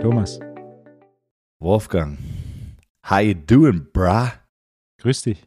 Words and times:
Thomas, 0.00 0.40
Wolfgang. 1.60 2.18
How 3.04 3.18
you 3.18 3.34
doing, 3.34 3.86
bruh? 3.92 4.32
grüß 5.00 5.22
dich. 5.22 5.46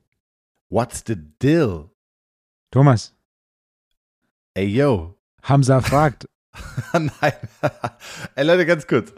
What's 0.70 1.04
the 1.05 1.16
deal? 1.16 1.92
Thomas, 2.71 3.13
Ey, 4.53 4.67
yo. 4.67 5.15
Hamza 5.43 5.81
fragt. 5.81 6.27
Nein. 6.93 7.12
Ey, 8.35 8.46
Leute, 8.46 8.65
ganz 8.65 8.87
kurz. 8.87 9.13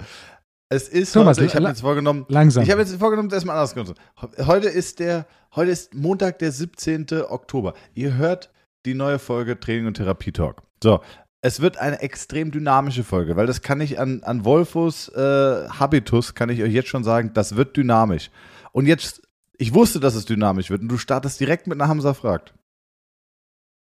Es 0.69 0.89
ist 0.89 1.13
Thomas, 1.13 1.37
heute, 1.37 1.45
ich 1.45 1.55
habe 1.55 1.67
jetzt 1.67 1.81
vorgenommen, 1.81 2.25
Langsam. 2.29 2.63
ich 2.63 2.71
habe 2.71 2.81
jetzt 2.81 2.95
vorgenommen, 2.95 3.29
das 3.29 3.37
erstmal 3.37 3.55
anders 3.57 3.73
zu 3.73 3.79
machen. 3.79 4.47
Heute 4.47 4.67
ist 4.67 4.99
der, 4.99 5.27
heute 5.55 5.69
ist 5.71 5.93
Montag, 5.93 6.39
der 6.39 6.51
17. 6.51 7.05
Oktober. 7.29 7.73
Ihr 7.93 8.15
hört 8.15 8.51
die 8.87 8.95
neue 8.95 9.19
Folge 9.19 9.59
Training 9.59 9.85
und 9.85 9.95
Therapie 9.95 10.31
Talk. 10.31 10.63
So, 10.81 11.01
es 11.41 11.59
wird 11.59 11.77
eine 11.77 12.01
extrem 12.01 12.51
dynamische 12.51 13.03
Folge, 13.03 13.35
weil 13.35 13.45
das 13.45 13.61
kann 13.61 13.81
ich 13.81 13.99
an, 13.99 14.23
an 14.23 14.43
Wolfos 14.45 15.09
äh, 15.09 15.67
Habitus, 15.69 16.33
kann 16.33 16.49
ich 16.49 16.63
euch 16.63 16.73
jetzt 16.73 16.89
schon 16.89 17.03
sagen, 17.03 17.31
das 17.33 17.55
wird 17.55 17.77
dynamisch. 17.77 18.31
Und 18.71 18.85
jetzt, 18.87 19.21
ich 19.57 19.73
wusste, 19.73 19.99
dass 19.99 20.15
es 20.15 20.25
dynamisch 20.25 20.69
wird 20.69 20.81
und 20.81 20.87
du 20.87 20.97
startest 20.97 21.39
direkt 21.39 21.67
mit 21.67 21.79
einer 21.79 21.89
Hamza 21.89 22.13
fragt. 22.13 22.53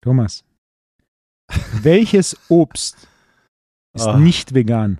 Thomas, 0.01 0.43
welches 1.81 2.37
Obst 2.49 3.07
ist 3.93 4.07
Ah. 4.07 4.17
nicht 4.17 4.53
vegan? 4.53 4.99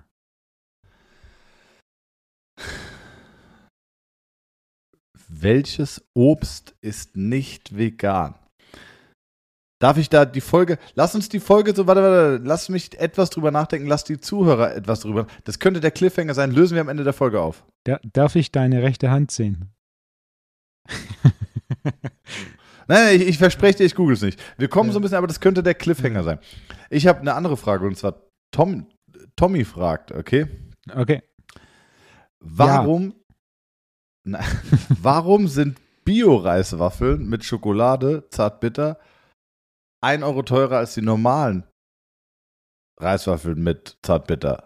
Welches 5.28 6.02
Obst 6.14 6.74
ist 6.80 7.16
nicht 7.16 7.76
vegan? 7.76 8.34
Darf 9.78 9.98
ich 9.98 10.08
da 10.08 10.24
die 10.24 10.40
Folge, 10.40 10.78
lass 10.94 11.14
uns 11.14 11.28
die 11.28 11.40
Folge 11.40 11.74
so, 11.74 11.86
warte, 11.86 12.02
warte, 12.02 12.40
lass 12.42 12.70
mich 12.70 12.98
etwas 12.98 13.28
drüber 13.28 13.50
nachdenken, 13.50 13.86
lass 13.86 14.04
die 14.04 14.18
Zuhörer 14.18 14.74
etwas 14.74 15.00
drüber. 15.00 15.26
Das 15.44 15.58
könnte 15.58 15.80
der 15.80 15.90
Cliffhanger 15.90 16.32
sein, 16.32 16.50
lösen 16.50 16.74
wir 16.74 16.80
am 16.80 16.88
Ende 16.88 17.04
der 17.04 17.12
Folge 17.12 17.42
auf. 17.42 17.64
Da, 17.84 17.98
darf 18.12 18.36
ich 18.36 18.50
deine 18.52 18.82
rechte 18.82 19.10
Hand 19.10 19.30
sehen? 19.30 19.74
Nein, 22.88 23.16
ich, 23.16 23.28
ich 23.28 23.38
verspreche 23.38 23.78
dir, 23.78 23.84
ich 23.84 23.94
google 23.94 24.14
es 24.14 24.22
nicht. 24.22 24.42
Wir 24.56 24.68
kommen 24.68 24.92
so 24.92 24.98
ein 24.98 25.02
bisschen, 25.02 25.18
aber 25.18 25.26
das 25.26 25.40
könnte 25.40 25.62
der 25.62 25.74
Cliffhanger 25.74 26.22
sein. 26.22 26.38
Ich 26.88 27.06
habe 27.06 27.20
eine 27.20 27.34
andere 27.34 27.58
Frage 27.58 27.86
und 27.86 27.98
zwar 27.98 28.22
Tom, 28.52 28.86
Tommy 29.34 29.64
fragt, 29.64 30.12
okay? 30.12 30.46
Okay. 30.94 31.22
Warum, 32.40 33.14
Na, 34.24 34.40
warum 34.88 35.48
sind 35.48 35.78
Bio-Reiswaffeln 36.04 37.28
mit 37.28 37.44
Schokolade, 37.44 38.24
zartbitter, 38.30 38.98
1 40.06 40.22
Euro 40.22 40.42
teurer 40.42 40.78
als 40.78 40.94
die 40.94 41.02
normalen 41.02 41.64
Reiswaffeln 42.96 43.60
mit 43.60 43.98
zartbitter? 44.02 44.64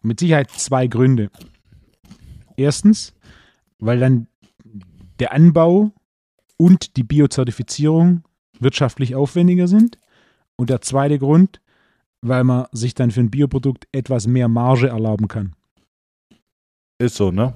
Mit 0.00 0.20
Sicherheit 0.20 0.50
zwei 0.52 0.86
Gründe. 0.86 1.30
Erstens, 2.56 3.12
weil 3.78 4.00
dann 4.00 4.26
der 5.18 5.32
Anbau 5.32 5.92
und 6.56 6.96
die 6.96 7.04
Biozertifizierung 7.04 8.24
wirtschaftlich 8.58 9.14
aufwendiger 9.14 9.68
sind. 9.68 9.98
Und 10.56 10.70
der 10.70 10.80
zweite 10.80 11.18
Grund, 11.18 11.60
weil 12.22 12.44
man 12.44 12.68
sich 12.72 12.94
dann 12.94 13.10
für 13.10 13.20
ein 13.20 13.30
Bioprodukt 13.30 13.86
etwas 13.92 14.26
mehr 14.26 14.48
Marge 14.48 14.88
erlauben 14.88 15.28
kann. 15.28 15.54
Ist 16.98 17.16
so, 17.16 17.30
ne? 17.30 17.52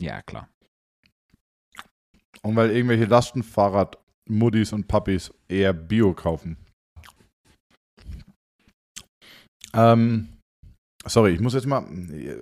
Ja, 0.00 0.20
klar. 0.22 0.48
Und 2.42 2.56
weil 2.56 2.72
irgendwelche 2.72 3.06
Lastenfahrrad-Muddis 4.28 4.72
und 4.72 4.88
Puppies 4.88 5.32
eher 5.48 5.72
Bio 5.72 6.12
kaufen. 6.14 6.56
Ähm, 9.74 10.28
sorry, 11.06 11.32
ich 11.32 11.40
muss 11.40 11.54
jetzt 11.54 11.66
mal, 11.66 11.84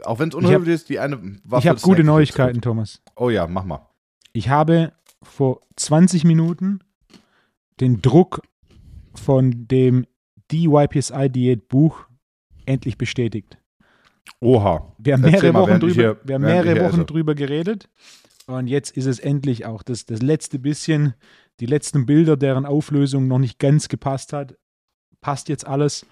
auch 0.04 0.18
wenn 0.18 0.28
es 0.28 0.34
unhöflich 0.34 0.74
ist, 0.74 0.88
die 0.88 0.98
eine 0.98 1.16
Waffe 1.44 1.62
ich 1.64 1.68
habe 1.68 1.80
gute 1.80 2.04
Neuigkeiten, 2.04 2.54
kurz. 2.54 2.62
Thomas. 2.64 3.02
Oh 3.16 3.30
ja, 3.30 3.46
mach 3.46 3.64
mal. 3.64 3.88
Ich 4.32 4.48
habe 4.48 4.92
vor 5.22 5.62
20 5.76 6.24
Minuten 6.24 6.80
den 7.80 8.00
Druck 8.02 8.42
von 9.14 9.66
dem 9.68 10.06
DYPSI-Diät-Buch 10.52 12.06
endlich 12.66 12.98
bestätigt. 12.98 13.58
Oha. 14.40 14.92
Wir 14.98 15.14
haben 15.14 15.22
mehrere 15.22 15.52
mal, 15.52 15.60
Wochen, 15.62 15.80
drüber, 15.80 15.94
hier- 15.94 16.20
wir 16.24 16.34
haben 16.36 16.42
mehrere 16.42 16.80
Wochen 16.84 16.96
esse. 17.00 17.04
drüber 17.06 17.34
geredet. 17.34 17.88
Und 18.46 18.66
jetzt 18.66 18.96
ist 18.96 19.06
es 19.06 19.18
endlich 19.18 19.64
auch 19.64 19.82
das, 19.82 20.04
das 20.04 20.20
letzte 20.20 20.58
bisschen, 20.58 21.14
die 21.60 21.66
letzten 21.66 22.06
Bilder, 22.06 22.36
deren 22.36 22.66
Auflösung 22.66 23.28
noch 23.28 23.38
nicht 23.38 23.58
ganz 23.58 23.88
gepasst 23.88 24.32
hat. 24.32 24.56
Passt 25.20 25.48
jetzt 25.48 25.66
alles. 25.66 26.06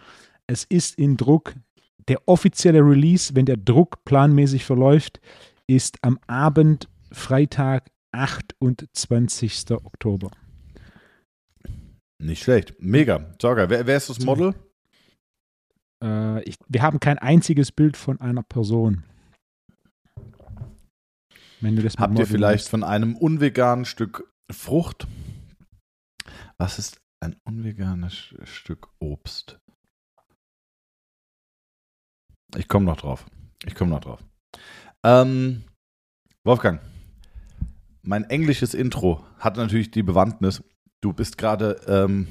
Es 0.46 0.64
ist 0.64 0.98
in 0.98 1.16
Druck. 1.16 1.54
Der 2.08 2.26
offizielle 2.26 2.80
Release, 2.80 3.34
wenn 3.34 3.46
der 3.46 3.56
Druck 3.56 4.04
planmäßig 4.04 4.64
verläuft, 4.64 5.20
ist 5.66 5.98
am 6.02 6.18
Abend 6.26 6.88
Freitag, 7.12 7.90
28. 8.12 9.70
Oktober. 9.70 10.30
Nicht 12.18 12.42
schlecht. 12.42 12.74
Mega. 12.78 13.34
Sorger, 13.40 13.68
wer, 13.70 13.86
wer 13.86 13.96
ist 13.96 14.08
das 14.08 14.20
Model? 14.20 14.54
Äh, 16.02 16.42
ich, 16.44 16.56
wir 16.68 16.82
haben 16.82 17.00
kein 17.00 17.18
einziges 17.18 17.72
Bild 17.72 17.96
von 17.96 18.20
einer 18.20 18.42
Person. 18.42 19.04
Wenn 21.60 21.76
du 21.76 21.82
das 21.82 21.96
Habt 21.96 22.18
ihr 22.18 22.26
vielleicht 22.26 22.64
meinst. 22.64 22.68
von 22.68 22.84
einem 22.84 23.16
unveganen 23.16 23.84
Stück 23.84 24.28
Frucht? 24.50 25.06
Was 26.62 26.78
ist 26.78 27.00
ein 27.18 27.34
unveganes 27.42 28.36
Stück 28.44 28.88
Obst? 29.00 29.58
Ich 32.56 32.68
komme 32.68 32.84
noch 32.84 32.98
drauf. 32.98 33.26
Ich 33.66 33.74
komme 33.74 33.90
noch 33.90 34.00
drauf. 34.00 34.24
Ähm, 35.02 35.64
Wolfgang, 36.44 36.80
mein 38.02 38.22
englisches 38.30 38.74
Intro 38.74 39.26
hat 39.40 39.56
natürlich 39.56 39.90
die 39.90 40.04
Bewandtnis. 40.04 40.62
Du 41.00 41.12
bist 41.12 41.36
gerade, 41.36 41.80
ähm, 41.88 42.28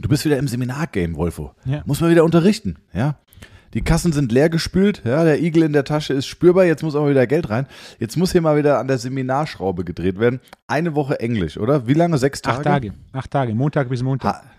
du 0.00 0.08
bist 0.08 0.24
wieder 0.24 0.38
im 0.38 0.48
Seminargame, 0.48 1.14
Wolfo. 1.14 1.54
Ja. 1.64 1.84
Muss 1.86 2.00
man 2.00 2.10
wieder 2.10 2.24
unterrichten, 2.24 2.80
ja. 2.92 3.20
Die 3.74 3.82
Kassen 3.82 4.12
sind 4.12 4.30
leer 4.30 4.48
gespült, 4.48 5.02
ja, 5.04 5.24
der 5.24 5.42
Igel 5.42 5.64
in 5.64 5.72
der 5.72 5.84
Tasche 5.84 6.14
ist 6.14 6.26
spürbar, 6.26 6.64
jetzt 6.64 6.84
muss 6.84 6.94
auch 6.94 7.08
wieder 7.08 7.26
Geld 7.26 7.50
rein. 7.50 7.66
Jetzt 7.98 8.16
muss 8.16 8.30
hier 8.30 8.40
mal 8.40 8.56
wieder 8.56 8.78
an 8.78 8.86
der 8.86 8.98
Seminarschraube 8.98 9.84
gedreht 9.84 10.20
werden. 10.20 10.40
Eine 10.68 10.94
Woche 10.94 11.18
Englisch, 11.18 11.58
oder? 11.58 11.88
Wie 11.88 11.94
lange? 11.94 12.16
Sechs 12.18 12.40
Tage? 12.40 12.58
Acht 12.58 12.64
Tage. 12.64 12.94
Acht 13.12 13.30
Tage. 13.32 13.54
Montag 13.54 13.88
bis 13.88 14.02
Montag. 14.02 14.34
Ha 14.34 14.50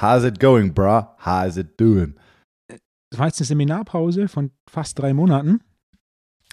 How's 0.00 0.24
it 0.24 0.38
going, 0.38 0.72
bruh? 0.74 1.04
How's 1.24 1.56
it 1.56 1.80
doing? 1.80 2.14
Das 3.10 3.18
war 3.18 3.26
jetzt 3.26 3.40
eine 3.40 3.46
Seminarpause 3.46 4.28
von 4.28 4.50
fast 4.68 4.98
drei 4.98 5.12
Monaten. 5.12 5.60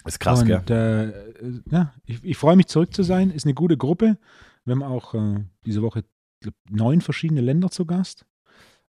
Ist 0.04 0.20
krass, 0.20 0.40
und, 0.40 0.46
gell? 0.46 1.14
Äh, 1.38 1.70
ja, 1.70 1.92
ich, 2.04 2.24
ich 2.24 2.36
freue 2.36 2.56
mich 2.56 2.66
zurück 2.66 2.94
zu 2.94 3.02
sein. 3.02 3.30
Ist 3.30 3.44
eine 3.44 3.54
gute 3.54 3.76
Gruppe. 3.76 4.18
Wir 4.64 4.72
haben 4.72 4.82
auch 4.82 5.14
äh, 5.14 5.44
diese 5.64 5.82
Woche 5.82 6.04
glaub, 6.40 6.54
neun 6.70 7.00
verschiedene 7.00 7.40
Länder 7.40 7.70
zu 7.70 7.86
Gast. 7.86 8.26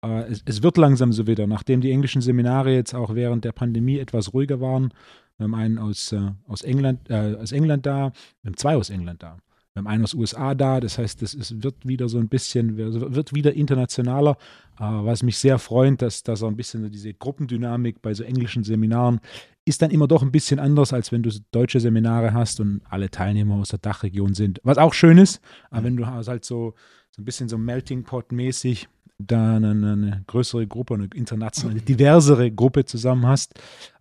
Äh, 0.04 0.24
es, 0.24 0.42
es 0.46 0.64
wird 0.64 0.78
langsam 0.78 1.12
so 1.14 1.28
wieder, 1.28 1.48
nachdem 1.48 1.82
die 1.82 1.92
englischen 1.92 2.22
Seminare 2.22 2.74
jetzt 2.74 2.94
auch 2.94 3.16
während 3.16 3.46
der 3.46 3.52
Pandemie 3.52 4.00
etwas 4.00 4.34
ruhiger 4.34 4.60
waren. 4.60 4.94
Wir 5.38 5.46
haben 5.46 5.56
einen 5.56 5.78
aus, 5.78 6.12
äh, 6.12 6.32
aus, 6.48 6.62
England, 6.62 7.10
äh, 7.10 7.36
aus 7.36 7.52
England 7.52 7.86
da, 7.86 8.12
wir 8.42 8.50
haben 8.50 8.58
zwei 8.58 8.76
aus 8.76 8.90
England 8.90 9.24
da. 9.24 9.38
Wir 9.74 9.80
haben 9.80 9.88
einen 9.88 10.04
aus 10.04 10.14
USA 10.14 10.54
da, 10.54 10.82
das 10.82 10.98
heißt, 10.98 11.22
es 11.22 11.34
ist, 11.34 11.64
wird 11.64 11.88
wieder 11.88 12.10
so 12.10 12.18
ein 12.18 12.28
bisschen, 12.28 12.76
wird 12.76 13.34
wieder 13.34 13.54
internationaler, 13.54 14.36
was 14.78 15.24
mich 15.24 15.38
sehr 15.38 15.60
freut, 15.60 16.02
dass, 16.02 16.24
dass 16.24 16.44
auch 16.44 16.50
ein 16.50 16.58
bisschen 16.58 16.92
diese 16.92 17.14
Gruppendynamik 17.14 18.02
bei 18.02 18.14
so 18.14 18.24
englischen 18.24 18.66
Seminaren 18.66 19.22
ist 19.64 19.82
dann 19.82 19.92
immer 19.92 20.08
doch 20.08 20.24
ein 20.24 20.32
bisschen 20.32 20.60
anders, 20.60 20.92
als 20.92 21.14
wenn 21.14 21.24
du 21.24 21.30
deutsche 21.52 21.80
Seminare 21.80 22.34
hast 22.34 22.60
und 22.60 22.82
alle 22.90 23.10
Teilnehmer 23.10 23.56
aus 23.56 23.70
der 23.70 23.80
Dachregion 23.80 24.34
sind. 24.34 24.60
Was 24.64 24.78
auch 24.78 24.94
schön 24.94 25.18
ist, 25.18 25.40
aber 25.70 25.86
wenn 25.86 25.96
du 25.96 26.06
halt 26.06 26.44
so, 26.44 26.74
so 27.12 27.22
ein 27.22 27.26
bisschen 27.26 27.48
so 27.48 27.58
Melting 27.58 28.04
Pot 28.04 28.34
mäßig 28.34 28.90
da 29.26 29.56
eine, 29.58 29.72
eine 29.72 30.24
größere 30.28 30.68
Gruppe, 30.68 30.96
eine 30.96 31.10
internationale, 31.14 31.82
diversere 31.82 32.52
Gruppe 32.52 32.86
zusammen 32.86 33.26
hast, 33.28 33.56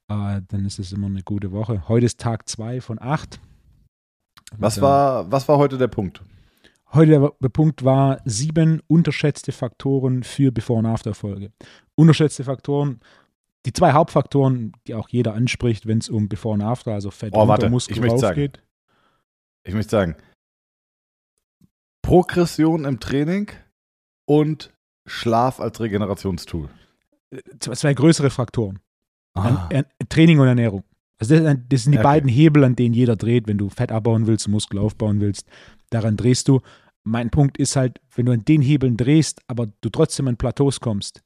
äh, 0.09 0.41
dann 0.49 0.65
ist 0.67 0.79
es 0.79 0.93
immer 0.93 1.07
eine 1.07 1.23
gute 1.23 1.53
Woche. 1.53 1.89
Heute 1.89 2.07
ist 2.07 2.21
Tag 2.21 2.49
zwei 2.49 2.81
von 2.81 2.99
acht. 3.01 3.41
Was 4.57 4.77
Und, 4.77 4.83
äh, 4.83 4.87
war, 4.87 5.31
was 5.33 5.49
war 5.49 5.59
heute 5.59 5.79
der 5.79 5.89
Punkt? 5.89 6.23
Heute 6.93 7.13
der, 7.13 7.33
der 7.41 7.49
Punkt 7.49 7.85
war 7.85 8.21
sieben 8.25 8.83
unterschätzte 8.89 9.53
Faktoren 9.53 10.25
für 10.25 10.51
Before- 10.51 10.81
und 10.81 10.87
After-Folge. 10.87 11.53
Unterschätzte 11.95 12.43
Faktoren, 12.43 13.01
die 13.67 13.73
zwei 13.73 13.93
Hauptfaktoren, 13.93 14.73
die 14.87 14.95
auch 14.95 15.09
jeder 15.09 15.35
anspricht, 15.35 15.87
wenn 15.87 15.99
es 15.99 16.09
um 16.09 16.29
Before 16.29 16.55
und 16.55 16.63
After, 16.63 16.93
also 16.93 17.11
Fett 17.11 17.33
Oh, 17.35 17.47
warte, 17.47 17.71
Muskel 17.71 17.95
ich 17.97 18.01
möchte 18.01 18.19
sagen. 18.19 18.35
geht. 18.35 18.63
Ich 19.63 19.75
möchte 19.75 19.91
sagen, 19.91 20.17
Progression 22.03 22.85
im 22.85 22.99
Training 22.99 23.51
und 24.27 24.73
Schlaf 25.07 25.61
als 25.61 25.81
Regenerationstool. 25.81 26.69
Zwei, 27.61 27.75
zwei 27.75 27.95
größere 27.95 28.31
Faktoren. 28.31 28.79
Ah. 29.35 29.69
Training 30.09 30.41
und 30.41 30.49
Ernährung. 30.49 30.85
Also 31.19 31.37
das, 31.37 31.57
das 31.69 31.85
sind 31.85 31.93
die 31.93 31.99
Okay. 31.99 32.05
beiden 32.05 32.29
Hebel, 32.29 32.65
an 32.65 32.77
denen 32.77 32.95
jeder 32.95 33.17
dreht, 33.17 33.47
wenn 33.47 33.59
du 33.59 33.69
Fett 33.69 33.93
abbauen 33.93 34.27
willst, 34.27 34.49
Muskel 34.49 34.79
aufbauen 34.79 35.21
willst. 35.21 35.47
Daran 35.91 36.17
drehst 36.17 36.49
du. 36.49 36.61
mein 37.05 37.31
Punkt 37.31 37.57
ist 37.59 37.77
halt, 37.77 38.01
wenn 38.15 38.27
du 38.27 38.33
an 38.33 38.45
den 38.45 38.63
Hebeln 38.63 38.97
drehst, 38.97 39.41
aber 39.47 39.69
du 39.81 39.89
trotzdem 39.89 40.29
an 40.29 40.37
Plateaus 40.37 40.81
kommst, 40.81 41.23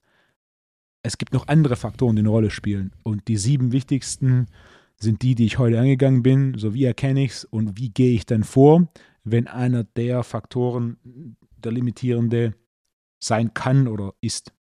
es 1.03 1.19
gibt 1.19 1.33
noch 1.33 1.49
andere 1.49 1.77
Faktoren, 1.77 2.17
die 2.17 2.21
eine 2.21 2.29
Rolle 2.31 2.51
spielen. 2.51 2.93
Und 3.03 3.29
die 3.29 3.37
sieben 3.37 3.73
wichtigsten 3.73 4.47
sind 4.97 5.23
die, 5.23 5.35
die 5.35 5.47
ich 5.47 5.59
heute 5.59 5.79
angegangen 5.79 6.23
bin. 6.23 6.57
So 6.57 6.75
wie 6.75 6.85
erkenne 6.85 7.25
ich 7.25 7.33
es 7.33 7.45
und 7.45 7.79
wie 7.79 7.91
gehe 7.91 8.15
ich 8.15 8.25
dann 8.25 8.45
vor, 8.45 8.89
wenn 9.25 9.47
einer 9.49 9.85
der 9.85 10.23
Faktoren 10.23 10.97
der 11.57 11.73
limitierende 11.73 12.55
sein 13.25 13.55
kann 13.55 13.89
oder 13.89 14.13
ist. 14.21 14.53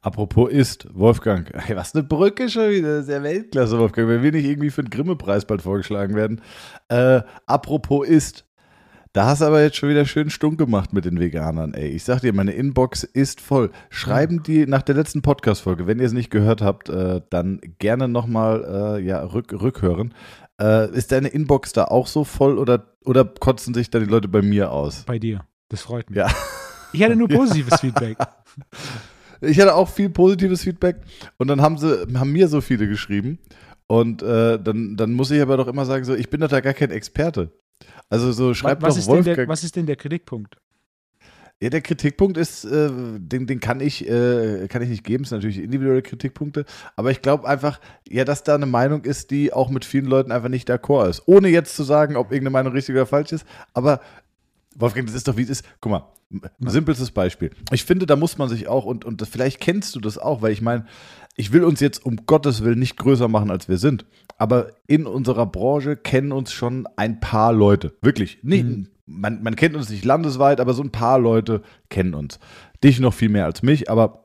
Apropos 0.00 0.50
ist, 0.50 0.86
Wolfgang, 0.94 1.50
hey, 1.54 1.74
was 1.74 1.94
eine 1.94 2.04
Brücke 2.04 2.48
schon 2.48 2.70
wieder, 2.70 3.02
sehr 3.02 3.22
Weltklasse, 3.22 3.78
Wolfgang, 3.78 4.08
wenn 4.08 4.22
wir 4.22 4.32
nicht 4.32 4.44
irgendwie 4.44 4.70
für 4.70 4.82
den 4.82 4.90
Grimme-Preis 4.90 5.46
bald 5.46 5.62
vorgeschlagen 5.62 6.14
werden. 6.14 6.42
Äh, 6.88 7.22
apropos 7.46 8.06
ist, 8.06 8.44
da 9.12 9.26
hast 9.26 9.40
du 9.40 9.46
aber 9.46 9.62
jetzt 9.62 9.76
schon 9.76 9.88
wieder 9.88 10.04
schön 10.04 10.30
stunk 10.30 10.58
gemacht 10.58 10.92
mit 10.92 11.06
den 11.06 11.18
Veganern, 11.18 11.74
ey. 11.74 11.88
Ich 11.88 12.04
sag 12.04 12.20
dir, 12.20 12.32
meine 12.32 12.52
Inbox 12.52 13.02
ist 13.02 13.40
voll. 13.40 13.70
Schreiben 13.88 14.42
die 14.42 14.66
nach 14.66 14.82
der 14.82 14.94
letzten 14.94 15.22
Podcast-Folge, 15.22 15.86
wenn 15.86 15.98
ihr 15.98 16.06
es 16.06 16.12
nicht 16.12 16.30
gehört 16.30 16.62
habt, 16.62 16.88
äh, 16.88 17.22
dann 17.30 17.60
gerne 17.78 18.08
nochmal 18.08 18.98
äh, 18.98 19.02
ja, 19.02 19.24
rück, 19.24 19.52
rückhören. 19.52 20.14
Äh, 20.60 20.90
ist 20.94 21.12
deine 21.12 21.28
Inbox 21.28 21.72
da 21.72 21.86
auch 21.86 22.06
so 22.06 22.24
voll 22.24 22.58
oder, 22.58 22.94
oder 23.04 23.24
kotzen 23.24 23.74
sich 23.74 23.90
da 23.90 23.98
die 23.98 24.04
Leute 24.04 24.28
bei 24.28 24.42
mir 24.42 24.70
aus? 24.70 25.04
Bei 25.06 25.18
dir. 25.18 25.46
Das 25.68 25.80
freut 25.82 26.10
mich. 26.10 26.18
Ja. 26.18 26.28
Ich 26.92 27.02
hatte 27.02 27.16
nur 27.16 27.28
positives 27.28 27.72
ja. 27.72 27.78
Feedback. 27.78 28.18
Ich 29.42 29.60
hatte 29.60 29.74
auch 29.74 29.90
viel 29.90 30.08
positives 30.08 30.62
Feedback 30.62 30.96
und 31.36 31.48
dann 31.48 31.60
haben 31.60 31.76
sie, 31.76 32.06
haben 32.14 32.32
mir 32.32 32.48
so 32.48 32.62
viele 32.62 32.88
geschrieben. 32.88 33.38
Und 33.86 34.22
äh, 34.22 34.58
dann, 34.58 34.96
dann 34.96 35.12
muss 35.12 35.30
ich 35.30 35.40
aber 35.40 35.58
doch 35.58 35.68
immer 35.68 35.84
sagen, 35.84 36.04
so, 36.04 36.14
ich 36.14 36.30
bin 36.30 36.40
doch 36.40 36.48
da 36.48 36.60
gar 36.60 36.72
kein 36.72 36.90
Experte. 36.90 37.52
Also 38.08 38.32
so 38.32 38.54
schreibt 38.54 38.82
was 38.82 38.94
doch 38.94 39.00
ist 39.00 39.06
Wolfgang. 39.08 39.36
Der, 39.36 39.48
was 39.48 39.62
ist 39.62 39.76
denn 39.76 39.86
der 39.86 39.96
Kritikpunkt? 39.96 40.56
Ja, 41.60 41.70
der 41.70 41.80
Kritikpunkt 41.80 42.36
ist, 42.36 42.66
äh, 42.66 42.90
den, 42.92 43.46
den 43.46 43.60
kann 43.60 43.80
ich, 43.80 44.06
äh, 44.06 44.68
kann 44.68 44.82
ich 44.82 44.90
nicht 44.90 45.04
geben, 45.04 45.24
es 45.24 45.30
sind 45.30 45.38
natürlich 45.38 45.58
individuelle 45.58 46.02
Kritikpunkte, 46.02 46.66
aber 46.96 47.10
ich 47.10 47.22
glaube 47.22 47.48
einfach, 47.48 47.80
ja, 48.06 48.26
dass 48.26 48.42
da 48.42 48.56
eine 48.56 48.66
Meinung 48.66 49.04
ist, 49.04 49.30
die 49.30 49.54
auch 49.54 49.70
mit 49.70 49.86
vielen 49.86 50.04
Leuten 50.04 50.32
einfach 50.32 50.50
nicht 50.50 50.70
d'accord 50.70 51.08
ist. 51.08 51.22
Ohne 51.24 51.48
jetzt 51.48 51.74
zu 51.74 51.82
sagen, 51.82 52.16
ob 52.16 52.30
irgendeine 52.30 52.50
Meinung 52.50 52.74
richtig 52.74 52.94
oder 52.94 53.06
falsch 53.06 53.32
ist, 53.32 53.46
aber 53.72 54.02
Wolfgang, 54.78 55.06
das 55.06 55.14
ist 55.14 55.28
doch 55.28 55.36
wie 55.36 55.42
es 55.42 55.50
ist. 55.50 55.64
Guck 55.80 55.92
mal, 55.92 56.12
ein 56.30 56.68
simples 56.68 57.10
Beispiel. 57.10 57.50
Ich 57.72 57.84
finde, 57.84 58.06
da 58.06 58.16
muss 58.16 58.38
man 58.38 58.48
sich 58.48 58.68
auch, 58.68 58.84
und, 58.84 59.04
und 59.04 59.26
vielleicht 59.26 59.60
kennst 59.60 59.94
du 59.94 60.00
das 60.00 60.18
auch, 60.18 60.42
weil 60.42 60.52
ich 60.52 60.60
meine, 60.60 60.86
ich 61.36 61.52
will 61.52 61.64
uns 61.64 61.80
jetzt 61.80 62.04
um 62.04 62.26
Gottes 62.26 62.64
Willen 62.64 62.78
nicht 62.78 62.96
größer 62.96 63.28
machen, 63.28 63.50
als 63.50 63.68
wir 63.68 63.78
sind. 63.78 64.06
Aber 64.38 64.72
in 64.86 65.06
unserer 65.06 65.46
Branche 65.46 65.96
kennen 65.96 66.32
uns 66.32 66.52
schon 66.52 66.86
ein 66.96 67.20
paar 67.20 67.52
Leute. 67.52 67.96
Wirklich. 68.02 68.38
Nee, 68.42 68.62
mhm. 68.62 68.88
man, 69.06 69.42
man 69.42 69.56
kennt 69.56 69.76
uns 69.76 69.88
nicht 69.88 70.04
landesweit, 70.04 70.60
aber 70.60 70.74
so 70.74 70.82
ein 70.82 70.92
paar 70.92 71.18
Leute 71.18 71.62
kennen 71.88 72.14
uns. 72.14 72.38
Dich 72.82 73.00
noch 73.00 73.14
viel 73.14 73.28
mehr 73.28 73.44
als 73.44 73.62
mich, 73.62 73.90
aber 73.90 74.24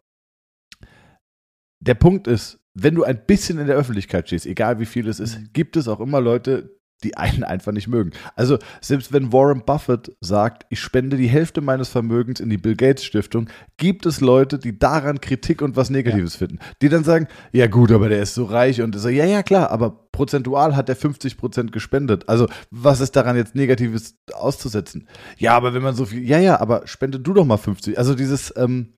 der 1.79 1.95
Punkt 1.95 2.27
ist, 2.27 2.59
wenn 2.73 2.95
du 2.95 3.03
ein 3.03 3.25
bisschen 3.25 3.59
in 3.59 3.67
der 3.67 3.75
Öffentlichkeit 3.75 4.27
stehst, 4.27 4.45
egal 4.45 4.79
wie 4.79 4.85
viel 4.85 5.07
es 5.07 5.19
ist, 5.19 5.39
mhm. 5.39 5.49
gibt 5.53 5.75
es 5.75 5.87
auch 5.87 5.99
immer 5.99 6.21
Leute, 6.21 6.80
die 7.03 7.17
einen 7.17 7.43
einfach 7.43 7.71
nicht 7.71 7.87
mögen. 7.87 8.11
Also 8.35 8.57
selbst 8.79 9.11
wenn 9.11 9.33
Warren 9.33 9.63
Buffett 9.65 10.15
sagt, 10.21 10.65
ich 10.69 10.79
spende 10.79 11.17
die 11.17 11.27
Hälfte 11.27 11.61
meines 11.61 11.89
Vermögens 11.89 12.39
in 12.39 12.49
die 12.49 12.57
Bill 12.57 12.75
Gates 12.75 13.03
Stiftung, 13.03 13.49
gibt 13.77 14.05
es 14.05 14.21
Leute, 14.21 14.59
die 14.59 14.77
daran 14.77 15.21
Kritik 15.21 15.61
und 15.61 15.75
was 15.75 15.89
Negatives 15.89 16.33
ja. 16.33 16.39
finden. 16.39 16.59
Die 16.81 16.89
dann 16.89 17.03
sagen, 17.03 17.27
ja 17.51 17.67
gut, 17.67 17.91
aber 17.91 18.09
der 18.09 18.21
ist 18.21 18.35
so 18.35 18.45
reich 18.45 18.81
und 18.81 18.97
so, 18.97 19.09
ja, 19.09 19.25
ja 19.25 19.43
klar, 19.43 19.71
aber 19.71 20.07
prozentual 20.11 20.75
hat 20.75 20.89
er 20.89 20.95
50 20.95 21.37
Prozent 21.37 21.71
gespendet. 21.71 22.27
Also 22.29 22.47
was 22.69 23.01
ist 23.01 23.15
daran 23.15 23.35
jetzt 23.35 23.55
Negatives 23.55 24.15
auszusetzen? 24.33 25.07
Ja, 25.37 25.55
aber 25.55 25.73
wenn 25.73 25.81
man 25.81 25.95
so 25.95 26.05
viel, 26.05 26.23
ja, 26.23 26.39
ja, 26.39 26.59
aber 26.59 26.87
spende 26.87 27.19
du 27.19 27.33
doch 27.33 27.45
mal 27.45 27.57
50. 27.57 27.97
Also 27.97 28.15
dieses, 28.15 28.53
ähm, 28.57 28.93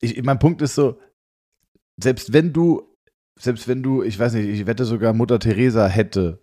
ich, 0.00 0.22
mein 0.22 0.38
Punkt 0.38 0.62
ist 0.62 0.74
so, 0.74 0.98
selbst 1.96 2.32
wenn 2.32 2.52
du 2.52 2.92
selbst 3.38 3.68
wenn 3.68 3.82
du, 3.82 4.02
ich 4.02 4.18
weiß 4.18 4.34
nicht, 4.34 4.48
ich 4.48 4.66
wette 4.66 4.84
sogar 4.84 5.12
Mutter 5.12 5.38
Teresa 5.38 5.86
hätte 5.86 6.42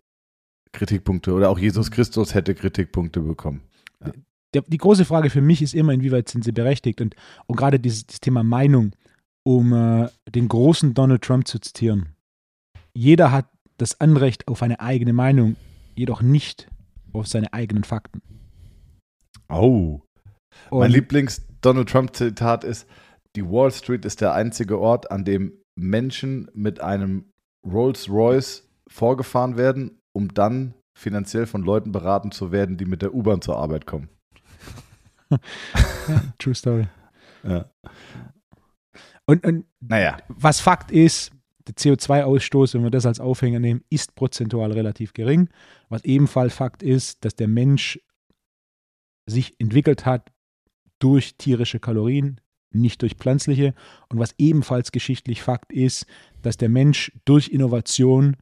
Kritikpunkte 0.71 1.33
oder 1.33 1.50
auch 1.50 1.60
Jesus 1.60 1.92
Christus 1.92 2.33
hätte 2.33 2.56
Kritikpunkte 2.56 3.21
bekommen. 3.21 3.62
Ja. 4.06 4.12
Der, 4.54 4.62
die 4.63 4.77
große 4.77 5.06
Frage 5.06 5.30
für 5.30 5.42
mich 5.42 5.62
ist 5.62 5.75
immer, 5.75 5.94
inwieweit 5.94 6.30
sind 6.30 6.44
sie 6.44 6.51
berechtigt? 6.51 7.01
Und, 7.01 7.16
und 7.45 7.56
gerade 7.56 7.80
dieses, 7.80 8.07
dieses 8.07 8.19
Thema 8.19 8.44
Meinung, 8.44 8.94
um 9.44 9.74
äh, 9.74 10.10
den 10.30 10.48
großen 10.48 10.94
Donald 10.94 11.21
Trump 11.21 11.48
zu 11.48 11.60
zitieren. 11.60 12.16
Jeder 12.94 13.31
hat 13.31 13.48
das 13.77 14.00
Anrecht 14.01 14.48
auf 14.48 14.63
eine 14.63 14.80
eigene 14.80 15.13
Meinung, 15.13 15.56
jedoch 15.95 16.21
nicht 16.21 16.68
auf 17.13 17.27
seine 17.27 17.54
eigenen 17.54 17.83
Fakten. 17.83 18.22
Oh. 19.50 20.01
Und 20.69 20.80
mein 20.80 20.92
Lieblings-Donald 20.92 21.89
Trump-Zitat 21.89 22.63
ist: 22.63 22.88
Die 23.36 23.45
Wall 23.45 23.72
Street 23.72 24.06
ist 24.06 24.22
der 24.22 24.33
einzige 24.33 24.80
Ort, 24.80 25.12
an 25.12 25.25
dem 25.25 25.54
Menschen 25.75 26.50
mit 26.54 26.81
einem 26.81 27.31
Rolls-Royce 27.65 28.68
vorgefahren 28.88 29.57
werden 29.57 29.99
um 30.12 30.34
dann 30.34 30.74
finanziell 30.94 31.46
von 31.46 31.64
Leuten 31.64 31.92
beraten 31.92 32.32
zu 32.32 32.52
werden, 32.52 32.78
die 32.78 32.86
mit 32.86 33.02
der 33.02 33.14
U-Bahn 33.14 33.42
zur 33.42 33.58
Arbeit 33.58 33.86
kommen. 33.86 34.10
True 36.40 36.56
Story. 36.56 36.88
Ja. 37.44 37.70
Und, 39.26 39.46
und 39.46 39.66
naja. 39.80 40.18
was 40.28 40.60
Fakt 40.60 40.92
ist, 40.92 41.32
der 41.68 41.76
CO2-Ausstoß, 41.76 42.74
wenn 42.74 42.84
wir 42.84 42.90
das 42.90 43.06
als 43.06 43.20
Aufhänger 43.20 43.60
nehmen, 43.60 43.84
ist 43.90 44.16
prozentual 44.16 44.72
relativ 44.72 45.14
gering. 45.14 45.50
Was 45.88 46.04
ebenfalls 46.04 46.56
Fakt 46.56 46.82
ist, 46.82 47.24
dass 47.24 47.36
der 47.36 47.48
Mensch 47.48 48.00
sich 49.28 49.60
entwickelt 49.60 50.06
hat 50.06 50.32
durch 50.98 51.36
tierische 51.38 51.80
Kalorien, 51.80 52.42
nicht 52.72 53.02
durch 53.04 53.14
pflanzliche. 53.16 53.76
Und 54.10 54.20
was 54.20 54.34
ebenfalls 54.38 54.92
geschichtlich 54.92 55.44
Fakt 55.44 55.72
ist, 55.72 56.06
dass 56.42 56.58
der 56.58 56.70
Mensch 56.70 57.12
durch 57.26 57.50
Innovation 57.50 58.36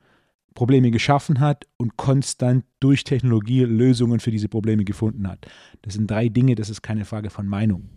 Probleme 0.58 0.90
geschaffen 0.90 1.40
hat 1.40 1.68
und 1.78 1.98
konstant 1.98 2.66
durch 2.80 3.04
Technologie 3.04 3.64
Lösungen 3.64 4.20
für 4.20 4.32
diese 4.32 4.50
Probleme 4.50 4.86
gefunden 4.86 5.28
hat. 5.28 5.46
Das 5.84 5.94
sind 5.94 6.10
drei 6.10 6.30
Dinge, 6.30 6.56
das 6.56 6.72
ist 6.72 6.82
keine 6.82 7.06
Frage 7.06 7.30
von 7.30 7.46
Meinung. 7.46 7.88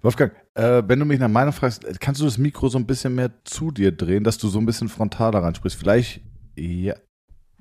Wolfgang, 0.00 0.32
äh, 0.54 0.84
wenn 0.86 1.00
du 1.00 1.04
mich 1.04 1.18
nach 1.18 1.28
Meinung 1.28 1.52
fragst, 1.52 1.84
kannst 1.98 2.20
du 2.20 2.24
das 2.24 2.38
Mikro 2.38 2.68
so 2.68 2.78
ein 2.78 2.86
bisschen 2.86 3.16
mehr 3.16 3.32
zu 3.42 3.72
dir 3.72 3.90
drehen, 3.90 4.22
dass 4.22 4.38
du 4.38 4.46
so 4.46 4.60
ein 4.60 4.66
bisschen 4.66 4.88
frontal 4.88 5.32
daran 5.32 5.56
sprichst? 5.56 5.76
Vielleicht, 5.76 6.20
ja. 6.56 6.94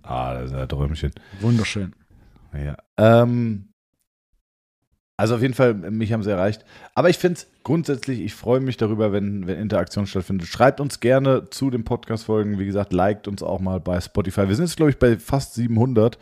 Ah, 0.04 0.36
das 0.36 0.52
ist 0.52 0.56
ein 0.56 0.70
Träumchen. 0.70 1.12
Wunderschön. 1.42 1.96
Ja. 2.54 2.78
Ähm, 2.98 3.70
also 5.18 5.36
auf 5.36 5.42
jeden 5.42 5.56
Fall, 5.56 5.74
mich 5.74 6.14
haben 6.14 6.22
sie 6.22 6.30
erreicht. 6.30 6.64
Aber 6.94 7.10
ich 7.10 7.18
finde 7.18 7.40
es 7.40 7.48
grundsätzlich, 7.64 8.22
ich 8.22 8.36
freue 8.36 8.60
mich 8.60 8.78
darüber, 8.78 9.12
wenn, 9.12 9.48
wenn 9.48 9.58
Interaktion 9.58 10.06
stattfindet. 10.06 10.48
Schreibt 10.48 10.80
uns 10.80 11.00
gerne 11.00 11.50
zu 11.50 11.72
den 11.72 11.84
Podcast-Folgen. 11.84 12.60
Wie 12.60 12.68
gesagt, 12.68 12.94
liked 12.94 13.28
uns 13.28 13.42
auch 13.42 13.60
mal 13.60 13.80
bei 13.80 14.00
Spotify. 14.00 14.48
Wir 14.48 14.56
sind 14.56 14.66
jetzt, 14.66 14.78
glaube 14.78 14.92
ich, 14.92 15.00
bei 15.00 15.18
fast 15.18 15.56
700. 15.56 16.20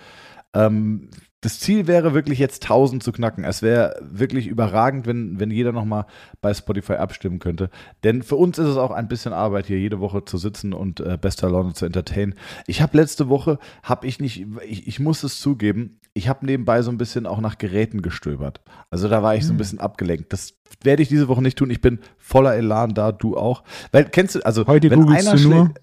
Ähm, 0.54 1.10
das 1.46 1.60
Ziel 1.60 1.86
wäre 1.86 2.16
wirklich 2.16 2.40
jetzt 2.40 2.64
1000 2.64 3.04
zu 3.04 3.12
knacken. 3.12 3.44
Es 3.44 3.62
wäre 3.62 4.02
wirklich 4.02 4.48
überragend, 4.48 5.06
wenn, 5.06 5.40
wenn 5.40 5.52
jeder 5.52 5.72
nochmal 5.72 6.08
bei 6.42 6.52
Spotify 6.56 6.94
abstimmen 6.94 7.38
könnte. 7.38 7.70
Denn 8.04 8.24
für 8.24 8.36
uns 8.36 8.58
ist 8.58 8.66
es 8.66 8.78
auch 8.78 8.90
ein 8.90 9.08
bisschen 9.08 9.32
Arbeit, 9.32 9.68
hier 9.68 9.78
jede 9.78 10.00
Woche 10.00 10.26
zu 10.26 10.40
sitzen 10.40 10.74
und 10.74 11.02
äh, 11.02 11.20
bester 11.22 11.48
Laune 11.52 11.74
zu 11.74 11.86
entertainen. 11.86 12.34
Ich 12.66 12.82
habe 12.82 12.98
letzte 12.98 13.30
Woche, 13.30 13.60
habe 13.84 14.08
ich 14.08 14.20
nicht, 14.20 14.48
ich, 14.68 14.88
ich 14.88 15.00
muss 15.00 15.22
es 15.22 15.40
zugeben, 15.40 16.00
ich 16.16 16.30
habe 16.30 16.48
nebenbei 16.48 16.82
so 16.82 16.90
ein 16.90 16.98
bisschen 16.98 17.28
auch 17.28 17.40
nach 17.40 17.60
Geräten 17.60 18.02
gestöbert. 18.02 18.62
Also 18.90 19.08
da 19.08 19.22
war 19.22 19.36
ich 19.36 19.44
so 19.44 19.50
ein 19.50 19.52
hm. 19.52 19.58
bisschen 19.58 19.80
abgelenkt. 19.80 20.34
Das 20.34 20.56
werde 20.82 21.04
ich 21.04 21.10
diese 21.10 21.28
Woche 21.28 21.44
nicht 21.44 21.60
tun. 21.60 21.70
Ich 21.70 21.80
bin 21.80 22.00
voller 22.18 22.56
Elan 22.56 22.96
da, 22.96 23.12
du 23.12 23.38
auch. 23.38 23.64
Weil 23.92 24.06
kennst 24.06 24.34
du, 24.34 24.40
also 24.44 24.66
heute 24.66 24.90
wenn 24.90 25.02
googelst 25.02 25.28
einer 25.28 25.40
du 25.40 25.48
nur 25.48 25.74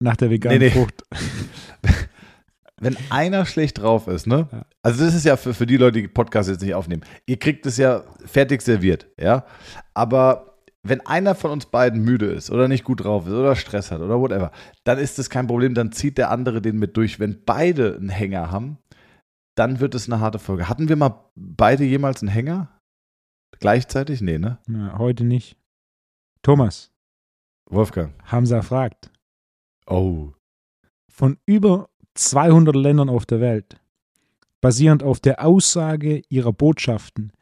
nach 0.00 0.16
der 0.16 0.30
veganen 0.30 0.58
nee, 0.58 0.64
nee. 0.68 0.70
Frucht. 0.70 1.02
wenn 2.82 2.96
einer 3.10 3.46
schlecht 3.46 3.78
drauf 3.78 4.08
ist, 4.08 4.26
ne? 4.26 4.48
Also 4.82 5.04
das 5.04 5.14
ist 5.14 5.24
ja 5.24 5.36
für, 5.36 5.54
für 5.54 5.66
die 5.66 5.76
Leute, 5.76 6.02
die 6.02 6.08
Podcasts 6.08 6.50
jetzt 6.50 6.62
nicht 6.62 6.74
aufnehmen. 6.74 7.04
Ihr 7.26 7.38
kriegt 7.38 7.64
es 7.64 7.76
ja 7.76 8.02
fertig 8.24 8.60
serviert, 8.60 9.06
ja? 9.18 9.46
Aber 9.94 10.58
wenn 10.82 11.00
einer 11.06 11.36
von 11.36 11.52
uns 11.52 11.66
beiden 11.66 12.02
müde 12.02 12.26
ist 12.26 12.50
oder 12.50 12.66
nicht 12.66 12.82
gut 12.82 13.04
drauf 13.04 13.26
ist 13.26 13.32
oder 13.32 13.54
Stress 13.54 13.92
hat 13.92 14.00
oder 14.00 14.20
whatever, 14.20 14.50
dann 14.82 14.98
ist 14.98 15.18
das 15.18 15.30
kein 15.30 15.46
Problem, 15.46 15.74
dann 15.74 15.92
zieht 15.92 16.18
der 16.18 16.32
andere 16.32 16.60
den 16.60 16.76
mit 16.76 16.96
durch. 16.96 17.20
Wenn 17.20 17.44
beide 17.44 17.94
einen 17.96 18.08
Hänger 18.08 18.50
haben, 18.50 18.78
dann 19.56 19.78
wird 19.78 19.94
es 19.94 20.10
eine 20.10 20.20
harte 20.20 20.40
Folge. 20.40 20.68
Hatten 20.68 20.88
wir 20.88 20.96
mal 20.96 21.30
beide 21.36 21.84
jemals 21.84 22.20
einen 22.20 22.32
Hänger? 22.32 22.80
Gleichzeitig? 23.60 24.20
Nee, 24.22 24.38
ne? 24.38 24.58
Ja, 24.68 24.98
heute 24.98 25.22
nicht. 25.22 25.56
Thomas. 26.42 26.90
Wolfgang. 27.70 28.12
Hamza 28.24 28.62
fragt. 28.62 29.12
Oh. 29.86 30.32
Von 31.12 31.38
über 31.46 31.90
200 32.14 32.74
Ländern 32.76 33.08
auf 33.08 33.26
der 33.26 33.40
Welt, 33.40 33.80
basierend 34.60 35.02
auf 35.02 35.20
der 35.20 35.44
Aussage 35.44 36.22
ihrer 36.28 36.52
Botschaften, 36.52 37.32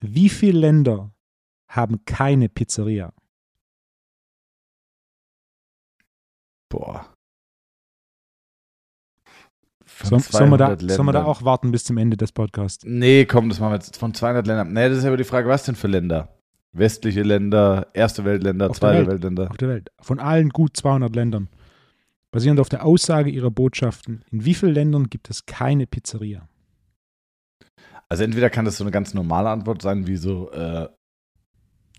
wie 0.00 0.28
viele 0.28 0.60
Länder 0.60 1.12
haben 1.68 2.04
keine 2.04 2.48
Pizzeria? 2.48 3.12
Boah. 6.68 7.12
Sollen 10.02 10.20
soll 10.20 10.50
wir, 10.50 10.58
da, 10.58 10.76
soll 10.78 11.06
wir 11.06 11.12
da 11.12 11.24
auch 11.24 11.42
warten 11.42 11.70
bis 11.70 11.84
zum 11.84 11.96
Ende 11.96 12.16
des 12.16 12.32
Podcasts? 12.32 12.84
Nee, 12.86 13.24
komm, 13.24 13.48
das 13.48 13.60
machen 13.60 13.70
wir 13.70 13.76
jetzt 13.76 13.96
von 13.96 14.12
200 14.12 14.46
Ländern. 14.46 14.72
Nee, 14.72 14.88
das 14.88 14.98
ist 14.98 15.04
aber 15.04 15.16
die 15.16 15.24
Frage, 15.24 15.48
was 15.48 15.64
denn 15.64 15.74
für 15.74 15.86
Länder? 15.86 16.36
Westliche 16.72 17.22
Länder, 17.22 17.86
erste 17.94 18.24
Weltländer, 18.24 18.68
Auf 18.68 18.78
zweite 18.78 18.98
Welt. 18.98 19.08
Weltländer. 19.08 19.50
Auf 19.50 19.56
der 19.56 19.68
Welt. 19.68 19.90
Von 20.00 20.20
allen 20.20 20.50
gut 20.50 20.76
200 20.76 21.14
Ländern. 21.16 21.48
Basierend 22.32 22.60
auf 22.60 22.68
der 22.68 22.84
Aussage 22.84 23.30
ihrer 23.30 23.50
Botschaften. 23.50 24.24
In 24.30 24.44
wie 24.44 24.54
vielen 24.54 24.74
Ländern 24.74 25.08
gibt 25.08 25.30
es 25.30 25.46
keine 25.46 25.86
Pizzeria? 25.86 26.48
Also 28.08 28.24
entweder 28.24 28.50
kann 28.50 28.64
das 28.64 28.76
so 28.76 28.84
eine 28.84 28.90
ganz 28.90 29.14
normale 29.14 29.48
Antwort 29.50 29.82
sein, 29.82 30.06
wie 30.06 30.16
so 30.16 30.50
äh, 30.52 30.88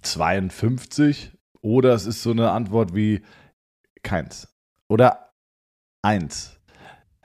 52, 0.02 1.34
oder 1.62 1.94
es 1.94 2.06
ist 2.06 2.24
so 2.24 2.32
eine 2.32 2.52
Antwort 2.52 2.96
wie 2.96 3.24
keins. 4.04 4.48
Oder 4.90 5.34
eins. 6.02 6.54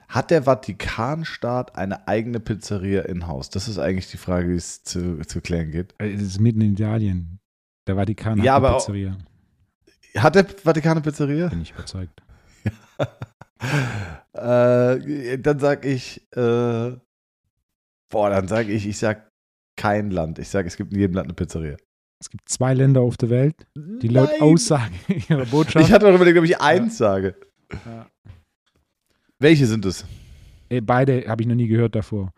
Hat 0.09 0.31
der 0.31 0.43
Vatikanstaat 0.43 1.75
eine 1.75 2.07
eigene 2.07 2.39
Pizzeria 2.39 3.03
in 3.03 3.25
Haus? 3.27 3.49
Das 3.49 3.67
ist 3.67 3.79
eigentlich 3.79 4.11
die 4.11 4.17
Frage, 4.17 4.49
die 4.49 4.55
es 4.55 4.83
zu, 4.83 5.19
zu 5.21 5.41
klären 5.41 5.71
geht. 5.71 5.95
Äh, 5.99 6.11
Es 6.13 6.21
ist 6.21 6.39
mitten 6.39 6.61
in 6.61 6.73
Italien. 6.73 7.39
Der 7.87 7.95
Vatikan 7.95 8.37
hat 8.39 8.45
Ja, 8.45 8.57
eine 8.57 8.65
aber 8.67 8.75
auch- 8.75 8.79
Pizzeria. 8.85 9.17
Hat 10.17 10.35
der 10.35 10.45
Vatikan 10.45 10.91
eine 10.93 11.01
Pizzeria? 11.01 11.47
Bin 11.47 11.61
ich 11.61 11.71
überzeugt. 11.71 12.21
äh, 14.33 15.37
dann 15.39 15.59
sag 15.59 15.85
ich, 15.85 16.21
äh, 16.35 16.91
boah, 18.09 18.29
dann 18.29 18.47
sag 18.47 18.67
ich, 18.67 18.87
ich 18.87 18.97
sag 18.97 19.29
kein 19.75 20.11
Land. 20.11 20.39
Ich 20.39 20.49
sag, 20.49 20.65
es 20.65 20.77
gibt 20.77 20.93
in 20.93 20.99
jedem 20.99 21.15
Land 21.15 21.27
eine 21.27 21.33
Pizzeria. 21.33 21.77
Es 22.19 22.29
gibt 22.29 22.47
zwei 22.47 22.73
Länder 22.73 23.01
auf 23.01 23.17
der 23.17 23.29
Welt, 23.29 23.67
die 23.75 24.07
laut 24.07 24.29
Nein! 24.31 24.41
Aussage 24.41 24.93
ihrer 25.29 25.45
Botschaft. 25.45 25.85
Ich 25.85 25.91
hatte 25.91 26.05
doch 26.05 26.15
überlegt, 26.15 26.37
ob 26.37 26.45
ich 26.45 26.59
eins 26.61 26.97
sage. 26.97 27.35
Ja. 27.85 28.07
Welche 29.39 29.65
sind 29.65 29.85
es? 29.85 30.05
Äh, 30.69 30.79
Beide 30.81 31.25
habe 31.27 31.41
ich 31.41 31.47
noch 31.47 31.55
nie 31.55 31.67
gehört 31.67 31.95
davor. 31.95 32.31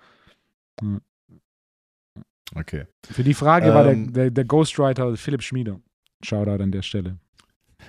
Okay. 2.55 2.85
Für 3.05 3.23
die 3.23 3.33
Frage 3.33 3.73
war 3.73 3.83
der, 3.83 3.93
Ähm. 3.93 4.13
der, 4.13 4.31
der 4.31 4.45
Ghostwriter 4.45 5.15
Philipp 5.17 5.43
Schmieder. 5.43 5.79
Shoutout 6.23 6.63
an 6.63 6.71
der 6.71 6.81
Stelle. 6.81 7.19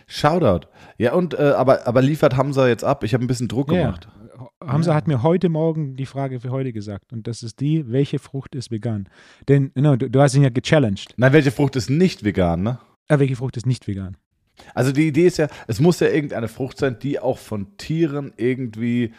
Shoutout. 0.08 0.68
Ja, 0.98 1.12
und 1.14 1.34
äh, 1.34 1.42
aber, 1.56 1.86
aber 1.86 2.02
liefert 2.02 2.36
Hamza 2.36 2.68
jetzt 2.68 2.84
ab? 2.84 3.02
Ich 3.04 3.12
habe 3.14 3.24
ein 3.24 3.26
bisschen 3.26 3.48
Druck 3.48 3.72
Ja, 3.72 3.82
gemacht. 3.82 4.08
Hamza 4.64 4.90
Ja. 4.92 4.96
hat 4.96 5.08
mir 5.08 5.22
heute 5.22 5.48
Morgen 5.48 5.96
die 5.96 6.06
Frage 6.06 6.40
für 6.40 6.50
heute 6.50 6.72
gesagt. 6.72 7.12
Und 7.12 7.26
das 7.26 7.42
ist 7.42 7.60
die, 7.60 7.90
welche 7.90 8.18
Frucht 8.18 8.54
ist 8.54 8.70
vegan? 8.70 9.08
Denn 9.48 9.72
no, 9.74 9.96
du, 9.96 10.08
du 10.08 10.20
hast 10.20 10.34
ihn 10.34 10.42
ja 10.42 10.48
gechallenged. 10.50 11.14
Nein, 11.16 11.32
welche 11.32 11.50
Frucht 11.50 11.76
ist 11.76 11.90
nicht 11.90 12.24
vegan, 12.24 12.62
ne? 12.62 12.78
Äh, 13.08 13.18
welche 13.18 13.36
Frucht 13.36 13.56
ist 13.56 13.66
nicht 13.66 13.86
vegan? 13.88 14.16
Also 14.74 14.90
die 14.92 15.06
Idee 15.08 15.26
ist 15.26 15.36
ja, 15.36 15.48
es 15.66 15.80
muss 15.80 16.00
ja 16.00 16.08
irgendeine 16.08 16.48
Frucht 16.48 16.78
sein, 16.78 16.98
die 16.98 17.18
auch 17.20 17.36
von 17.38 17.76
Tieren 17.76 18.32
irgendwie 18.36 19.12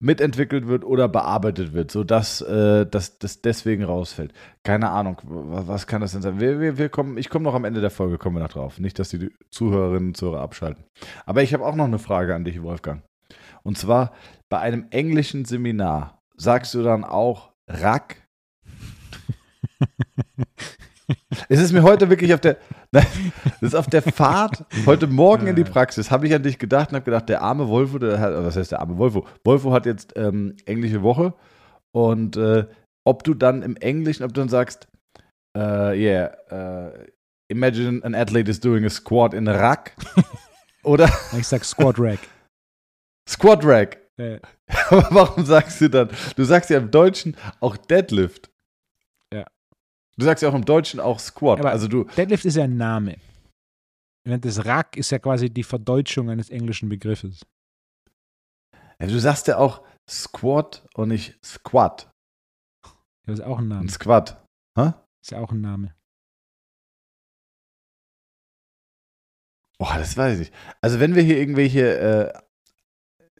mitentwickelt 0.00 0.66
wird 0.66 0.84
oder 0.84 1.08
bearbeitet 1.08 1.72
wird, 1.72 1.90
sodass 1.90 2.40
äh, 2.42 2.84
das, 2.86 3.18
das 3.18 3.40
deswegen 3.40 3.84
rausfällt. 3.84 4.32
Keine 4.62 4.90
Ahnung, 4.90 5.20
wa- 5.24 5.64
was 5.66 5.86
kann 5.86 6.00
das 6.00 6.12
denn 6.12 6.22
sein? 6.22 6.40
Wir, 6.40 6.60
wir, 6.60 6.76
wir 6.78 6.88
kommen, 6.88 7.16
ich 7.16 7.30
komme 7.30 7.44
noch 7.44 7.54
am 7.54 7.64
Ende 7.64 7.80
der 7.80 7.90
Folge, 7.90 8.18
kommen 8.18 8.36
wir 8.36 8.42
noch 8.42 8.52
drauf. 8.52 8.78
Nicht, 8.78 8.98
dass 8.98 9.08
die 9.10 9.30
Zuhörerinnen 9.50 10.08
und 10.08 10.16
Zuhörer 10.16 10.40
abschalten. 10.42 10.84
Aber 11.26 11.42
ich 11.42 11.54
habe 11.54 11.64
auch 11.64 11.74
noch 11.76 11.84
eine 11.86 11.98
Frage 11.98 12.34
an 12.34 12.44
dich, 12.44 12.62
Wolfgang. 12.62 13.02
Und 13.62 13.78
zwar, 13.78 14.12
bei 14.50 14.58
einem 14.58 14.86
englischen 14.90 15.44
Seminar 15.44 16.20
sagst 16.36 16.74
du 16.74 16.82
dann 16.82 17.04
auch 17.04 17.52
Rack? 17.68 18.16
es 21.48 21.60
ist 21.60 21.72
mir 21.72 21.82
heute 21.82 22.08
wirklich 22.10 22.32
auf 22.32 22.40
der, 22.40 22.56
Nein, 22.92 23.06
das 23.60 23.70
ist 23.70 23.74
auf 23.74 23.86
der 23.86 24.02
Fahrt 24.02 24.64
heute 24.86 25.06
Morgen 25.06 25.46
in 25.46 25.56
die 25.56 25.64
Praxis, 25.64 26.10
habe 26.10 26.26
ich 26.26 26.34
an 26.34 26.42
dich 26.42 26.58
gedacht 26.58 26.90
und 26.90 26.96
habe 26.96 27.04
gedacht, 27.04 27.28
der 27.28 27.42
arme 27.42 27.68
Wolfo, 27.68 27.98
der 27.98 28.18
hat, 28.20 28.32
was 28.34 28.56
heißt 28.56 28.72
der 28.72 28.80
arme 28.80 28.96
Wolfo? 28.98 29.26
Wolfo 29.44 29.72
hat 29.72 29.86
jetzt 29.86 30.14
ähm, 30.16 30.56
englische 30.64 31.02
Woche 31.02 31.34
und 31.92 32.36
äh, 32.36 32.66
ob 33.06 33.22
du 33.24 33.34
dann 33.34 33.62
im 33.62 33.76
Englischen, 33.76 34.24
ob 34.24 34.32
du 34.32 34.40
dann 34.40 34.48
sagst, 34.48 34.88
äh, 35.56 35.98
yeah, 35.98 36.26
äh, 36.88 37.06
imagine 37.50 38.02
an 38.04 38.14
athlete 38.14 38.50
is 38.50 38.60
doing 38.60 38.84
a 38.84 38.90
squat 38.90 39.34
in 39.34 39.48
a 39.48 39.52
rack 39.52 39.94
oder 40.84 41.10
Ich 41.36 41.46
sag 41.46 41.64
Squad 41.64 41.98
Rack. 41.98 42.20
Squat 43.28 43.64
Rack. 43.64 43.98
Äh, 44.16 44.40
Aber 44.88 45.08
warum 45.10 45.44
sagst 45.44 45.80
du 45.80 45.88
dann? 45.88 46.10
Du 46.36 46.44
sagst 46.44 46.70
ja 46.70 46.78
im 46.78 46.90
Deutschen 46.90 47.36
auch 47.60 47.76
Deadlift. 47.76 48.50
Du 50.16 50.24
sagst 50.24 50.42
ja 50.42 50.48
auch 50.48 50.54
im 50.54 50.64
Deutschen 50.64 51.00
auch 51.00 51.18
Squat. 51.18 51.58
Aber- 51.60 51.70
also 51.70 51.88
du, 51.88 52.04
Deadlift 52.04 52.44
ist 52.44 52.56
ja 52.56 52.64
ein 52.64 52.76
Name. 52.76 53.16
Während 54.26 54.44
das 54.44 54.64
Rack 54.64 54.96
ist 54.96 55.10
ja 55.10 55.18
quasi 55.18 55.50
die 55.50 55.64
Verdeutschung 55.64 56.30
eines 56.30 56.48
englischen 56.50 56.88
Begriffes. 56.88 57.44
ja, 59.00 59.06
du 59.06 59.18
sagst 59.18 59.46
ja 59.48 59.58
auch 59.58 59.82
Squat 60.08 60.86
und 60.94 61.08
nicht 61.08 61.38
Squat. 61.44 62.10
Das 63.26 63.38
ist 63.38 63.44
auch 63.44 63.58
ein 63.58 63.68
Name. 63.68 63.82
Ein 63.82 63.88
Squat. 63.88 64.42
Ist 65.22 65.30
ja 65.30 65.38
auch 65.40 65.50
ein 65.52 65.60
Name. 65.62 65.94
Oh, 69.78 69.90
das 69.96 70.16
weiß 70.16 70.40
ich. 70.40 70.52
Also 70.80 71.00
wenn 71.00 71.14
wir 71.14 71.22
hier 71.22 71.38
irgendwelche, 71.38 71.98
äh, 71.98 72.40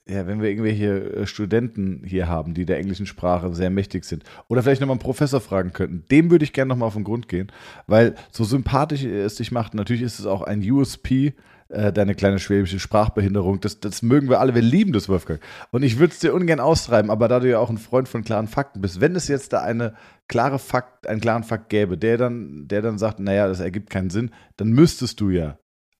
ja, 0.07 0.27
wenn 0.27 0.43
wir 0.43 0.51
irgendwelche 0.51 1.15
äh, 1.15 1.27
Studenten 1.27 2.03
hier 2.05 2.29
haben, 2.29 2.53
die 2.55 2.67
der 2.67 2.79
englischen 2.79 3.07
Sprache 3.07 3.55
sehr 3.55 3.71
mächtig 3.71 4.05
sind, 4.05 4.25
oder 4.49 4.63
vielleicht 4.63 4.81
nochmal 4.81 4.95
einen 4.95 5.01
Professor 5.01 5.41
fragen 5.41 5.73
könnten, 5.73 6.05
dem 6.11 6.31
würde 6.31 6.45
ich 6.45 6.53
gerne 6.53 6.69
nochmal 6.69 6.89
auf 6.89 6.95
den 6.95 7.05
Grund 7.05 7.29
gehen, 7.29 7.51
weil 7.87 8.15
so 8.31 8.45
sympathisch 8.45 9.05
es 9.05 9.37
dich 9.37 9.51
macht, 9.51 9.75
natürlich 9.75 10.03
ist 10.03 10.19
es 10.19 10.27
auch 10.27 10.43
ein 10.43 10.61
USP, 10.71 11.35
äh, 11.69 11.91
deine 11.91 12.15
kleine 12.15 12.39
schwäbische 12.39 12.79
Sprachbehinderung, 12.79 13.61
das, 13.61 13.81
das 13.81 14.03
mögen 14.03 14.29
wir 14.29 14.41
alle, 14.41 14.55
wir 14.55 14.63
lieben 14.63 14.93
das, 14.93 15.09
Wolfgang. 15.09 15.41
Und 15.71 15.83
ich 15.83 15.99
würde 15.99 16.13
es 16.13 16.19
dir 16.19 16.35
ungern 16.35 16.61
austreiben, 16.61 17.11
aber 17.11 17.27
da 17.27 17.41
du 17.41 17.49
ja 17.49 17.59
auch 17.59 17.71
ein 17.71 17.79
Freund 17.79 18.07
von 18.07 18.25
klaren 18.25 18.49
Fakten 18.49 18.83
bist, 18.83 19.01
wenn 19.01 19.17
es 19.17 19.29
jetzt 19.29 19.55
da 19.55 19.63
eine 19.63 19.95
klare 20.29 20.59
Fakt, 20.59 21.07
einen 21.07 21.23
klaren 21.23 21.45
Fakt 21.45 21.71
gäbe, 21.71 21.97
der 21.97 22.19
dann, 22.19 22.69
der 22.69 22.83
dann 22.83 22.99
sagt, 22.99 23.21
naja, 23.21 23.49
das 23.49 23.61
ergibt 23.61 23.89
keinen 23.89 24.11
Sinn, 24.11 24.33
dann 24.59 24.69
müsstest 24.69 25.21
du 25.21 25.31
ja 25.31 25.59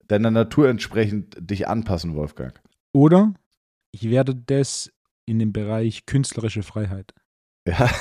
deiner 0.09 0.31
Natur 0.31 0.69
entsprechend 0.69 1.37
dich 1.41 1.67
anpassen, 1.67 2.15
Wolfgang. 2.15 2.61
Oder 2.93 3.33
ich 3.95 4.11
werde 4.11 4.35
das 4.35 4.93
in 5.25 5.39
dem 5.39 5.53
Bereich 5.53 6.05
künstlerische 6.05 6.63
Freiheit. 6.63 7.15
Ja. 7.67 7.91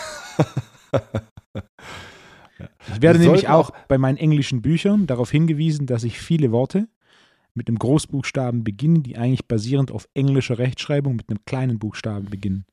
Ich 2.88 3.02
werde 3.02 3.20
Wir 3.20 3.26
nämlich 3.26 3.50
auch 3.50 3.72
bei 3.88 3.98
meinen 3.98 4.18
englischen 4.18 4.62
Büchern 4.62 5.06
darauf 5.06 5.32
hingewiesen, 5.32 5.86
dass 5.86 6.04
ich 6.04 6.20
viele 6.20 6.52
Worte 6.52 6.88
mit 7.54 7.68
einem 7.68 7.80
Großbuchstaben 7.80 8.64
beginnen, 8.64 9.04
die 9.04 9.18
eigentlich 9.18 9.48
basierend 9.48 9.92
auf 9.92 10.08
englischer 10.14 10.60
Rechtschreibung 10.60 11.16
mit 11.16 11.30
einem 11.30 11.44
kleinen 11.46 11.80
Buchstaben 11.80 12.30
beginnen. 12.30 12.66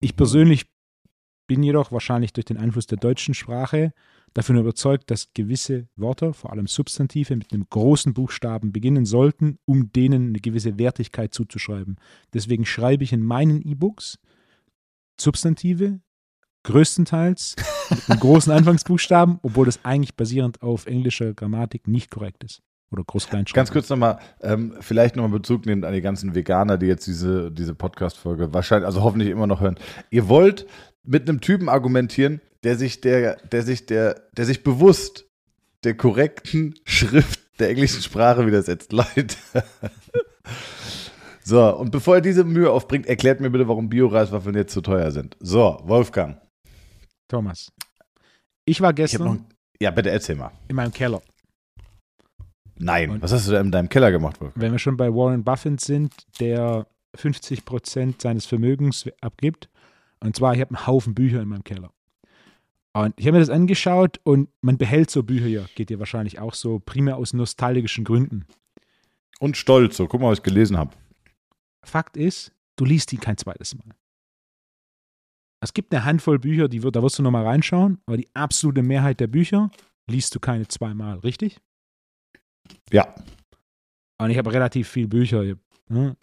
Ich 0.00 0.16
persönlich 0.16 0.66
bin 1.46 1.62
jedoch 1.62 1.92
wahrscheinlich 1.92 2.32
durch 2.32 2.44
den 2.44 2.56
Einfluss 2.56 2.86
der 2.86 2.98
deutschen 2.98 3.34
Sprache 3.34 3.92
davon 4.34 4.56
überzeugt, 4.56 5.10
dass 5.10 5.32
gewisse 5.32 5.88
Wörter, 5.96 6.34
vor 6.34 6.52
allem 6.52 6.66
Substantive, 6.66 7.36
mit 7.36 7.52
einem 7.52 7.66
großen 7.68 8.12
Buchstaben 8.12 8.72
beginnen 8.72 9.06
sollten, 9.06 9.58
um 9.64 9.92
denen 9.92 10.28
eine 10.28 10.40
gewisse 10.40 10.78
Wertigkeit 10.78 11.32
zuzuschreiben. 11.32 11.96
Deswegen 12.34 12.66
schreibe 12.66 13.04
ich 13.04 13.12
in 13.12 13.22
meinen 13.22 13.62
E-Books 13.62 14.18
Substantive 15.18 16.00
größtenteils 16.64 17.56
mit 17.90 18.10
einem 18.10 18.20
großen 18.20 18.52
Anfangsbuchstaben, 18.52 19.38
obwohl 19.42 19.66
das 19.66 19.84
eigentlich 19.84 20.16
basierend 20.16 20.60
auf 20.62 20.86
englischer 20.86 21.32
Grammatik 21.32 21.86
nicht 21.88 22.10
korrekt 22.10 22.44
ist. 22.44 22.60
Oder 22.90 23.02
Groß-Kleinschreibung. 23.04 23.56
Ganz 23.56 23.72
kurz 23.72 23.88
nochmal, 23.88 24.18
ähm, 24.40 24.74
vielleicht 24.80 25.16
nochmal 25.16 25.38
Bezug 25.38 25.66
nehmen 25.66 25.82
an 25.84 25.92
die 25.92 26.00
ganzen 26.00 26.34
Veganer, 26.34 26.78
die 26.78 26.86
jetzt 26.86 27.06
diese, 27.06 27.50
diese 27.50 27.74
Podcast-Folge 27.74 28.52
wahrscheinlich, 28.54 28.86
also 28.86 29.02
hoffentlich 29.02 29.30
immer 29.30 29.46
noch 29.46 29.60
hören. 29.60 29.76
Ihr 30.10 30.28
wollt 30.28 30.66
mit 31.06 31.28
einem 31.28 31.40
Typen 31.40 31.68
argumentieren, 31.68 32.40
der 32.64 32.76
sich 32.76 33.00
der, 33.00 33.36
der 33.36 33.62
sich 33.62 33.86
der, 33.86 34.22
der 34.36 34.44
sich 34.44 34.62
bewusst 34.62 35.24
der 35.84 35.96
korrekten 35.96 36.74
Schrift 36.84 37.40
der 37.60 37.70
englischen 37.70 38.02
Sprache 38.02 38.46
widersetzt. 38.46 38.92
Leute. 38.92 39.36
so, 41.42 41.76
und 41.76 41.90
bevor 41.90 42.16
er 42.16 42.20
diese 42.20 42.44
Mühe 42.44 42.70
aufbringt, 42.70 43.06
erklärt 43.06 43.40
mir 43.40 43.50
bitte, 43.50 43.68
warum 43.68 43.88
Bio-Reiswaffeln 43.88 44.56
jetzt 44.56 44.72
so 44.74 44.80
teuer 44.80 45.10
sind. 45.10 45.36
So, 45.40 45.80
Wolfgang. 45.84 46.38
Thomas. 47.28 47.72
Ich 48.64 48.80
war 48.80 48.90
Ich 48.90 48.96
gestern 48.96 49.24
noch, 49.24 49.38
ja, 49.80 49.90
bitte 49.90 50.10
erzähl 50.10 50.34
mal. 50.36 50.50
in 50.68 50.76
meinem 50.76 50.92
Keller. 50.92 51.22
Nein, 52.78 53.10
Und- 53.10 53.22
was 53.22 53.32
hast 53.32 53.46
du 53.48 53.52
da 53.52 53.60
in 53.60 53.70
deinem 53.70 53.88
Keller 53.88 54.10
gemacht, 54.10 54.40
Wolfgang? 54.40 54.62
Wenn 54.62 54.72
wir 54.72 54.78
schon 54.78 54.96
bei 54.96 55.08
Warren 55.12 55.44
Buffett 55.44 55.80
sind, 55.80 56.12
der 56.40 56.86
50 57.14 57.64
Prozent 57.64 58.20
seines 58.22 58.44
Vermögens 58.46 59.06
abgibt. 59.20 59.68
Und 60.20 60.36
zwar, 60.36 60.54
ich 60.54 60.60
habe 60.60 60.74
einen 60.74 60.86
Haufen 60.86 61.14
Bücher 61.14 61.42
in 61.42 61.48
meinem 61.48 61.64
Keller. 61.64 61.92
Und 62.92 63.14
ich 63.18 63.26
habe 63.26 63.36
mir 63.36 63.40
das 63.40 63.50
angeschaut 63.50 64.20
und 64.24 64.48
man 64.62 64.78
behält 64.78 65.10
so 65.10 65.22
Bücher 65.22 65.46
ja, 65.46 65.66
geht 65.74 65.90
dir 65.90 65.98
wahrscheinlich 65.98 66.38
auch 66.38 66.54
so, 66.54 66.78
primär 66.78 67.18
aus 67.18 67.34
nostalgischen 67.34 68.04
Gründen. 68.04 68.46
Und 69.38 69.56
stolz, 69.58 69.98
so, 69.98 70.06
guck 70.06 70.20
mal, 70.20 70.30
was 70.30 70.38
ich 70.38 70.44
gelesen 70.44 70.78
habe. 70.78 70.96
Fakt 71.84 72.16
ist, 72.16 72.52
du 72.76 72.86
liest 72.86 73.12
die 73.12 73.18
kein 73.18 73.36
zweites 73.36 73.74
Mal. 73.76 73.94
Es 75.60 75.74
gibt 75.74 75.92
eine 75.92 76.04
Handvoll 76.04 76.38
Bücher, 76.38 76.68
die 76.68 76.80
da 76.80 77.02
wirst 77.02 77.18
du 77.18 77.22
nochmal 77.22 77.44
reinschauen, 77.44 77.98
aber 78.06 78.16
die 78.16 78.28
absolute 78.34 78.82
Mehrheit 78.82 79.20
der 79.20 79.26
Bücher 79.26 79.70
liest 80.08 80.34
du 80.34 80.40
keine 80.40 80.66
zweimal, 80.68 81.18
richtig? 81.18 81.58
Ja. 82.90 83.14
Und 84.18 84.30
ich 84.30 84.38
habe 84.38 84.52
relativ 84.52 84.88
viele 84.88 85.08
Bücher. 85.08 85.56
Ne? 85.88 86.16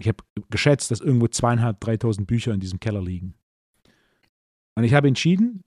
Ich 0.00 0.08
habe 0.08 0.22
geschätzt, 0.50 0.90
dass 0.90 1.00
irgendwo 1.00 1.28
zweieinhalb, 1.28 1.80
dreitausend 1.80 2.26
Bücher 2.26 2.52
in 2.52 2.60
diesem 2.60 2.80
Keller 2.80 3.02
liegen. 3.02 3.34
Und 4.76 4.84
ich 4.84 4.94
habe 4.94 5.08
entschieden, 5.08 5.64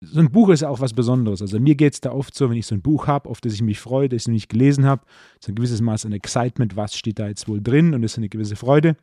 so 0.00 0.20
ein 0.20 0.30
Buch 0.30 0.50
ist 0.50 0.62
auch 0.62 0.80
was 0.80 0.92
Besonderes. 0.92 1.40
Also 1.42 1.58
mir 1.58 1.74
geht 1.74 1.94
es 1.94 2.00
da 2.00 2.12
oft 2.12 2.34
so, 2.34 2.50
wenn 2.50 2.56
ich 2.56 2.66
so 2.66 2.74
ein 2.74 2.82
Buch 2.82 3.06
habe, 3.06 3.28
auf 3.28 3.40
das 3.40 3.54
ich 3.54 3.62
mich 3.62 3.80
freue, 3.80 4.08
das 4.08 4.22
ich 4.22 4.28
noch 4.28 4.34
nicht 4.34 4.48
gelesen 4.48 4.84
habe, 4.86 5.04
so 5.40 5.50
ein 5.50 5.54
gewisses 5.56 5.80
Maß 5.80 6.06
an 6.06 6.12
Excitement, 6.12 6.76
was 6.76 6.94
steht 6.94 7.18
da 7.18 7.26
jetzt 7.26 7.48
wohl 7.48 7.60
drin 7.60 7.94
und 7.94 8.02
das 8.02 8.12
ist 8.12 8.18
eine 8.18 8.28
gewisse 8.28 8.54
Freude. 8.56 8.90
Und 8.90 8.96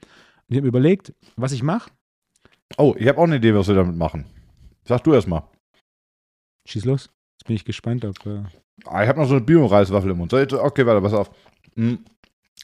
ich 0.49 0.55
habe 0.57 0.61
mir 0.63 0.69
überlegt, 0.69 1.13
was 1.35 1.51
ich 1.51 1.63
mache. 1.63 1.91
Oh, 2.77 2.95
ich 2.97 3.07
habe 3.07 3.17
auch 3.19 3.23
eine 3.23 3.37
Idee, 3.37 3.53
was 3.53 3.67
wir 3.67 3.75
damit 3.75 3.95
machen. 3.97 4.25
Sag 4.85 5.03
du 5.03 5.13
erst 5.13 5.27
mal. 5.27 5.49
Schieß 6.67 6.85
los. 6.85 7.09
Jetzt 7.39 7.47
bin 7.47 7.55
ich 7.55 7.65
gespannt, 7.65 8.05
ob. 8.05 8.25
Äh 8.25 8.43
Ah, 8.85 9.03
ich 9.03 9.09
habe 9.09 9.19
noch 9.19 9.27
so 9.27 9.35
eine 9.35 9.43
Bio-Reiswaffel 9.45 10.11
im 10.11 10.17
Mund. 10.17 10.31
So, 10.31 10.37
jetzt- 10.37 10.53
Okay, 10.53 10.85
warte, 10.85 11.01
pass 11.01 11.13
auf. 11.13 11.31
Hm. 11.75 12.03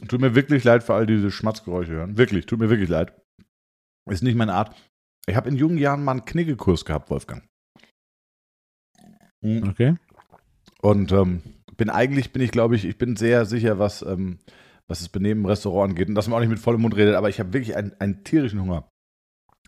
Tut 0.07 0.21
mir 0.21 0.35
wirklich 0.35 0.63
leid 0.63 0.83
für 0.83 0.93
all 0.93 1.05
diese 1.05 1.31
Schmatzgeräusche 1.31 1.91
hören. 1.91 2.17
Wirklich, 2.17 2.45
tut 2.45 2.59
mir 2.59 2.69
wirklich 2.69 2.89
leid. 2.89 3.13
Ist 4.09 4.23
nicht 4.23 4.35
meine 4.35 4.53
Art. 4.53 4.75
Ich 5.27 5.35
habe 5.35 5.49
in 5.49 5.55
jungen 5.55 5.77
Jahren 5.77 6.03
mal 6.03 6.13
einen 6.13 6.25
Kniggekurs 6.25 6.85
gehabt, 6.85 7.09
Wolfgang. 7.09 7.43
Hm. 9.43 9.69
okay. 9.69 9.95
Und 10.81 11.11
ähm, 11.11 11.41
bin 11.77 11.89
eigentlich, 11.89 12.31
bin 12.31 12.41
ich 12.41 12.51
glaube 12.51 12.75
ich, 12.75 12.85
ich 12.85 12.97
bin 12.97 13.15
sehr 13.15 13.45
sicher, 13.45 13.79
was, 13.79 14.01
ähm, 14.01 14.39
was 14.87 14.99
das 14.99 15.09
Benehmen 15.09 15.41
im 15.41 15.45
Restaurant 15.45 15.91
angeht. 15.91 16.09
Und 16.09 16.15
dass 16.15 16.27
man 16.27 16.37
auch 16.37 16.41
nicht 16.41 16.49
mit 16.49 16.59
vollem 16.59 16.81
Mund 16.81 16.95
redet, 16.95 17.15
aber 17.15 17.29
ich 17.29 17.39
habe 17.39 17.53
wirklich 17.53 17.75
einen, 17.75 17.93
einen 17.99 18.23
tierischen 18.23 18.61
Hunger. 18.61 18.89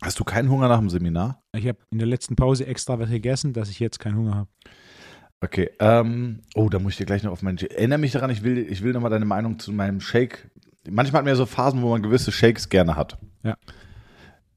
Hast 0.02 0.20
du 0.20 0.24
keinen 0.24 0.50
Hunger 0.50 0.68
nach 0.68 0.80
dem 0.80 0.90
Seminar? 0.90 1.42
Ich 1.56 1.68
habe 1.68 1.80
in 1.92 2.00
der 2.00 2.08
letzten 2.08 2.36
Pause 2.36 2.66
extra 2.66 3.00
was 3.00 3.10
gegessen, 3.10 3.54
dass 3.54 3.70
ich 3.70 3.80
jetzt 3.80 4.00
keinen 4.00 4.18
Hunger 4.18 4.36
habe. 4.36 4.50
Okay, 5.44 5.72
ähm, 5.80 6.42
oh, 6.56 6.70
da 6.70 6.80
muss 6.80 6.94
ich 6.94 7.00
dir 7.00 7.06
gleich 7.06 7.24
noch 7.24 7.34
auf 7.34 7.42
meinen. 7.42 7.58
Erinnere 7.58 8.00
mich 8.00 8.14
daran, 8.14 8.30
ich 8.30 8.44
will, 8.44 8.58
ich 8.58 8.82
will 8.82 8.94
nochmal 8.94 9.12
deine 9.12 9.26
Meinung 9.26 9.60
zu 9.60 9.74
meinem 9.74 10.00
Shake. 10.00 10.50
Manchmal 10.90 11.20
hat 11.20 11.26
man 11.26 11.34
ja 11.34 11.36
so 11.36 11.46
Phasen, 11.46 11.82
wo 11.82 11.90
man 11.90 12.02
gewisse 12.02 12.32
Shakes 12.32 12.70
gerne 12.70 12.96
hat. 12.96 13.18
Ja. 13.44 13.58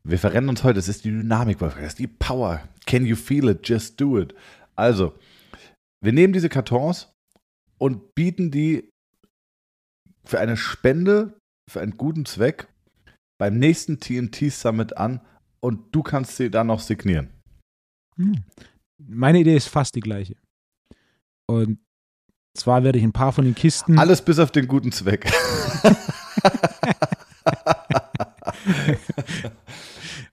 Wir 0.04 0.18
verrennen 0.20 0.48
uns 0.48 0.62
heute, 0.62 0.74
das 0.74 0.86
ist 0.86 1.04
die 1.04 1.10
Dynamik, 1.10 1.60
Wolfgang, 1.60 1.82
das 1.82 1.94
ist 1.94 1.98
die 1.98 2.06
Power. 2.06 2.62
Can 2.86 3.04
you 3.04 3.16
feel 3.16 3.48
it? 3.48 3.68
Just 3.68 4.00
do 4.00 4.16
it. 4.16 4.32
Also, 4.76 5.18
wir 6.00 6.12
nehmen 6.12 6.32
diese 6.32 6.48
Kartons 6.48 7.12
und 7.78 8.14
bieten 8.14 8.52
die 8.52 8.88
für 10.24 10.38
eine 10.38 10.56
Spende, 10.56 11.36
für 11.68 11.80
einen 11.80 11.96
guten 11.96 12.26
Zweck 12.26 12.68
beim 13.38 13.58
nächsten 13.58 13.98
TNT 13.98 14.52
Summit 14.52 14.96
an 14.96 15.20
und 15.58 15.92
du 15.92 16.04
kannst 16.04 16.36
sie 16.36 16.48
dann 16.48 16.68
noch 16.68 16.80
signieren. 16.80 17.30
Hm. 18.16 18.44
Meine 18.98 19.40
Idee 19.40 19.56
ist 19.56 19.66
fast 19.66 19.96
die 19.96 20.00
gleiche. 20.00 20.36
Und 21.46 21.78
zwar 22.54 22.84
werde 22.84 22.98
ich 22.98 23.04
ein 23.04 23.12
paar 23.12 23.32
von 23.32 23.44
den 23.44 23.54
Kisten. 23.54 23.98
Alles 23.98 24.22
bis 24.22 24.38
auf 24.38 24.50
den 24.50 24.66
guten 24.66 24.92
Zweck. 24.92 25.30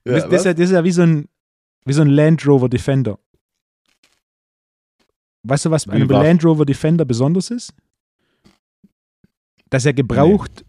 das, 0.04 0.28
das, 0.28 0.32
ist 0.32 0.44
ja, 0.44 0.54
das 0.54 0.64
ist 0.66 0.72
ja 0.72 0.84
wie 0.84 0.92
so 0.92 1.02
ein, 1.02 1.28
wie 1.84 1.92
so 1.92 2.02
ein 2.02 2.08
Land 2.08 2.46
Rover 2.46 2.68
Defender. 2.68 3.18
Weißt 5.46 5.66
du, 5.66 5.70
was 5.70 5.86
bei 5.86 5.94
einem? 5.94 6.08
Land 6.08 6.44
Rover 6.44 6.64
Defender 6.64 7.04
besonders 7.04 7.50
ist? 7.50 7.74
Dass 9.70 9.84
er 9.84 9.92
gebraucht 9.92 10.64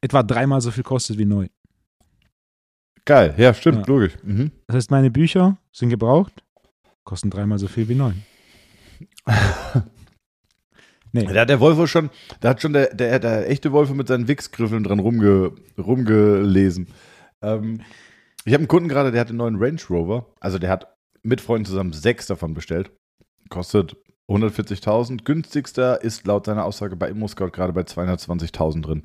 etwa 0.00 0.22
dreimal 0.22 0.60
so 0.60 0.70
viel 0.70 0.82
kostet 0.84 1.18
wie 1.18 1.24
neu. 1.24 1.48
Geil, 3.04 3.34
ja, 3.38 3.54
stimmt, 3.54 3.86
Ja. 3.86 3.94
logisch. 3.94 4.16
Mhm. 4.22 4.52
Das 4.66 4.76
heißt, 4.76 4.90
meine 4.90 5.10
Bücher 5.10 5.56
sind 5.72 5.88
gebraucht, 5.90 6.44
kosten 7.04 7.30
dreimal 7.30 7.58
so 7.58 7.66
viel 7.66 7.88
wie 7.88 7.94
neu. 7.94 8.12
Nee. 11.12 11.24
Da 11.24 11.40
hat 11.40 11.48
der 11.48 11.60
Wolfo 11.60 11.86
schon, 11.86 12.10
da 12.40 12.50
hat 12.50 12.62
schon 12.62 12.72
der, 12.72 12.94
der, 12.94 13.18
der 13.18 13.50
echte 13.50 13.72
Wolfo 13.72 13.94
mit 13.94 14.06
seinen 14.06 14.28
Wichsgriffeln 14.28 14.84
dran 14.84 15.00
rumge, 15.00 15.52
rumgelesen. 15.76 16.88
Ähm, 17.42 17.80
ich 18.44 18.52
habe 18.52 18.60
einen 18.60 18.68
Kunden 18.68 18.88
gerade, 18.88 19.10
der 19.10 19.20
hat 19.20 19.28
einen 19.28 19.38
neuen 19.38 19.56
Range 19.56 19.80
Rover. 19.90 20.26
Also 20.40 20.58
der 20.58 20.70
hat 20.70 20.94
mit 21.22 21.40
Freunden 21.40 21.66
zusammen 21.66 21.92
sechs 21.92 22.26
davon 22.26 22.54
bestellt. 22.54 22.92
Kostet 23.48 23.96
140.000. 24.30 25.24
Günstigster 25.24 26.02
ist 26.02 26.26
laut 26.26 26.46
seiner 26.46 26.64
Aussage 26.64 26.96
bei 26.96 27.08
ImmoScout 27.08 27.50
gerade 27.50 27.72
bei 27.72 27.82
220.000 27.82 28.82
drin. 28.82 29.02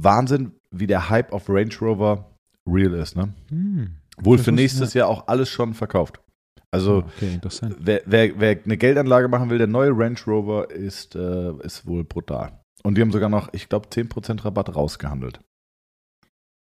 Wahnsinn, 0.00 0.52
wie 0.70 0.86
der 0.86 1.10
Hype 1.10 1.32
auf 1.32 1.48
Range 1.48 1.74
Rover 1.80 2.30
real 2.66 2.94
ist, 2.94 3.16
ne? 3.16 3.34
Hm. 3.48 3.96
Wohl 4.18 4.38
für 4.38 4.52
nächstes 4.52 4.94
Jahr 4.94 5.08
auch 5.08 5.28
alles 5.28 5.48
schon 5.48 5.74
verkauft. 5.74 6.20
Also 6.76 6.98
okay, 6.98 7.34
interessant. 7.34 7.76
Wer, 7.78 8.02
wer, 8.06 8.38
wer 8.38 8.58
eine 8.64 8.76
Geldanlage 8.76 9.28
machen 9.28 9.50
will, 9.50 9.58
der 9.58 9.66
neue 9.66 9.90
Range 9.90 10.18
Rover 10.26 10.70
ist, 10.70 11.14
äh, 11.14 11.52
ist 11.62 11.86
wohl 11.86 12.04
brutal. 12.04 12.60
Und 12.82 12.96
die 12.96 13.02
haben 13.02 13.10
sogar 13.12 13.28
noch, 13.28 13.52
ich 13.52 13.68
glaube, 13.68 13.88
10% 13.88 14.44
Rabatt 14.44 14.74
rausgehandelt. 14.74 15.40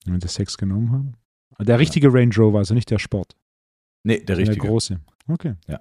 Wenn 0.06 0.20
sie 0.22 0.28
Sex 0.28 0.58
genommen 0.58 0.92
haben. 0.92 1.14
Aber 1.56 1.66
Der 1.66 1.80
richtige 1.80 2.14
Range 2.14 2.34
Rover, 2.36 2.60
also 2.60 2.74
nicht 2.74 2.90
der 2.92 3.00
Sport. 3.00 3.36
Nee, 4.04 4.18
der 4.18 4.36
Der 4.36 4.38
richtige. 4.38 4.68
große. 4.68 5.00
Okay. 5.28 5.56
Ja. 5.68 5.80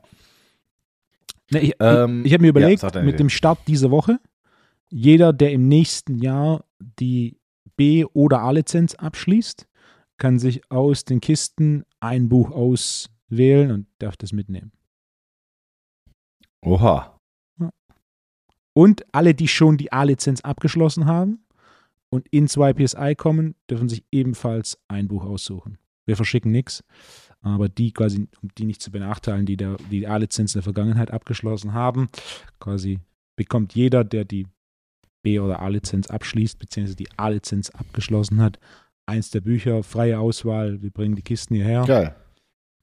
Ne, 1.50 1.60
ich 1.60 1.74
Ähm, 1.80 2.20
ich, 2.20 2.26
ich 2.26 2.32
habe 2.32 2.42
mir 2.42 2.48
überlegt, 2.48 2.82
deine 2.82 3.04
mit 3.04 3.18
dem 3.18 3.28
Start 3.28 3.58
dieser 3.66 3.90
Woche, 3.90 4.18
jeder, 4.90 5.32
der 5.32 5.52
im 5.52 5.68
nächsten 5.68 6.16
Jahr 6.18 6.64
die 7.00 7.38
B- 7.76 8.04
oder 8.12 8.40
A-Lizenz 8.40 8.94
abschließt, 8.94 9.66
kann 10.16 10.38
sich 10.38 10.70
aus 10.70 11.04
den 11.04 11.20
Kisten 11.20 11.84
ein 12.00 12.28
Buch 12.28 12.50
auswählen 13.30 13.70
und 13.70 13.86
darf 13.98 14.16
das 14.16 14.32
mitnehmen. 14.32 14.72
Oha. 16.62 17.18
Und 18.76 19.04
alle, 19.14 19.34
die 19.34 19.46
schon 19.46 19.76
die 19.76 19.92
A-Lizenz 19.92 20.40
abgeschlossen 20.40 21.06
haben 21.06 21.44
und 22.10 22.26
ins 22.28 22.56
YPSI 22.56 23.14
kommen, 23.14 23.54
dürfen 23.70 23.88
sich 23.88 24.04
ebenfalls 24.10 24.78
ein 24.88 25.06
Buch 25.06 25.24
aussuchen. 25.24 25.78
Wir 26.06 26.16
verschicken 26.16 26.50
nichts, 26.50 26.82
aber 27.40 27.68
die 27.68 27.92
quasi, 27.92 28.26
um 28.42 28.48
die 28.58 28.64
nicht 28.64 28.82
zu 28.82 28.90
benachteiligen, 28.90 29.46
die 29.46 29.56
der, 29.56 29.76
die 29.90 30.06
A-Lizenz 30.08 30.54
in 30.54 30.58
der 30.58 30.64
Vergangenheit 30.64 31.12
abgeschlossen 31.12 31.72
haben, 31.72 32.08
quasi 32.58 32.98
bekommt 33.36 33.74
jeder, 33.74 34.02
der 34.02 34.24
die 34.24 34.46
B- 35.22 35.38
oder 35.38 35.60
A-Lizenz 35.60 36.08
abschließt, 36.08 36.58
beziehungsweise 36.58 36.96
die 36.96 37.08
A-Lizenz 37.16 37.70
abgeschlossen 37.70 38.40
hat, 38.42 38.58
eins 39.06 39.30
der 39.30 39.40
Bücher, 39.40 39.82
freie 39.82 40.18
Auswahl. 40.18 40.82
Wir 40.82 40.90
bringen 40.90 41.14
die 41.14 41.22
Kisten 41.22 41.54
hierher. 41.54 41.84
Geil. 41.86 42.16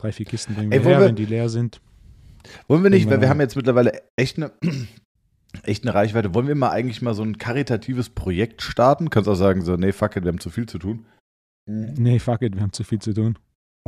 Drei, 0.01 0.11
vier 0.11 0.25
Kisten 0.25 0.55
bringen 0.55 0.71
Ey, 0.71 0.83
wir 0.83 0.89
her, 0.91 0.99
wir- 0.99 1.07
wenn 1.07 1.15
die 1.15 1.25
leer 1.25 1.47
sind. 1.49 1.79
Wollen 2.67 2.81
wir 2.83 2.89
nicht, 2.89 3.07
weil 3.09 3.21
wir 3.21 3.29
haben 3.29 3.39
jetzt 3.39 3.55
mittlerweile 3.55 4.01
echt 4.15 4.37
eine, 4.37 4.51
echt 5.63 5.83
eine 5.83 5.93
Reichweite. 5.93 6.33
Wollen 6.33 6.47
wir 6.47 6.55
mal 6.55 6.71
eigentlich 6.71 7.01
mal 7.03 7.13
so 7.13 7.21
ein 7.23 7.37
karitatives 7.37 8.09
Projekt 8.09 8.63
starten? 8.63 9.09
Kannst 9.11 9.29
auch 9.29 9.35
sagen, 9.35 9.61
so, 9.61 9.75
nee, 9.75 9.91
fuck 9.91 10.15
it, 10.15 10.23
wir 10.23 10.29
haben 10.31 10.39
zu 10.39 10.49
viel 10.49 10.65
zu 10.65 10.79
tun. 10.79 11.05
Nee, 11.67 12.17
fuck 12.19 12.41
it, 12.41 12.55
wir 12.55 12.63
haben 12.63 12.73
zu 12.73 12.83
viel 12.83 12.97
zu 12.99 13.13
tun. 13.13 13.37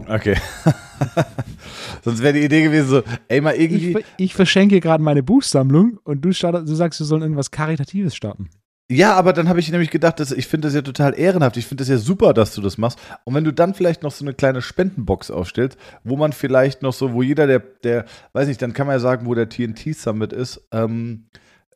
Okay. 0.08 0.36
Sonst 2.04 2.22
wäre 2.22 2.34
die 2.34 2.44
Idee 2.46 2.64
gewesen, 2.64 2.88
so, 2.90 3.04
ey, 3.28 3.42
mal 3.42 3.56
Ich, 3.56 3.62
irgendwie. 3.62 3.92
ver- 3.94 4.02
ich 4.18 4.36
verschenke 4.36 4.80
gerade 4.80 5.04
meine 5.04 5.24
Buchsammlung 5.24 6.00
und 6.04 6.22
du, 6.24 6.32
startet, 6.32 6.68
du 6.68 6.76
sagst, 6.76 7.00
wir 7.00 7.06
sollen 7.06 7.22
irgendwas 7.22 7.52
Karitatives 7.52 8.16
starten. 8.16 8.50
Ja, 8.92 9.16
aber 9.16 9.32
dann 9.34 9.48
habe 9.48 9.60
ich 9.60 9.72
nämlich 9.72 9.92
gedacht, 9.92 10.20
dass, 10.20 10.32
ich 10.32 10.48
finde 10.48 10.68
das 10.68 10.76
ja 10.76 10.82
total 10.82 11.18
ehrenhaft. 11.18 11.56
Ich 11.58 11.66
finde 11.66 11.82
das 11.82 11.90
ja 11.90 11.98
super, 11.98 12.34
dass 12.34 12.54
du 12.54 12.62
das 12.62 12.78
machst. 12.78 13.00
Und 13.24 13.34
wenn 13.34 13.46
du 13.46 13.54
dann 13.54 13.74
vielleicht 13.74 14.04
noch 14.04 14.12
so 14.12 14.26
eine 14.26 14.34
kleine 14.34 14.62
Spendenbox 14.62 15.32
aufstellst, 15.32 15.78
wo 16.04 16.18
man 16.18 16.34
vielleicht 16.34 16.82
noch 16.82 16.94
so, 16.94 17.14
wo 17.14 17.24
jeder, 17.24 17.48
der, 17.48 17.60
der, 17.60 18.06
weiß 18.34 18.48
nicht, 18.48 18.62
dann 18.62 18.74
kann 18.74 18.88
man 18.88 18.96
ja 18.96 19.00
sagen, 19.00 19.26
wo 19.26 19.34
der 19.34 19.48
TNT 19.48 19.96
Summit 19.96 20.34
ist, 20.34 20.68
ähm, 20.72 21.26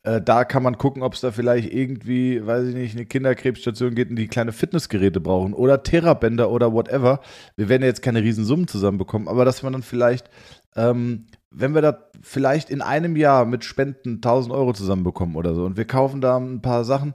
äh, 0.03 0.21
da 0.21 0.45
kann 0.45 0.63
man 0.63 0.77
gucken, 0.77 1.01
ob 1.01 1.13
es 1.13 1.21
da 1.21 1.31
vielleicht 1.31 1.73
irgendwie, 1.73 2.45
weiß 2.45 2.67
ich 2.67 2.75
nicht, 2.75 2.95
eine 2.95 3.05
Kinderkrebsstation 3.05 3.93
gibt, 3.95 4.17
die 4.17 4.27
kleine 4.27 4.53
Fitnessgeräte 4.53 5.19
brauchen 5.19 5.53
oder 5.53 5.83
Therabänder 5.83 6.49
oder 6.49 6.71
whatever. 6.71 7.19
Wir 7.55 7.67
werden 7.67 7.81
ja 7.81 7.89
jetzt 7.89 8.01
keine 8.01 8.21
Riesensummen 8.21 8.67
zusammenbekommen, 8.67 9.27
aber 9.27 9.43
dass 9.43 9.63
man 9.63 9.73
dann 9.73 9.83
vielleicht, 9.83 10.29
ähm, 10.77 11.27
wenn 11.53 11.73
wir 11.73 11.81
da 11.81 12.09
vielleicht 12.21 12.69
in 12.69 12.81
einem 12.81 13.15
Jahr 13.15 13.45
mit 13.45 13.63
Spenden 13.63 14.15
1000 14.15 14.53
Euro 14.53 14.73
zusammenbekommen 14.73 15.35
oder 15.35 15.53
so 15.55 15.65
und 15.65 15.75
wir 15.77 15.85
kaufen 15.85 16.21
da 16.21 16.37
ein 16.37 16.61
paar 16.61 16.83
Sachen, 16.85 17.13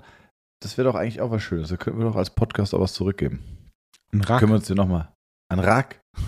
das 0.63 0.77
wäre 0.77 0.89
doch 0.89 0.95
eigentlich 0.95 1.21
auch 1.21 1.31
was 1.31 1.43
Schönes. 1.43 1.69
Da 1.69 1.77
könnten 1.77 1.99
wir 2.01 2.07
doch 2.07 2.17
als 2.17 2.31
Podcast 2.31 2.75
auch 2.75 2.81
was 2.81 2.93
zurückgeben. 2.93 3.43
Ein 4.13 4.21
Rack. 4.23 4.41
Können 4.41 4.53
wir 4.53 4.57
uns 4.57 4.67
dir 4.67 4.75
nochmal. 4.75 5.13
Ein 5.49 5.61
Rack? 5.61 6.01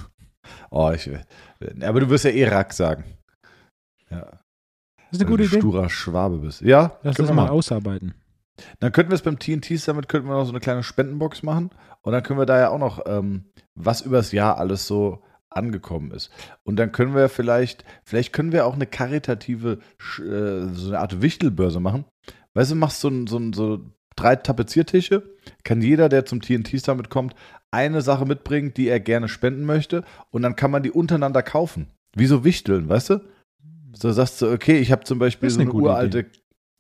Oh, 0.70 0.90
ich 0.90 1.06
will. 1.06 1.22
Aber 1.82 2.00
du 2.00 2.10
wirst 2.10 2.24
ja 2.24 2.30
eh 2.30 2.46
Rack 2.46 2.74
sagen. 2.74 3.04
Ja. 4.10 4.20
Das 4.20 5.12
ist 5.12 5.20
eine 5.20 5.30
gute 5.30 5.44
du 5.44 5.48
Idee. 5.48 5.58
sturer 5.58 5.88
Schwabe 5.88 6.38
bist. 6.38 6.60
Ja, 6.60 6.98
Lass 7.02 7.16
das 7.16 7.32
mal 7.32 7.48
ausarbeiten. 7.48 8.12
Dann 8.80 8.92
könnten 8.92 9.10
wir 9.10 9.14
es 9.14 9.22
beim 9.22 9.38
TNT 9.38 9.78
Summit, 9.78 10.08
könnten 10.08 10.28
wir 10.28 10.34
noch 10.34 10.44
so 10.44 10.50
eine 10.50 10.60
kleine 10.60 10.82
Spendenbox 10.82 11.42
machen. 11.42 11.70
Und 12.02 12.12
dann 12.12 12.22
können 12.22 12.38
wir 12.38 12.44
da 12.46 12.58
ja 12.58 12.68
auch 12.68 12.78
noch, 12.78 13.00
ähm, 13.06 13.44
was 13.74 14.02
übers 14.02 14.32
Jahr 14.32 14.58
alles 14.58 14.86
so 14.86 15.22
angekommen 15.56 16.10
ist. 16.10 16.30
Und 16.62 16.76
dann 16.76 16.92
können 16.92 17.14
wir 17.14 17.28
vielleicht, 17.28 17.84
vielleicht 18.04 18.32
können 18.32 18.52
wir 18.52 18.66
auch 18.66 18.74
eine 18.74 18.86
karitative, 18.86 19.78
äh, 20.18 20.74
so 20.74 20.88
eine 20.88 21.00
Art 21.00 21.22
Wichtelbörse 21.22 21.80
machen. 21.80 22.04
Weißt 22.54 22.70
du, 22.70 22.76
machst 22.76 23.00
so, 23.00 23.08
ein, 23.08 23.26
so, 23.26 23.38
ein, 23.38 23.52
so 23.52 23.80
drei 24.16 24.36
Tapeziertische, 24.36 25.22
kann 25.64 25.82
jeder, 25.82 26.08
der 26.08 26.24
zum 26.24 26.40
TNT 26.40 26.80
Summit 26.80 27.10
kommt, 27.10 27.34
eine 27.70 28.02
Sache 28.02 28.24
mitbringen, 28.26 28.72
die 28.74 28.88
er 28.88 29.00
gerne 29.00 29.28
spenden 29.28 29.64
möchte. 29.64 30.04
Und 30.30 30.42
dann 30.42 30.56
kann 30.56 30.70
man 30.70 30.82
die 30.82 30.92
untereinander 30.92 31.42
kaufen. 31.42 31.88
Wie 32.14 32.26
so 32.26 32.44
Wichteln, 32.44 32.88
weißt 32.88 33.10
du? 33.10 33.20
So 33.92 34.12
sagst 34.12 34.40
du, 34.42 34.50
okay, 34.50 34.78
ich 34.78 34.92
habe 34.92 35.04
zum 35.04 35.18
Beispiel 35.18 35.50
so 35.50 35.60
eine 35.60 35.70
eine 35.70 35.70
gute 35.70 35.84
uralte, 35.84 36.26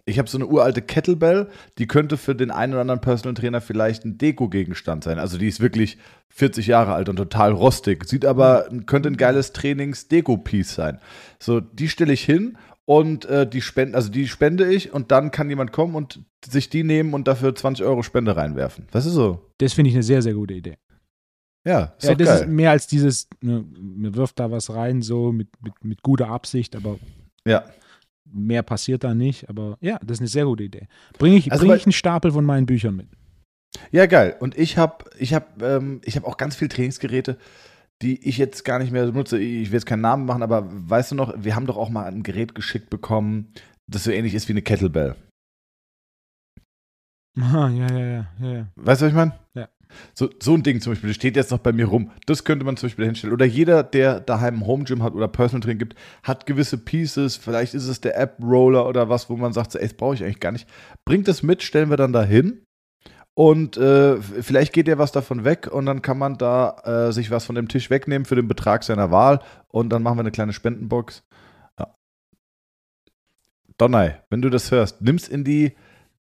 Ich 0.06 0.18
habe 0.18 0.28
so 0.28 0.36
eine 0.36 0.46
uralte 0.46 0.82
Kettlebell, 0.82 1.48
die 1.78 1.86
könnte 1.86 2.16
für 2.18 2.34
den 2.34 2.50
einen 2.50 2.74
oder 2.74 2.82
anderen 2.82 3.00
Personal 3.00 3.34
Trainer 3.34 3.60
vielleicht 3.62 4.04
ein 4.04 4.18
Deko-Gegenstand 4.18 5.02
sein. 5.02 5.18
Also 5.18 5.38
die 5.38 5.48
ist 5.48 5.60
wirklich 5.60 5.96
40 6.28 6.66
Jahre 6.66 6.92
alt 6.92 7.08
und 7.08 7.16
total 7.16 7.52
rostig. 7.52 8.04
Sieht 8.04 8.26
aber, 8.26 8.68
könnte 8.86 9.08
ein 9.08 9.16
geiles 9.16 9.52
Trainings-Deko-Piece 9.52 10.74
sein. 10.74 10.98
So, 11.38 11.60
die 11.60 11.88
stelle 11.88 12.12
ich 12.12 12.22
hin 12.22 12.58
und 12.84 13.24
äh, 13.24 13.48
die 13.48 13.62
spende, 13.62 13.96
also 13.96 14.10
die 14.10 14.28
spende 14.28 14.70
ich 14.70 14.92
und 14.92 15.10
dann 15.10 15.30
kann 15.30 15.48
jemand 15.48 15.72
kommen 15.72 15.94
und 15.94 16.20
sich 16.46 16.68
die 16.68 16.84
nehmen 16.84 17.14
und 17.14 17.26
dafür 17.26 17.54
20 17.54 17.86
Euro 17.86 18.02
Spende 18.02 18.36
reinwerfen. 18.36 18.86
Das 18.90 19.06
ist 19.06 19.14
so. 19.14 19.50
Das 19.56 19.72
finde 19.72 19.88
ich 19.88 19.96
eine 19.96 20.02
sehr, 20.02 20.20
sehr 20.20 20.34
gute 20.34 20.52
Idee. 20.52 20.76
Ja, 21.66 21.94
ist 21.96 22.04
Ja, 22.06 22.14
das 22.14 22.28
geil. 22.28 22.40
ist 22.40 22.48
mehr 22.48 22.70
als 22.72 22.86
dieses, 22.86 23.28
ne, 23.40 23.64
man 23.80 24.14
wirft 24.14 24.38
da 24.38 24.50
was 24.50 24.68
rein, 24.68 25.00
so 25.00 25.32
mit, 25.32 25.48
mit, 25.62 25.82
mit 25.82 26.02
guter 26.02 26.28
Absicht, 26.28 26.76
aber 26.76 26.98
ja. 27.46 27.64
Mehr 28.24 28.62
passiert 28.62 29.04
da 29.04 29.14
nicht. 29.14 29.48
Aber 29.48 29.78
ja, 29.80 29.98
das 30.00 30.16
ist 30.16 30.20
eine 30.20 30.28
sehr 30.28 30.44
gute 30.44 30.64
Idee. 30.64 30.88
Bringe 31.18 31.36
ich, 31.36 31.52
Also 31.52 31.66
bring 31.66 31.76
ich 31.76 31.86
einen 31.86 31.92
Stapel 31.92 32.32
von 32.32 32.44
meinen 32.44 32.66
Büchern 32.66 32.96
mit. 32.96 33.08
Ja, 33.90 34.06
geil. 34.06 34.36
Und 34.40 34.56
ich 34.56 34.78
habe 34.78 35.04
ich 35.18 35.34
hab, 35.34 35.60
ähm, 35.62 36.00
ich 36.04 36.16
hab 36.16 36.24
auch 36.24 36.36
ganz 36.36 36.56
viel 36.56 36.68
Trainingsgeräte, 36.68 37.38
die 38.02 38.28
ich 38.28 38.38
jetzt 38.38 38.64
gar 38.64 38.78
nicht 38.78 38.92
mehr 38.92 39.06
benutze. 39.06 39.38
Ich 39.38 39.70
will 39.70 39.74
jetzt 39.78 39.86
keinen 39.86 40.02
Namen 40.02 40.26
machen, 40.26 40.42
aber 40.42 40.66
weißt 40.68 41.12
du 41.12 41.14
noch, 41.16 41.34
wir 41.36 41.54
haben 41.56 41.66
doch 41.66 41.76
auch 41.76 41.90
mal 41.90 42.04
ein 42.04 42.22
Gerät 42.22 42.54
geschickt 42.54 42.90
bekommen, 42.90 43.52
das 43.86 44.04
so 44.04 44.10
ähnlich 44.10 44.34
ist 44.34 44.48
wie 44.48 44.52
eine 44.52 44.62
Kettlebell. 44.62 45.16
Aha, 47.38 47.68
ja, 47.70 47.90
ja, 47.90 47.98
ja, 47.98 48.26
ja, 48.40 48.52
ja. 48.52 48.66
Weißt 48.76 49.02
du, 49.02 49.06
was 49.06 49.12
ich 49.12 49.16
meine? 49.16 49.38
Ja. 49.54 49.68
So, 50.14 50.30
so 50.40 50.54
ein 50.54 50.62
Ding 50.62 50.80
zum 50.80 50.92
Beispiel, 50.92 51.10
das 51.10 51.16
steht 51.16 51.36
jetzt 51.36 51.50
noch 51.50 51.58
bei 51.58 51.72
mir 51.72 51.86
rum. 51.86 52.10
Das 52.26 52.44
könnte 52.44 52.64
man 52.64 52.76
zum 52.76 52.88
Beispiel 52.88 53.06
hinstellen. 53.06 53.34
Oder 53.34 53.46
jeder, 53.46 53.82
der 53.82 54.20
daheim 54.20 54.60
ein 54.60 54.66
Home 54.66 54.84
Gym 54.84 55.02
hat 55.02 55.14
oder 55.14 55.28
Personal 55.28 55.60
Training 55.60 55.78
gibt, 55.78 55.96
hat 56.22 56.46
gewisse 56.46 56.78
Pieces. 56.78 57.36
Vielleicht 57.36 57.74
ist 57.74 57.88
es 57.88 58.00
der 58.00 58.18
App-Roller 58.18 58.86
oder 58.86 59.08
was, 59.08 59.30
wo 59.30 59.36
man 59.36 59.52
sagt, 59.52 59.72
so, 59.72 59.78
ey, 59.78 59.86
das 59.86 59.94
brauche 59.94 60.14
ich 60.14 60.22
eigentlich 60.22 60.40
gar 60.40 60.52
nicht. 60.52 60.68
Bringt 61.04 61.28
das 61.28 61.42
mit, 61.42 61.62
stellen 61.62 61.90
wir 61.90 61.96
dann 61.96 62.12
da 62.12 62.22
hin. 62.22 62.64
Und 63.34 63.76
äh, 63.76 64.20
vielleicht 64.22 64.72
geht 64.72 64.86
ja 64.86 64.96
was 64.96 65.10
davon 65.10 65.44
weg 65.44 65.66
und 65.66 65.86
dann 65.86 66.02
kann 66.02 66.18
man 66.18 66.38
da 66.38 67.08
äh, 67.08 67.12
sich 67.12 67.32
was 67.32 67.44
von 67.44 67.56
dem 67.56 67.66
Tisch 67.66 67.90
wegnehmen 67.90 68.24
für 68.24 68.36
den 68.36 68.46
Betrag 68.46 68.84
seiner 68.84 69.10
Wahl 69.10 69.40
und 69.68 69.88
dann 69.90 70.04
machen 70.04 70.18
wir 70.18 70.20
eine 70.20 70.30
kleine 70.30 70.52
Spendenbox. 70.52 71.24
Ja. 71.76 71.96
Donai, 73.76 74.22
wenn 74.30 74.40
du 74.40 74.50
das 74.50 74.70
hörst, 74.70 75.02
nimm's 75.02 75.26
in 75.26 75.42
die 75.42 75.74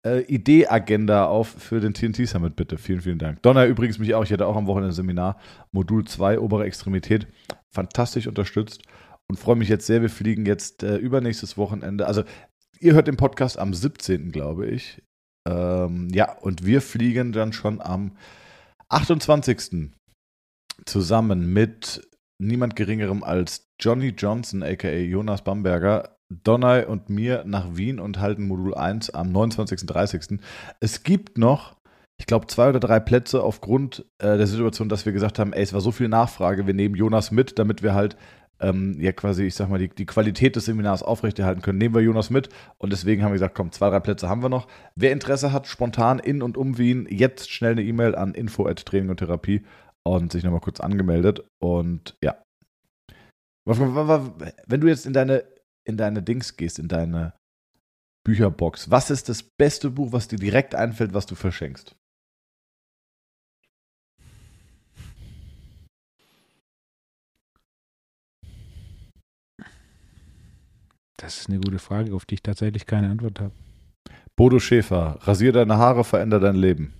äh, 0.04 0.20
Idee-Agenda 0.22 1.26
auf 1.26 1.48
für 1.48 1.80
den 1.80 1.94
TNT 1.94 2.28
Summit, 2.28 2.56
bitte. 2.56 2.78
Vielen, 2.78 3.00
vielen 3.00 3.18
Dank. 3.18 3.42
Donner 3.42 3.66
übrigens 3.66 3.98
mich 3.98 4.14
auch. 4.14 4.24
Ich 4.24 4.32
hatte 4.32 4.46
auch 4.46 4.56
am 4.56 4.66
Wochenende 4.66 4.90
ein 4.90 4.94
Seminar, 4.94 5.38
Modul 5.72 6.04
2, 6.04 6.38
obere 6.38 6.64
Extremität. 6.64 7.26
Fantastisch 7.74 8.26
unterstützt 8.26 8.82
und 9.28 9.38
freue 9.38 9.56
mich 9.56 9.68
jetzt 9.68 9.86
sehr. 9.86 10.02
Wir 10.02 10.10
fliegen 10.10 10.46
jetzt 10.46 10.82
äh, 10.82 10.96
übernächstes 10.96 11.56
Wochenende. 11.56 12.06
Also, 12.06 12.22
ihr 12.80 12.94
hört 12.94 13.08
den 13.08 13.16
Podcast 13.16 13.58
am 13.58 13.72
17., 13.72 14.30
glaube 14.30 14.66
ich. 14.66 15.02
Ähm, 15.48 16.08
ja, 16.12 16.32
und 16.38 16.64
wir 16.64 16.80
fliegen 16.80 17.32
dann 17.32 17.52
schon 17.52 17.80
am 17.80 18.16
28. 18.88 19.90
zusammen 20.84 21.52
mit 21.52 22.08
niemand 22.38 22.76
Geringerem 22.76 23.22
als 23.22 23.70
Johnny 23.80 24.08
Johnson, 24.08 24.62
aka 24.62 24.90
Jonas 24.90 25.42
Bamberger, 25.42 26.16
Donai 26.30 26.87
und 26.87 27.10
mir 27.10 27.44
nach 27.46 27.76
Wien 27.76 28.00
und 28.00 28.20
halten 28.20 28.46
Modul 28.46 28.74
1 28.74 29.10
am 29.10 29.30
29. 29.30 29.87
30. 29.87 30.40
Es 30.80 31.02
gibt 31.02 31.38
noch, 31.38 31.76
ich 32.18 32.26
glaube, 32.26 32.46
zwei 32.46 32.68
oder 32.70 32.80
drei 32.80 33.00
Plätze 33.00 33.42
aufgrund 33.42 34.04
äh, 34.18 34.37
der 34.37 34.46
Situation, 34.46 34.88
dass 34.88 35.06
wir 35.06 35.12
gesagt 35.12 35.38
haben, 35.38 35.52
ey, 35.52 35.62
es 35.62 35.72
war 35.72 35.80
so 35.80 35.92
viel 35.92 36.08
Nachfrage, 36.08 36.66
wir 36.66 36.74
nehmen 36.74 36.94
Jonas 36.94 37.30
mit, 37.30 37.58
damit 37.58 37.82
wir 37.82 37.94
halt 37.94 38.16
ähm, 38.60 38.96
ja 39.00 39.12
quasi, 39.12 39.44
ich 39.44 39.54
sag 39.54 39.68
mal, 39.68 39.78
die, 39.78 39.88
die 39.88 40.06
Qualität 40.06 40.56
des 40.56 40.66
Seminars 40.66 41.02
aufrechterhalten 41.02 41.62
können. 41.62 41.78
Nehmen 41.78 41.94
wir 41.94 42.02
Jonas 42.02 42.30
mit 42.30 42.48
und 42.78 42.92
deswegen 42.92 43.22
haben 43.22 43.30
wir 43.30 43.34
gesagt, 43.34 43.54
komm, 43.54 43.72
zwei, 43.72 43.90
drei 43.90 44.00
Plätze 44.00 44.28
haben 44.28 44.42
wir 44.42 44.48
noch. 44.48 44.68
Wer 44.94 45.12
Interesse 45.12 45.52
hat, 45.52 45.66
spontan 45.66 46.18
in 46.18 46.42
und 46.42 46.56
um 46.56 46.78
Wien, 46.78 47.06
jetzt 47.10 47.50
schnell 47.50 47.72
eine 47.72 47.82
E-Mail 47.82 48.14
an 48.14 48.34
info 48.34 48.66
at 48.66 48.84
Training 48.84 49.10
und 49.10 49.18
Therapie 49.18 49.62
und 50.02 50.32
sich 50.32 50.44
nochmal 50.44 50.60
kurz 50.60 50.80
angemeldet 50.80 51.44
und 51.58 52.16
ja. 52.22 52.37
Wenn 53.66 54.80
du 54.80 54.88
jetzt 54.88 55.06
in 55.06 55.14
deine, 55.14 55.44
in 55.84 55.96
deine 55.96 56.22
Dings 56.22 56.56
gehst, 56.56 56.78
in 56.78 56.88
deine 56.88 57.34
Bücherbox, 58.24 58.90
was 58.90 59.10
ist 59.10 59.28
das 59.28 59.42
beste 59.42 59.90
Buch, 59.90 60.12
was 60.12 60.28
dir 60.28 60.38
direkt 60.38 60.74
einfällt, 60.74 61.14
was 61.14 61.26
du 61.26 61.34
verschenkst? 61.34 61.96
Das 71.16 71.38
ist 71.38 71.48
eine 71.48 71.60
gute 71.60 71.78
Frage, 71.78 72.14
auf 72.14 72.24
die 72.26 72.34
ich 72.34 72.42
tatsächlich 72.42 72.86
keine 72.86 73.10
Antwort 73.10 73.40
habe. 73.40 73.52
Bodo 74.36 74.58
Schäfer, 74.58 75.18
rasier 75.22 75.52
deine 75.52 75.78
Haare, 75.78 76.04
veränder 76.04 76.40
dein 76.40 76.56
Leben. 76.56 76.92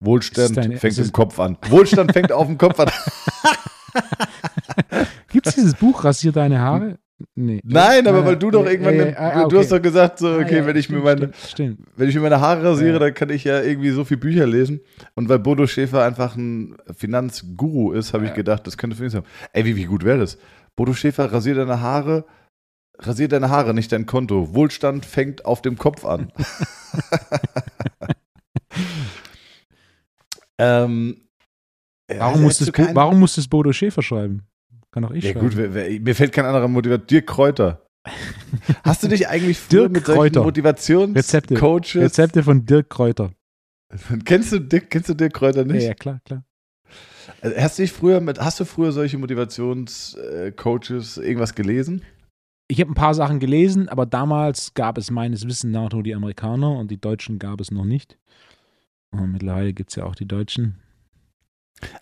Wohlstand 0.00 0.56
deine- 0.56 0.76
fängt 0.76 0.98
im 0.98 1.12
Kopf 1.12 1.38
an. 1.38 1.56
Wohlstand 1.68 2.12
fängt 2.12 2.32
auf 2.32 2.46
dem 2.46 2.58
Kopf 2.58 2.78
an. 2.78 2.90
Gibt 5.28 5.46
es 5.46 5.54
dieses 5.54 5.74
Buch, 5.74 6.04
Rasier 6.04 6.32
deine 6.32 6.60
Haare? 6.60 6.98
Nee. 7.34 7.60
Nein, 7.64 8.06
aber 8.06 8.18
Ah, 8.20 8.24
weil 8.26 8.36
du 8.36 8.50
doch 8.50 8.64
ja, 8.64 8.70
irgendwann, 8.72 8.98
du, 8.98 9.10
ja, 9.10 9.16
ah, 9.18 9.40
du 9.40 9.46
okay. 9.46 9.58
hast 9.58 9.72
doch 9.72 9.82
gesagt, 9.82 10.18
so, 10.18 10.28
Ah, 10.28 10.38
okay, 10.40 10.58
ja, 10.58 10.66
wenn 10.66 10.76
ich 10.76 10.84
stimmt, 10.86 10.98
mir 11.04 11.04
meine, 11.04 11.30
Stimmt, 11.48 11.78
wenn 11.96 12.08
ich 12.08 12.14
mir 12.14 12.20
meine 12.22 12.40
Haare 12.40 12.64
rasiere, 12.64 12.92
Ja. 12.94 12.98
dann 12.98 13.14
kann 13.14 13.30
ich 13.30 13.44
ja 13.44 13.60
irgendwie 13.62 13.90
so 13.90 14.04
viel 14.04 14.16
Bücher 14.16 14.46
lesen. 14.46 14.80
Und 15.14 15.28
weil 15.28 15.38
Bodo 15.38 15.66
Schäfer 15.66 16.04
einfach 16.04 16.36
ein 16.36 16.76
Finanzguru 16.96 17.92
ist, 17.92 18.12
habe 18.14 18.24
ich 18.24 18.30
Ja. 18.30 18.36
gedacht, 18.36 18.66
das 18.66 18.76
könnte 18.78 18.96
für 18.96 19.02
mich 19.04 19.12
sein. 19.12 19.22
Ey, 19.52 19.64
wie, 19.64 19.76
wie 19.76 19.84
gut 19.84 20.04
wäre 20.04 20.18
das? 20.18 20.38
Bodo 20.76 20.92
Schäfer, 20.94 21.32
rasier 21.32 21.54
deine 21.54 21.80
Haare, 21.80 22.24
rasier 22.98 23.28
deine 23.28 23.50
Haare, 23.50 23.74
nicht 23.74 23.92
dein 23.92 24.06
Konto. 24.06 24.54
Wohlstand 24.54 25.04
fängt 25.04 25.44
auf 25.44 25.62
dem 25.62 25.76
Kopf 25.78 26.04
an. 26.04 26.32
ähm, 30.58 31.16
Warum, 32.08 32.42
muss 32.42 32.54
hättest 32.56 32.60
das 32.60 32.66
du 32.66 32.72
Buch, 32.72 32.86
keinen- 32.86 32.96
warum 32.96 33.20
muss 33.20 33.34
das 33.36 33.48
Bodo 33.48 33.72
Schäfer 33.72 34.02
schreiben? 34.02 34.42
Kann 34.92 35.04
auch 35.04 35.10
ich 35.10 35.24
Ja 35.24 35.32
schreiben. 35.32 35.48
gut, 35.48 35.56
wer, 35.56 35.74
wer, 35.74 36.00
mir 36.00 36.14
fällt 36.14 36.32
kein 36.32 36.44
anderer 36.44 36.68
Motivator. 36.68 37.06
Dirk 37.06 37.26
Kräuter. 37.26 37.86
Hast 38.84 39.02
du 39.02 39.08
dich 39.08 39.28
eigentlich 39.28 39.58
früher 39.58 39.88
Dirk 39.88 39.92
mit 39.92 40.06
solchen 40.06 40.18
Kräuter. 40.18 40.42
Motivationscoaches? 40.44 41.16
Rezepte. 41.16 42.00
Rezepte 42.00 42.42
von 42.42 42.64
Dirk 42.66 42.90
Kräuter. 42.90 43.32
Kennst 44.24 44.52
du 44.52 44.58
Dirk, 44.60 44.90
kennst 44.90 45.08
du 45.08 45.14
Dirk 45.14 45.34
Kräuter 45.34 45.66
Ja, 45.66 45.72
nicht? 45.72 45.84
ja, 45.84 45.94
klar, 45.94 46.20
klar. 46.24 46.44
Also 47.40 47.56
Hast 47.56 47.78
du 47.78 47.82
dich 47.82 47.92
früher 47.92 48.20
mit, 48.20 48.38
hast 48.40 48.58
du 48.60 48.64
früher 48.64 48.92
solche 48.92 49.18
Motivationscoaches 49.18 51.18
irgendwas 51.18 51.54
gelesen? 51.54 52.02
Ich 52.68 52.80
habe 52.80 52.90
ein 52.90 52.94
paar 52.94 53.14
Sachen 53.14 53.38
gelesen, 53.38 53.88
aber 53.88 54.06
damals 54.06 54.74
gab 54.74 54.98
es 54.98 55.10
meines 55.10 55.46
Wissens 55.46 55.72
nach 55.72 55.90
nur 55.92 56.02
die 56.02 56.14
Amerikaner 56.14 56.76
und 56.78 56.90
die 56.90 57.00
Deutschen 57.00 57.38
gab 57.38 57.60
es 57.60 57.70
noch 57.70 57.84
nicht. 57.84 58.18
Und 59.10 59.32
mittlerweile 59.32 59.72
gibt 59.74 59.90
es 59.90 59.96
ja 59.96 60.04
auch 60.04 60.14
die 60.14 60.26
Deutschen. 60.26 60.78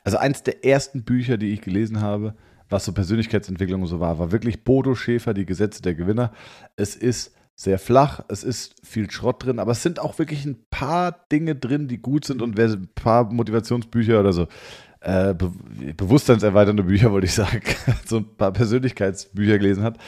Also 0.05 0.19
eins 0.19 0.43
der 0.43 0.65
ersten 0.65 1.03
Bücher, 1.03 1.39
die 1.39 1.53
ich 1.53 1.61
gelesen 1.61 2.01
habe, 2.01 2.35
was 2.71 2.85
so 2.85 2.93
Persönlichkeitsentwicklung 2.93 3.87
so 3.87 4.01
war, 4.01 4.19
war 4.19 4.33
wirklich 4.33 4.65
Bodo 4.65 4.95
Schäfer, 4.95 5.35
die 5.35 5.47
Gesetze 5.47 5.83
der 5.83 5.95
Gewinner. 5.95 6.33
Es 6.77 6.97
ist 6.97 7.35
sehr 7.55 7.79
flach, 7.79 8.25
es 8.29 8.43
ist 8.43 8.75
viel 8.83 9.11
Schrott 9.11 9.45
drin, 9.45 9.59
aber 9.59 9.73
es 9.73 9.83
sind 9.83 9.99
auch 9.99 10.19
wirklich 10.19 10.47
ein 10.47 10.65
paar 10.71 11.27
Dinge 11.31 11.55
drin, 11.55 11.89
die 11.89 11.99
gut 11.99 12.25
sind 12.25 12.41
und 12.41 12.57
wer 12.57 12.69
ein 12.69 12.89
paar 12.95 13.31
Motivationsbücher 13.31 14.19
oder 14.19 14.33
so, 14.33 14.47
äh, 15.01 15.35
be 15.35 15.51
bewusstseinserweiternde 15.97 16.85
Bücher, 16.85 17.13
wollte 17.13 17.27
ich 17.27 17.35
sagen, 17.35 17.61
so 18.07 18.19
ein 18.19 18.37
paar 18.37 18.53
Persönlichkeitsbücher 18.53 19.59
gelesen 19.59 19.83
hat, 19.83 19.99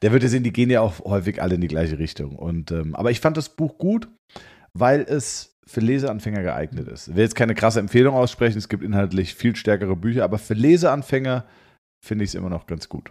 der 0.00 0.12
wird 0.12 0.22
ja 0.22 0.28
sehen, 0.28 0.42
die 0.42 0.52
gehen 0.52 0.70
ja 0.70 0.80
auch 0.80 1.00
häufig 1.04 1.42
alle 1.42 1.56
in 1.56 1.60
die 1.60 1.68
gleiche 1.68 1.98
Richtung. 1.98 2.36
Und, 2.36 2.70
ähm, 2.70 2.94
aber 2.94 3.10
ich 3.10 3.20
fand 3.20 3.36
das 3.36 3.50
Buch 3.50 3.76
gut, 3.78 4.08
weil 4.72 5.02
es 5.02 5.58
für 5.66 5.80
Leseanfänger 5.80 6.42
geeignet 6.42 6.88
ist. 6.88 7.08
Ich 7.08 7.14
will 7.14 7.22
jetzt 7.22 7.36
keine 7.36 7.54
krasse 7.54 7.80
Empfehlung 7.80 8.14
aussprechen, 8.14 8.58
es 8.58 8.68
gibt 8.68 8.82
inhaltlich 8.82 9.34
viel 9.34 9.54
stärkere 9.56 9.96
Bücher, 9.96 10.24
aber 10.24 10.38
für 10.38 10.54
Leseanfänger 10.54 11.44
finde 12.04 12.24
ich 12.24 12.30
es 12.30 12.34
immer 12.34 12.50
noch 12.50 12.66
ganz 12.66 12.88
gut. 12.88 13.10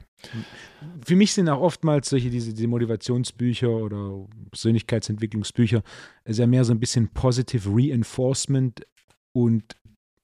Für 1.06 1.15
mich 1.15 1.34
sind 1.34 1.47
auch 1.49 1.62
oftmals 1.62 2.10
solche 2.10 2.30
diese, 2.30 2.54
diese 2.54 2.67
Motivationsbücher 2.67 3.69
oder 3.69 4.27
Persönlichkeitsentwicklungsbücher 4.51 5.82
ist 6.25 6.39
ja 6.39 6.45
mehr 6.45 6.65
so 6.65 6.73
ein 6.73 6.80
bisschen 6.80 7.08
Positive 7.08 7.69
Reinforcement 7.73 8.82
und 9.32 9.63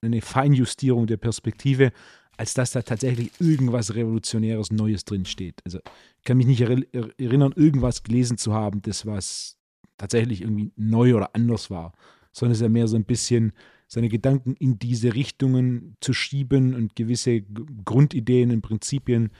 eine 0.02 0.20
Feinjustierung 0.20 1.06
der 1.06 1.16
Perspektive, 1.16 1.92
als 2.36 2.54
dass 2.54 2.70
da 2.70 2.82
tatsächlich 2.82 3.32
irgendwas 3.40 3.94
Revolutionäres 3.94 4.70
Neues 4.70 5.04
drinsteht. 5.04 5.60
Also 5.64 5.78
ich 6.18 6.24
kann 6.24 6.36
mich 6.36 6.46
nicht 6.46 6.60
er- 6.60 7.18
erinnern, 7.18 7.52
irgendwas 7.56 8.02
gelesen 8.02 8.36
zu 8.36 8.52
haben, 8.52 8.82
das 8.82 9.06
was 9.06 9.56
tatsächlich 9.96 10.42
irgendwie 10.42 10.70
neu 10.76 11.16
oder 11.16 11.34
anders 11.34 11.70
war, 11.70 11.92
sondern 12.32 12.52
es 12.52 12.58
ist 12.58 12.62
ja 12.62 12.68
mehr 12.68 12.86
so 12.86 12.96
ein 12.96 13.04
bisschen 13.04 13.52
seine 13.88 14.08
Gedanken 14.08 14.54
in 14.54 14.78
diese 14.78 15.14
Richtungen 15.14 15.96
zu 16.00 16.12
schieben 16.12 16.74
und 16.74 16.94
gewisse 16.94 17.42
Grundideen 17.84 18.50
und 18.52 18.60
Prinzipien 18.62 19.30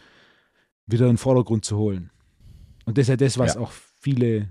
wieder 0.87 1.05
in 1.05 1.13
den 1.13 1.19
Vordergrund 1.19 1.65
zu 1.65 1.77
holen. 1.77 2.11
Und 2.87 2.97
das 2.97 3.05
ist 3.05 3.09
ja 3.11 3.17
das, 3.17 3.39
was 3.39 3.55
Ja. 3.55 3.61
auch 3.61 3.71
viele 3.71 4.51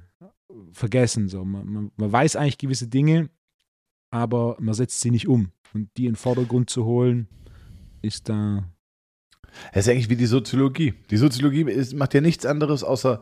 vergessen. 0.71 1.27
So. 1.27 1.43
Man, 1.43 1.65
man, 1.67 1.91
man 1.97 2.11
weiß 2.11 2.35
eigentlich 2.35 2.59
gewisse 2.59 2.87
Dinge, 2.87 3.29
aber 4.11 4.55
man 4.59 4.75
setzt 4.75 5.01
sie 5.01 5.11
nicht 5.11 5.27
um. 5.27 5.51
Und 5.73 5.89
die 5.97 6.05
in 6.05 6.11
den 6.11 6.15
Vordergrund 6.15 6.69
zu 6.69 6.85
holen, 6.85 7.27
ist 8.01 8.29
da. 8.29 8.69
Es 9.71 9.87
ist 9.87 9.91
eigentlich 9.91 10.09
wie 10.09 10.15
die 10.15 10.27
Soziologie. 10.27 10.93
Die 11.09 11.17
Soziologie 11.17 11.63
ist, 11.63 11.93
macht 11.95 12.13
ja 12.13 12.21
nichts 12.21 12.45
anderes, 12.45 12.83
außer 12.83 13.21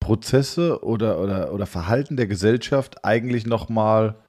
Prozesse 0.00 0.84
oder, 0.84 1.20
oder, 1.22 1.52
oder 1.54 1.64
Verhalten 1.66 2.16
der 2.16 2.26
Gesellschaft 2.26 3.04
eigentlich 3.04 3.46
nochmal 3.46 4.22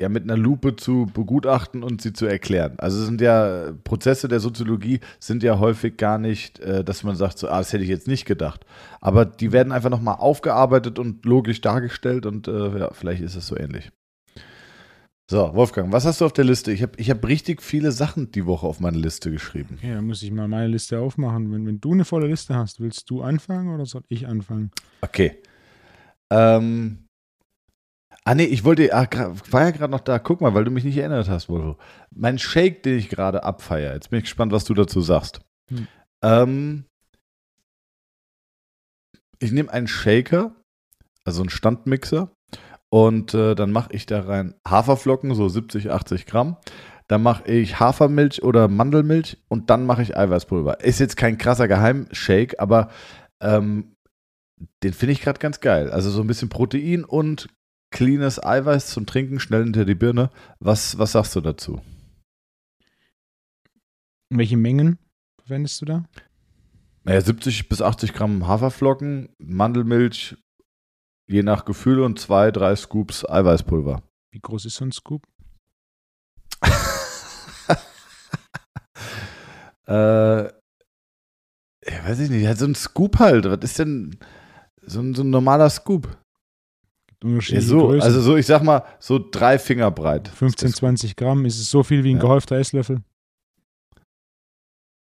ja, 0.00 0.08
mit 0.08 0.22
einer 0.22 0.36
Lupe 0.36 0.76
zu 0.76 1.06
begutachten 1.12 1.82
und 1.82 2.00
sie 2.00 2.12
zu 2.12 2.26
erklären. 2.26 2.74
Also 2.78 3.00
es 3.00 3.06
sind 3.06 3.20
ja 3.20 3.72
Prozesse 3.82 4.28
der 4.28 4.38
Soziologie 4.38 5.00
sind 5.18 5.42
ja 5.42 5.58
häufig 5.58 5.96
gar 5.96 6.18
nicht, 6.18 6.60
äh, 6.60 6.84
dass 6.84 7.02
man 7.02 7.16
sagt, 7.16 7.38
so, 7.38 7.48
ah, 7.48 7.58
das 7.58 7.72
hätte 7.72 7.82
ich 7.82 7.90
jetzt 7.90 8.06
nicht 8.06 8.24
gedacht. 8.24 8.64
Aber 9.00 9.24
die 9.24 9.50
werden 9.50 9.72
einfach 9.72 9.90
nochmal 9.90 10.16
aufgearbeitet 10.18 10.98
und 10.98 11.24
logisch 11.24 11.60
dargestellt 11.60 12.26
und 12.26 12.46
äh, 12.46 12.78
ja, 12.78 12.90
vielleicht 12.92 13.22
ist 13.22 13.34
es 13.34 13.48
so 13.48 13.56
ähnlich. 13.56 13.90
So, 15.30 15.54
Wolfgang, 15.54 15.92
was 15.92 16.06
hast 16.06 16.22
du 16.22 16.24
auf 16.24 16.32
der 16.32 16.44
Liste? 16.44 16.72
Ich 16.72 16.82
habe 16.82 16.92
ich 16.96 17.10
hab 17.10 17.26
richtig 17.26 17.60
viele 17.60 17.92
Sachen 17.92 18.30
die 18.30 18.46
Woche 18.46 18.66
auf 18.66 18.80
meine 18.80 18.96
Liste 18.96 19.30
geschrieben. 19.30 19.78
Ja, 19.82 19.96
dann 19.96 20.06
muss 20.06 20.22
ich 20.22 20.30
mal 20.30 20.48
meine 20.48 20.68
Liste 20.68 21.00
aufmachen. 21.00 21.52
Wenn, 21.52 21.66
wenn 21.66 21.80
du 21.80 21.92
eine 21.92 22.06
volle 22.06 22.28
Liste 22.28 22.54
hast, 22.54 22.80
willst 22.80 23.10
du 23.10 23.20
anfangen 23.20 23.74
oder 23.74 23.84
soll 23.84 24.04
ich 24.08 24.26
anfangen? 24.26 24.70
Okay. 25.02 25.42
Ähm, 26.30 27.07
ah, 28.28 28.34
nee, 28.34 28.44
ich 28.44 28.62
wollte, 28.62 28.94
ah, 28.94 29.06
war 29.50 29.62
ja 29.62 29.70
gerade 29.70 29.90
noch 29.90 30.00
da. 30.00 30.18
Guck 30.18 30.42
mal, 30.42 30.52
weil 30.52 30.64
du 30.64 30.70
mich 30.70 30.84
nicht 30.84 30.98
erinnert 30.98 31.30
hast, 31.30 31.48
Wolfo. 31.48 31.78
Mein 32.14 32.38
Shake, 32.38 32.82
den 32.82 32.98
ich 32.98 33.08
gerade 33.08 33.42
abfeiere. 33.42 33.94
Jetzt 33.94 34.10
bin 34.10 34.18
ich 34.18 34.26
gespannt, 34.26 34.52
was 34.52 34.64
du 34.64 34.74
dazu 34.74 35.00
sagst. 35.00 35.40
Hm. 35.70 35.88
Ähm, 36.22 36.84
ich 39.38 39.50
nehme 39.50 39.72
einen 39.72 39.86
Shaker, 39.86 40.54
also 41.24 41.40
einen 41.40 41.48
Standmixer, 41.48 42.30
und 42.90 43.32
äh, 43.32 43.54
dann 43.54 43.72
mache 43.72 43.92
ich 43.92 44.04
da 44.04 44.20
rein 44.20 44.54
Haferflocken, 44.66 45.34
so 45.34 45.48
70, 45.48 45.90
80 45.90 46.26
Gramm. 46.26 46.58
Dann 47.06 47.22
mache 47.22 47.50
ich 47.50 47.80
Hafermilch 47.80 48.42
oder 48.42 48.68
Mandelmilch 48.68 49.38
und 49.48 49.70
dann 49.70 49.86
mache 49.86 50.02
ich 50.02 50.18
Eiweißpulver. 50.18 50.80
Ist 50.80 51.00
jetzt 51.00 51.16
kein 51.16 51.38
krasser 51.38 51.66
Geheimshake, 51.66 52.60
aber 52.60 52.90
ähm, 53.40 53.96
den 54.82 54.92
finde 54.92 55.12
ich 55.12 55.22
gerade 55.22 55.38
ganz 55.38 55.60
geil. 55.60 55.90
Also 55.90 56.10
so 56.10 56.20
ein 56.20 56.26
bisschen 56.26 56.50
Protein 56.50 57.04
und 57.04 57.48
cleanes 57.90 58.42
Eiweiß 58.42 58.88
zum 58.88 59.06
Trinken, 59.06 59.40
schnell 59.40 59.64
hinter 59.64 59.84
die 59.84 59.94
Birne. 59.94 60.30
Was, 60.58 60.98
was 60.98 61.12
sagst 61.12 61.34
du 61.36 61.40
dazu? 61.40 61.80
Welche 64.30 64.56
Mengen 64.56 64.98
verwendest 65.40 65.80
du 65.80 65.86
da? 65.86 66.04
Naja, 67.04 67.20
70 67.20 67.68
bis 67.68 67.80
80 67.80 68.12
Gramm 68.12 68.46
Haferflocken, 68.46 69.30
Mandelmilch, 69.38 70.36
je 71.26 71.42
nach 71.42 71.64
Gefühl 71.64 72.00
und 72.00 72.18
zwei, 72.18 72.50
drei 72.50 72.76
Scoops 72.76 73.28
Eiweißpulver. 73.28 74.02
Wie 74.30 74.40
groß 74.40 74.66
ist 74.66 74.76
so 74.76 74.84
ein 74.84 74.92
Scoop? 74.92 75.26
äh, 79.86 80.44
ja, 80.44 82.04
weiß 82.04 82.18
ich 82.20 82.28
nicht, 82.28 82.46
halt 82.46 82.58
so 82.58 82.66
ein 82.66 82.74
Scoop 82.74 83.18
halt. 83.18 83.46
Was 83.46 83.60
ist 83.62 83.78
denn 83.78 84.18
so 84.82 85.00
ein, 85.00 85.14
so 85.14 85.22
ein 85.22 85.30
normaler 85.30 85.70
Scoop? 85.70 86.18
Ja, 87.24 87.60
so, 87.60 87.88
also 87.90 88.20
so, 88.20 88.36
ich 88.36 88.46
sag 88.46 88.62
mal, 88.62 88.84
so 89.00 89.18
drei 89.18 89.58
Finger 89.58 89.90
breit. 89.90 90.28
15, 90.28 90.72
20 90.72 91.16
Gramm, 91.16 91.44
ist 91.46 91.58
es 91.58 91.68
so 91.68 91.82
viel 91.82 92.04
wie 92.04 92.10
ein 92.10 92.16
ja. 92.16 92.22
gehäufter 92.22 92.56
Esslöffel? 92.56 93.02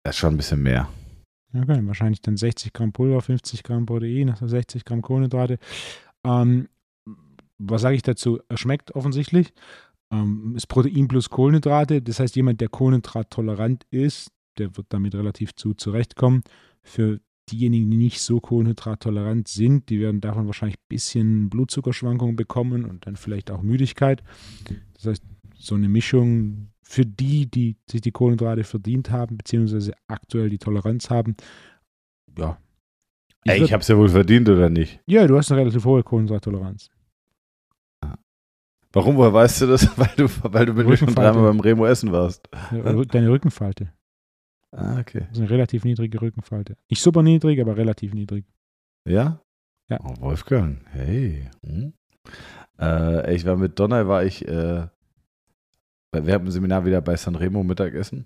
Das 0.04 0.16
ist 0.16 0.20
schon 0.20 0.34
ein 0.34 0.38
bisschen 0.38 0.62
mehr. 0.62 0.90
Okay, 1.56 1.80
wahrscheinlich 1.86 2.22
dann 2.22 2.36
60 2.36 2.74
Gramm 2.74 2.92
Pulver, 2.92 3.22
50 3.22 3.64
Gramm 3.64 3.86
Protein, 3.86 4.32
also 4.32 4.48
60 4.48 4.84
Gramm 4.84 5.02
Kohlenhydrate. 5.02 5.60
Ähm, 6.26 6.68
was 7.58 7.82
sage 7.84 7.96
ich 7.96 8.02
dazu? 8.02 8.40
Er 8.50 8.58
schmeckt 8.58 8.96
offensichtlich. 8.96 9.54
Ähm, 10.12 10.56
ist 10.58 10.68
Protein 10.68 11.08
plus 11.08 11.30
Kohlenhydrate. 11.30 12.02
Das 12.02 12.20
heißt, 12.20 12.36
jemand, 12.36 12.60
der 12.60 12.70
kohlenhydrattolerant 12.70 13.86
ist, 13.92 14.32
der 14.58 14.76
wird 14.76 14.88
damit 14.90 15.16
relativ 15.16 15.56
zu 15.56 15.74
zurechtkommen. 15.74 16.44
Für 16.82 17.20
diejenigen, 17.52 17.92
die 17.92 17.98
nicht 17.98 18.22
so 18.22 18.40
kohlenhydrattolerant 18.40 19.48
sind, 19.48 19.90
die 19.90 20.00
werden 20.00 20.22
davon 20.22 20.48
wahrscheinlich 20.48 20.78
ein 20.78 20.90
bisschen 20.90 21.50
Blutzuckerschwankungen 21.50 22.36
bekommen 22.36 22.86
und 22.86 23.06
dann 23.06 23.16
vielleicht 23.16 23.52
auch 23.52 23.62
Müdigkeit. 23.62 24.24
Das 24.94 25.06
heißt, 25.06 25.24
so 25.56 25.76
eine 25.76 25.90
Mischung 25.90 26.70
für 26.82 27.06
die, 27.06 27.50
die 27.50 27.78
sich 27.90 28.02
die 28.02 28.12
Kohlenhydrate 28.12 28.64
verdient 28.64 29.12
haben, 29.12 29.38
beziehungsweise 29.38 29.94
aktuell 30.08 30.50
die 30.50 30.60
Toleranz 30.60 31.10
haben, 31.10 31.36
ja. 32.38 32.58
Ich 33.46 33.52
Ey, 33.52 33.64
ich 33.64 33.74
habe 33.74 33.82
es 33.82 33.88
ja 33.90 33.98
wohl 33.98 34.10
verdient, 34.10 34.48
oder 34.48 34.70
nicht? 34.70 35.02
Ja, 35.06 35.28
du 35.28 35.38
hast 35.38 35.52
eine 35.52 35.62
relativ 35.62 35.84
hohe 35.84 36.02
Kohlenhydrattoleranz. 36.02 36.90
Warum, 38.94 39.18
woher 39.18 39.34
weißt 39.34 39.62
du 39.62 39.68
das? 39.68 39.88
Weil 39.98 40.12
du, 40.16 40.28
weil 40.44 40.68
du 40.68 40.74
mit 40.74 40.88
mir 40.88 40.98
schon 40.98 41.14
dreimal 41.14 41.44
beim 41.44 41.60
Remo 41.60 41.86
essen 41.86 42.12
warst. 42.12 42.48
Deine 42.72 43.30
Rückenfalte. 43.32 43.92
Ah, 44.76 45.00
okay. 45.00 45.20
Das 45.30 45.38
ist 45.38 45.40
eine 45.40 45.50
relativ 45.50 45.84
niedrige 45.86 46.22
Rückenfalte. 46.22 46.78
Nicht 46.90 47.02
super 47.02 47.22
niedrig, 47.22 47.62
aber 47.62 47.78
relativ 47.78 48.14
niedrig. 48.14 48.46
Ja? 49.08 49.42
Ja. 49.90 50.00
Oh, 50.04 50.16
Wolfgang, 50.20 50.82
hey. 50.92 51.50
Hm? 51.66 51.94
Äh, 52.80 53.36
ich 53.36 53.46
war 53.46 53.56
mit 53.56 53.80
Donner, 53.80 54.08
war 54.08 54.24
ich 54.24 54.48
äh, 54.48 54.88
wir 56.14 56.34
haben 56.34 56.46
ein 56.46 56.52
Seminar 56.52 56.86
wieder 56.86 57.02
bei 57.02 57.16
Sanremo 57.16 57.64
Mittagessen. 57.64 58.26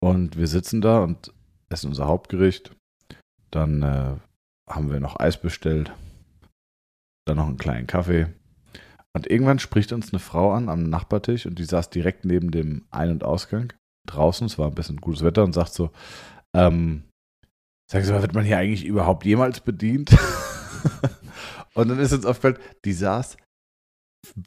Und 0.00 0.38
wir 0.38 0.46
sitzen 0.46 0.80
da 0.80 1.02
und 1.02 1.34
essen 1.68 1.88
unser 1.88 2.06
Hauptgericht. 2.06 2.74
Dann 3.50 3.82
äh, 3.82 4.16
haben 4.68 4.90
wir 4.90 5.00
noch 5.00 5.20
Eis 5.20 5.40
bestellt. 5.40 5.92
Dann 7.26 7.36
noch 7.36 7.46
einen 7.46 7.58
kleinen 7.58 7.86
Kaffee. 7.86 8.28
Und 9.14 9.30
irgendwann 9.30 9.58
spricht 9.58 9.92
uns 9.92 10.12
eine 10.12 10.20
Frau 10.20 10.52
an 10.52 10.68
am 10.68 10.84
Nachbartisch 10.84 11.44
und 11.46 11.58
die 11.58 11.64
saß 11.64 11.90
direkt 11.90 12.24
neben 12.24 12.50
dem 12.50 12.86
Ein- 12.90 13.10
und 13.10 13.24
Ausgang. 13.24 13.72
Draußen, 14.08 14.46
es 14.46 14.58
war 14.58 14.68
ein 14.68 14.74
bisschen 14.74 14.96
gutes 14.96 15.22
Wetter 15.22 15.44
und 15.44 15.52
sagt 15.52 15.72
so, 15.72 15.90
ähm, 16.54 17.04
sag 17.90 18.06
mal, 18.08 18.22
wird 18.22 18.34
man 18.34 18.44
hier 18.44 18.58
eigentlich 18.58 18.84
überhaupt 18.84 19.24
jemals 19.24 19.60
bedient? 19.60 20.10
und 21.74 21.88
dann 21.88 21.98
ist 21.98 22.12
uns 22.12 22.26
aufgefallen, 22.26 22.58
die 22.84 22.92
saß 22.92 23.36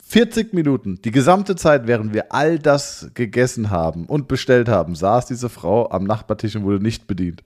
40 0.04 0.54
Minuten, 0.54 1.02
die 1.02 1.12
gesamte 1.12 1.56
Zeit, 1.56 1.88
während 1.88 2.13
wir 2.13 2.32
all 2.32 2.60
das 2.60 3.12
gegessen 3.13 3.69
haben 3.69 4.06
und 4.06 4.28
bestellt 4.28 4.67
haben, 4.67 4.95
saß 4.95 5.26
diese 5.28 5.50
Frau 5.50 5.89
am 5.89 6.04
Nachbartisch 6.04 6.56
und 6.56 6.63
wurde 6.63 6.84
nicht 6.84 7.08
bedient. 7.08 7.43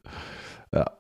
Ja. 0.74 0.98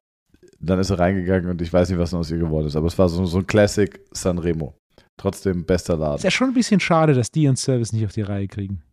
Dann 0.59 0.79
ist 0.79 0.87
sie 0.87 0.97
reingegangen 0.97 1.49
und 1.49 1.61
ich 1.61 1.71
weiß 1.71 1.89
nicht, 1.89 1.99
was 1.99 2.13
aus 2.13 2.31
ihr 2.31 2.37
geworden 2.37 2.67
ist, 2.67 2.75
aber 2.75 2.87
es 2.87 2.97
war 2.97 3.09
so, 3.09 3.25
so 3.25 3.39
ein 3.39 3.47
Classic 3.47 3.99
Sanremo. 4.11 4.75
Trotzdem 5.17 5.65
bester 5.65 5.97
Laden. 5.97 6.17
Ist 6.17 6.23
ja 6.23 6.31
schon 6.31 6.49
ein 6.49 6.53
bisschen 6.53 6.79
schade, 6.79 7.13
dass 7.13 7.31
die 7.31 7.43
ihren 7.43 7.55
Service 7.55 7.93
nicht 7.93 8.05
auf 8.05 8.11
die 8.11 8.21
Reihe 8.21 8.47
kriegen. 8.47 8.83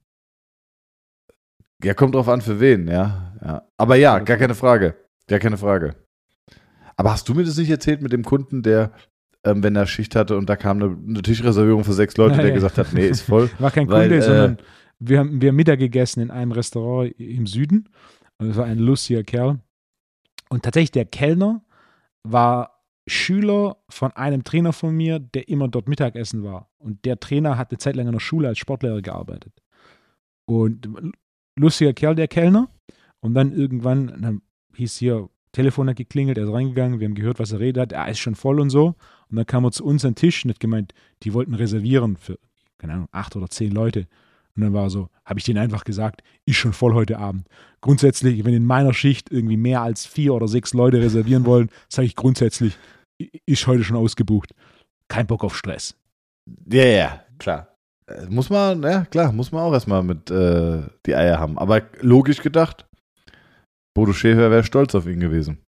Ja, 1.82 1.94
kommt 1.94 2.14
drauf 2.14 2.28
an, 2.28 2.40
für 2.40 2.60
wen, 2.60 2.88
ja. 2.88 3.34
ja. 3.44 3.66
Aber 3.76 3.96
ja, 3.96 4.18
gar 4.20 4.36
keine 4.36 4.54
Frage. 4.54 4.94
Gar 5.28 5.38
keine 5.38 5.56
Frage. 5.56 5.96
Aber 6.96 7.12
hast 7.12 7.28
du 7.28 7.34
mir 7.34 7.44
das 7.44 7.56
nicht 7.56 7.70
erzählt 7.70 8.02
mit 8.02 8.12
dem 8.12 8.24
Kunden, 8.24 8.62
der 8.62 8.92
ähm, 9.44 9.62
wenn 9.62 9.74
er 9.76 9.86
Schicht 9.86 10.14
hatte 10.14 10.36
und 10.36 10.48
da 10.48 10.56
kam 10.56 10.82
eine, 10.82 10.96
eine 10.96 11.22
Tischreservierung 11.22 11.84
für 11.84 11.92
sechs 11.92 12.16
Leute, 12.16 12.36
ja, 12.36 12.42
der 12.42 12.48
ja. 12.50 12.54
gesagt 12.54 12.78
hat, 12.78 12.92
nee, 12.92 13.08
ist 13.08 13.22
voll. 13.22 13.50
War 13.58 13.70
kein 13.70 13.88
weil, 13.88 14.08
Kunde, 14.08 14.16
äh, 14.18 14.22
sondern 14.22 14.58
wir 15.00 15.18
haben, 15.18 15.40
wir 15.40 15.48
haben 15.48 15.56
Mittag 15.56 15.78
gegessen 15.78 16.20
in 16.20 16.30
einem 16.30 16.52
Restaurant 16.52 17.12
im 17.18 17.46
Süden. 17.46 17.88
Und 18.38 18.50
es 18.50 18.56
war 18.56 18.66
ein 18.66 18.78
lustiger 18.78 19.24
Kerl. 19.24 19.58
Und 20.48 20.62
tatsächlich 20.62 20.92
der 20.92 21.06
Kellner 21.06 21.64
war 22.22 22.84
Schüler 23.08 23.78
von 23.88 24.12
einem 24.12 24.44
Trainer 24.44 24.72
von 24.72 24.94
mir, 24.94 25.18
der 25.18 25.48
immer 25.48 25.66
dort 25.66 25.88
Mittagessen 25.88 26.44
war. 26.44 26.70
Und 26.78 27.04
der 27.04 27.18
Trainer 27.18 27.58
hat 27.58 27.70
eine 27.70 27.78
Zeit 27.78 27.96
lang 27.96 28.06
in 28.06 28.12
der 28.12 28.20
Schule 28.20 28.48
als 28.48 28.58
Sportlehrer 28.58 29.02
gearbeitet. 29.02 29.52
Und 30.44 31.14
lustiger 31.56 31.92
Kerl, 31.92 32.14
der 32.14 32.28
Kellner. 32.28 32.68
Und 33.20 33.34
dann 33.34 33.52
irgendwann 33.52 34.08
dann 34.20 34.42
hieß 34.74 34.96
hier, 34.96 35.28
Telefon 35.52 35.88
hat 35.88 35.96
geklingelt, 35.96 36.38
er 36.38 36.44
ist 36.44 36.52
reingegangen, 36.52 36.98
wir 36.98 37.06
haben 37.06 37.14
gehört, 37.14 37.38
was 37.38 37.52
er 37.52 37.60
redet 37.60 37.80
hat, 37.80 37.92
er 37.92 38.08
ist 38.08 38.18
schon 38.18 38.34
voll 38.34 38.58
und 38.58 38.70
so. 38.70 38.94
Und 39.30 39.36
dann 39.36 39.46
kam 39.46 39.64
er 39.64 39.72
zu 39.72 39.84
uns 39.84 40.04
an 40.04 40.12
den 40.12 40.16
Tisch 40.16 40.44
und 40.44 40.50
hat 40.50 40.60
gemeint, 40.60 40.94
die 41.22 41.34
wollten 41.34 41.54
reservieren 41.54 42.16
für, 42.16 42.38
keine 42.78 42.94
Ahnung, 42.94 43.08
acht 43.12 43.36
oder 43.36 43.48
zehn 43.48 43.70
Leute. 43.70 44.06
Und 44.54 44.62
dann 44.62 44.72
war 44.72 44.90
so, 44.90 45.08
habe 45.24 45.38
ich 45.38 45.44
denen 45.44 45.58
einfach 45.58 45.84
gesagt, 45.84 46.22
ist 46.44 46.56
schon 46.56 46.72
voll 46.72 46.94
heute 46.94 47.18
Abend. 47.18 47.48
Grundsätzlich, 47.80 48.44
wenn 48.44 48.54
in 48.54 48.64
meiner 48.64 48.92
Schicht 48.92 49.30
irgendwie 49.30 49.56
mehr 49.56 49.82
als 49.82 50.04
vier 50.06 50.34
oder 50.34 50.48
sechs 50.48 50.74
Leute 50.74 51.00
reservieren 51.00 51.46
wollen, 51.46 51.70
sage 51.88 52.06
ich 52.06 52.16
grundsätzlich, 52.16 52.76
ist 53.46 53.66
heute 53.66 53.84
schon 53.84 53.96
ausgebucht. 53.96 54.54
Kein 55.08 55.26
Bock 55.26 55.44
auf 55.44 55.56
Stress. 55.56 55.96
Ja, 56.66 56.84
ja, 56.84 57.24
klar. 57.38 57.71
Muss 58.28 58.50
man, 58.50 58.82
ja 58.82 59.04
klar, 59.04 59.32
muss 59.32 59.52
man 59.52 59.62
auch 59.62 59.72
erstmal 59.72 60.02
mit 60.02 60.30
äh, 60.30 60.82
die 61.06 61.14
Eier 61.14 61.38
haben. 61.38 61.58
Aber 61.58 61.82
logisch 62.00 62.42
gedacht, 62.42 62.86
Bodo 63.94 64.12
Schäfer 64.12 64.50
wäre 64.50 64.64
stolz 64.64 64.94
auf 64.94 65.06
ihn 65.06 65.20
gewesen. 65.20 65.64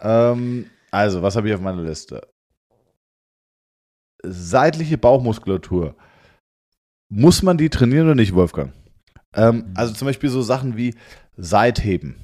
Ähm, 0.00 0.66
also, 0.90 1.22
was 1.22 1.36
habe 1.36 1.48
ich 1.48 1.54
auf 1.54 1.60
meiner 1.60 1.82
Liste? 1.82 2.26
Seitliche 4.24 4.98
Bauchmuskulatur. 4.98 5.96
Muss 7.08 7.42
man 7.42 7.58
die 7.58 7.70
trainieren 7.70 8.06
oder 8.06 8.14
nicht, 8.14 8.34
Wolfgang? 8.34 8.72
Ähm, 9.34 9.56
mhm. 9.56 9.74
also 9.74 9.94
zum 9.94 10.06
Beispiel 10.06 10.30
so 10.30 10.42
Sachen 10.42 10.76
wie 10.76 10.94
Seitheben. 11.36 12.16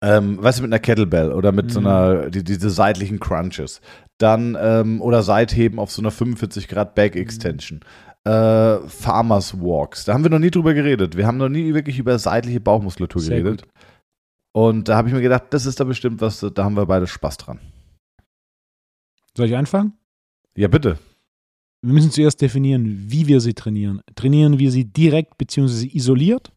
Ähm, 0.00 0.42
weißt 0.42 0.58
du, 0.58 0.62
mit 0.62 0.72
einer 0.72 0.80
Kettlebell 0.80 1.32
oder 1.32 1.50
mit 1.50 1.66
mhm. 1.66 1.70
so 1.70 1.80
einer, 1.80 2.30
die, 2.30 2.44
diese 2.44 2.70
seitlichen 2.70 3.20
Crunches. 3.20 3.80
Dann, 4.18 4.56
ähm, 4.60 5.00
oder 5.00 5.22
Seitheben 5.22 5.78
auf 5.78 5.90
so 5.90 6.02
einer 6.02 6.10
45 6.10 6.68
Grad 6.68 6.94
Back 6.94 7.14
mhm. 7.14 7.22
Extension. 7.22 7.80
Äh, 8.24 8.78
Farmers 8.88 9.54
Walks. 9.60 10.04
Da 10.04 10.14
haben 10.14 10.24
wir 10.24 10.30
noch 10.30 10.38
nie 10.38 10.50
drüber 10.50 10.72
geredet. 10.72 11.16
Wir 11.16 11.26
haben 11.26 11.36
noch 11.36 11.50
nie 11.50 11.74
wirklich 11.74 11.98
über 11.98 12.18
seitliche 12.18 12.60
Bauchmuskulatur 12.60 13.20
Sehr 13.20 13.42
geredet. 13.42 13.62
Gut. 13.62 13.72
Und 14.56 14.88
da 14.88 14.96
habe 14.96 15.08
ich 15.08 15.14
mir 15.14 15.20
gedacht, 15.20 15.44
das 15.50 15.66
ist 15.66 15.80
da 15.80 15.84
bestimmt 15.84 16.20
was, 16.20 16.40
da 16.40 16.64
haben 16.64 16.76
wir 16.76 16.86
beide 16.86 17.06
Spaß 17.06 17.36
dran. 17.36 17.58
Soll 19.36 19.46
ich 19.46 19.56
anfangen? 19.56 19.94
Ja, 20.56 20.68
bitte. 20.68 20.98
Wir 21.82 21.92
müssen 21.92 22.12
zuerst 22.12 22.40
definieren, 22.40 23.04
wie 23.08 23.26
wir 23.26 23.40
sie 23.40 23.52
trainieren. 23.52 24.00
Trainieren 24.14 24.58
wir 24.58 24.70
sie 24.70 24.84
direkt 24.84 25.36
bzw. 25.36 25.86
isoliert 25.92 26.52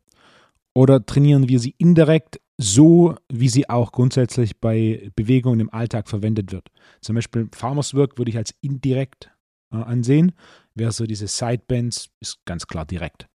oder 0.74 1.06
trainieren 1.06 1.50
wir 1.50 1.60
sie 1.60 1.76
indirekt 1.80 2.40
so, 2.60 3.16
wie 3.32 3.50
sie 3.50 3.70
auch 3.70 3.92
grundsätzlich 3.92 4.60
bei 4.60 5.12
Bewegungen 5.16 5.60
im 5.60 5.74
Alltag 5.74 6.08
verwendet 6.08 6.52
wird? 6.52 6.70
Zum 7.02 7.16
Beispiel 7.16 7.50
Farmers 7.52 7.94
Work 7.94 8.18
würde 8.18 8.30
ich 8.30 8.38
als 8.38 8.54
indirekt 8.62 9.32
äh, 9.74 9.78
ansehen, 9.78 10.34
wäre 10.78 10.92
so 10.92 11.06
diese 11.06 11.28
Sidebands, 11.28 12.10
ist 12.20 12.40
ganz 12.46 12.68
klar 12.68 12.86
direkt. 12.86 13.28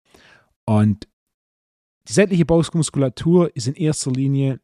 Und 0.65 1.07
die 2.07 2.13
seitliche 2.13 2.45
Bauchmuskulatur 2.45 3.55
ist 3.55 3.67
in 3.67 3.75
erster 3.75 4.11
Linie 4.11 4.59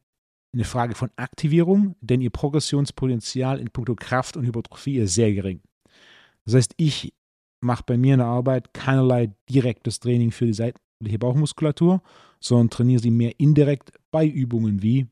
eine 0.52 0.64
Frage 0.64 0.94
von 0.94 1.10
Aktivierung, 1.16 1.96
denn 2.00 2.20
ihr 2.20 2.30
Progressionspotenzial 2.30 3.60
in 3.60 3.70
puncto 3.70 3.94
Kraft 3.94 4.36
und 4.36 4.46
Hypertrophie 4.46 4.98
ist 4.98 5.14
sehr 5.14 5.32
gering. 5.32 5.60
Das 6.44 6.54
heißt, 6.54 6.74
ich 6.78 7.12
mache 7.60 7.84
bei 7.86 7.96
mir 7.96 8.14
in 8.14 8.20
der 8.20 8.28
Arbeit 8.28 8.72
keinerlei 8.72 9.34
direktes 9.50 10.00
Training 10.00 10.30
für 10.30 10.46
die 10.46 10.54
seitliche 10.54 11.18
Bauchmuskulatur, 11.18 12.02
sondern 12.40 12.70
trainiere 12.70 13.02
sie 13.02 13.10
mehr 13.10 13.38
indirekt 13.38 13.92
bei 14.10 14.26
Übungen 14.26 14.82
wie 14.82 15.08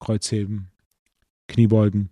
Kreuzheben, 0.00 0.70
Kniebeugen, 1.46 2.10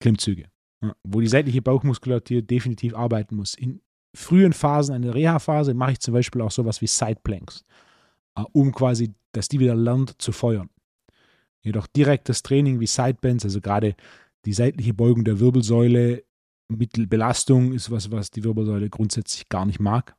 Klimmzüge, 0.00 0.49
ja, 0.82 0.94
wo 1.04 1.20
die 1.20 1.28
seitliche 1.28 1.62
Bauchmuskulatur 1.62 2.42
definitiv 2.42 2.94
arbeiten 2.94 3.36
muss. 3.36 3.54
In 3.54 3.80
frühen 4.14 4.52
Phasen, 4.52 4.96
in 4.96 5.02
der 5.02 5.14
Reha-Phase, 5.14 5.74
mache 5.74 5.92
ich 5.92 6.00
zum 6.00 6.14
Beispiel 6.14 6.40
auch 6.42 6.50
sowas 6.50 6.80
wie 6.80 6.86
Sideplanks, 6.86 7.64
äh, 8.36 8.42
um 8.52 8.72
quasi, 8.72 9.14
dass 9.32 9.48
die 9.48 9.60
wieder 9.60 9.74
lernt 9.74 10.20
zu 10.20 10.32
feuern. 10.32 10.70
Jedoch 11.62 11.86
direktes 11.86 12.42
Training 12.42 12.80
wie 12.80 12.86
Sidebands, 12.86 13.44
also 13.44 13.60
gerade 13.60 13.94
die 14.46 14.54
seitliche 14.54 14.94
Beugung 14.94 15.24
der 15.24 15.40
Wirbelsäule 15.40 16.24
mit 16.68 17.10
Belastung 17.10 17.72
ist 17.72 17.90
was, 17.90 18.10
was 18.10 18.30
die 18.30 18.44
Wirbelsäule 18.44 18.88
grundsätzlich 18.88 19.48
gar 19.48 19.66
nicht 19.66 19.80
mag. 19.80 20.16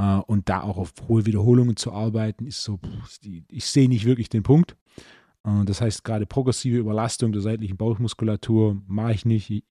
Uh, 0.00 0.22
und 0.26 0.48
da 0.48 0.62
auch 0.62 0.76
auf 0.76 0.92
hohe 1.06 1.24
Wiederholungen 1.24 1.76
zu 1.76 1.92
arbeiten, 1.92 2.46
ist 2.46 2.64
so, 2.64 2.80
ich 3.48 3.64
sehe 3.66 3.88
nicht 3.88 4.04
wirklich 4.04 4.28
den 4.28 4.42
Punkt. 4.42 4.76
Uh, 5.46 5.62
das 5.62 5.80
heißt, 5.80 6.02
gerade 6.02 6.26
progressive 6.26 6.78
Überlastung 6.78 7.30
der 7.30 7.42
seitlichen 7.42 7.76
Bauchmuskulatur 7.76 8.82
mache 8.88 9.12
ich 9.12 9.24
nicht. 9.24 9.64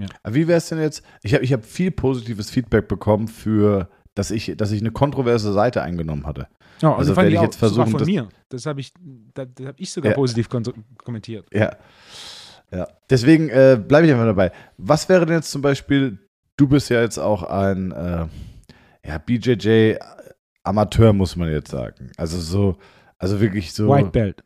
Ja. 0.00 0.08
Wie 0.28 0.48
wäre 0.48 0.58
es 0.58 0.68
denn 0.68 0.80
jetzt? 0.80 1.02
Ich 1.22 1.34
habe 1.34 1.44
ich 1.44 1.52
hab 1.52 1.64
viel 1.64 1.90
positives 1.90 2.50
Feedback 2.50 2.88
bekommen 2.88 3.28
für, 3.28 3.88
dass 4.14 4.30
ich, 4.30 4.54
dass 4.56 4.72
ich 4.72 4.80
eine 4.80 4.90
kontroverse 4.90 5.52
Seite 5.52 5.82
eingenommen 5.82 6.26
hatte. 6.26 6.48
Ja, 6.80 6.90
also, 6.90 6.98
also 6.98 7.14
fand 7.14 7.28
ich, 7.28 7.34
ich 7.34 7.42
jetzt 7.42 7.56
versuchen, 7.56 7.92
das 7.92 8.02
von 8.02 8.06
mir. 8.06 8.28
Das 8.48 8.66
habe 8.66 8.80
ich, 8.80 8.92
das, 9.34 9.48
das 9.54 9.66
hab 9.66 9.80
ich 9.80 9.92
sogar 9.92 10.12
ja. 10.12 10.16
positiv 10.16 10.48
kommentiert. 10.48 11.46
Ja. 11.52 11.76
Ja. 12.72 12.88
Deswegen 13.08 13.48
äh, 13.48 13.78
bleibe 13.86 14.06
ich 14.06 14.12
einfach 14.12 14.26
dabei. 14.26 14.52
Was 14.78 15.08
wäre 15.08 15.26
denn 15.26 15.36
jetzt 15.36 15.50
zum 15.50 15.60
Beispiel, 15.60 16.18
du 16.56 16.68
bist 16.68 16.88
ja 16.88 17.02
jetzt 17.02 17.18
auch 17.18 17.42
ein 17.42 17.90
äh, 17.90 18.26
ja, 19.06 19.18
BJJ 19.18 19.96
Amateur, 20.62 21.12
muss 21.12 21.36
man 21.36 21.50
jetzt 21.50 21.70
sagen. 21.70 22.12
Also 22.16 22.38
so, 22.38 22.76
also 23.18 23.40
wirklich 23.40 23.72
so. 23.72 23.88
White 23.88 24.10
Belt 24.10 24.44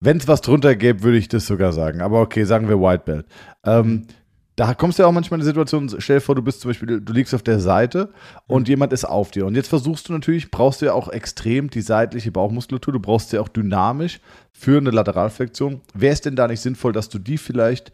wenn 0.00 0.16
es 0.16 0.26
was 0.26 0.40
drunter 0.40 0.74
gäbe, 0.74 1.02
würde 1.02 1.18
ich 1.18 1.28
das 1.28 1.46
sogar 1.46 1.72
sagen. 1.72 2.00
Aber 2.00 2.20
okay, 2.20 2.44
sagen 2.44 2.68
wir 2.68 2.80
White 2.80 3.04
Belt. 3.04 3.26
Ähm, 3.64 4.06
da 4.56 4.74
kommst 4.74 4.98
du 4.98 5.04
ja 5.04 5.08
auch 5.08 5.12
manchmal 5.12 5.38
in 5.38 5.42
eine 5.42 5.46
Situation, 5.46 5.88
stell 6.00 6.16
dir 6.16 6.20
vor, 6.20 6.34
du 6.34 6.42
bist 6.42 6.60
zum 6.60 6.68
Beispiel, 6.68 7.00
du 7.00 7.12
liegst 7.12 7.34
auf 7.34 7.42
der 7.42 7.60
Seite 7.60 8.12
und 8.46 8.62
mhm. 8.62 8.72
jemand 8.72 8.92
ist 8.92 9.04
auf 9.04 9.30
dir. 9.30 9.46
Und 9.46 9.54
jetzt 9.54 9.68
versuchst 9.68 10.08
du 10.08 10.12
natürlich, 10.12 10.50
brauchst 10.50 10.82
du 10.82 10.86
ja 10.86 10.92
auch 10.92 11.08
extrem 11.08 11.70
die 11.70 11.80
seitliche 11.80 12.30
Bauchmuskulatur, 12.30 12.92
du 12.92 13.00
brauchst 13.00 13.30
sie 13.30 13.38
auch 13.38 13.48
dynamisch 13.48 14.20
für 14.52 14.78
eine 14.78 14.90
Lateralflexion. 14.90 15.80
Wäre 15.94 16.12
es 16.12 16.20
denn 16.20 16.36
da 16.36 16.46
nicht 16.46 16.60
sinnvoll, 16.60 16.92
dass 16.92 17.08
du 17.08 17.18
die 17.18 17.38
vielleicht 17.38 17.92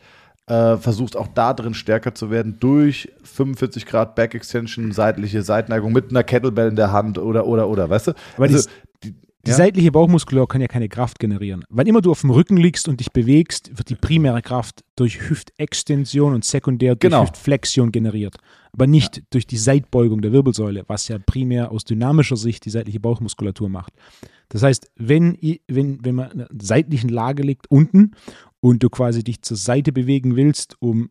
äh, 0.48 0.76
versuchst, 0.76 1.16
auch 1.16 1.28
da 1.28 1.52
drin 1.54 1.74
stärker 1.74 2.14
zu 2.14 2.30
werden 2.30 2.56
durch 2.58 3.12
45 3.22 3.86
Grad 3.86 4.14
Back 4.14 4.34
Extension, 4.34 4.92
seitliche 4.92 5.42
Seitneigung 5.42 5.92
mit 5.92 6.10
einer 6.10 6.24
Kettlebell 6.24 6.68
in 6.68 6.76
der 6.76 6.92
Hand 6.92 7.18
oder, 7.18 7.46
oder, 7.46 7.68
oder, 7.68 7.90
weißt 7.90 8.08
du? 8.08 8.12
Aber 8.36 8.46
also, 8.46 8.68
die, 9.04 9.14
die 9.46 9.50
ja? 9.50 9.56
seitliche 9.56 9.92
Bauchmuskulatur 9.92 10.48
kann 10.48 10.60
ja 10.60 10.66
keine 10.66 10.88
Kraft 10.88 11.18
generieren. 11.18 11.64
Wann 11.68 11.86
immer 11.86 12.02
du 12.02 12.10
auf 12.10 12.20
dem 12.20 12.30
Rücken 12.30 12.56
liegst 12.56 12.88
und 12.88 13.00
dich 13.00 13.12
bewegst, 13.12 13.70
wird 13.78 13.88
die 13.88 13.94
primäre 13.94 14.42
Kraft 14.42 14.84
durch 14.96 15.28
Hüftextension 15.28 16.34
und 16.34 16.44
sekundär 16.44 16.96
durch 16.96 17.10
genau. 17.10 17.22
Hüftflexion 17.22 17.92
generiert. 17.92 18.36
Aber 18.72 18.86
nicht 18.86 19.16
ja. 19.16 19.22
durch 19.30 19.46
die 19.46 19.56
Seitbeugung 19.56 20.20
der 20.20 20.32
Wirbelsäule, 20.32 20.84
was 20.88 21.08
ja 21.08 21.18
primär 21.18 21.70
aus 21.70 21.84
dynamischer 21.84 22.36
Sicht 22.36 22.64
die 22.64 22.70
seitliche 22.70 23.00
Bauchmuskulatur 23.00 23.68
macht. 23.68 23.94
Das 24.48 24.62
heißt, 24.62 24.90
wenn, 24.96 25.38
wenn, 25.68 26.04
wenn 26.04 26.14
man 26.14 26.30
in 26.30 26.40
einer 26.40 26.48
seitlichen 26.60 27.08
Lage 27.08 27.42
liegt, 27.42 27.70
unten, 27.70 28.12
und 28.60 28.82
du 28.82 28.90
quasi 28.90 29.22
dich 29.22 29.42
zur 29.42 29.56
Seite 29.56 29.92
bewegen 29.92 30.34
willst, 30.34 30.76
um 30.80 31.10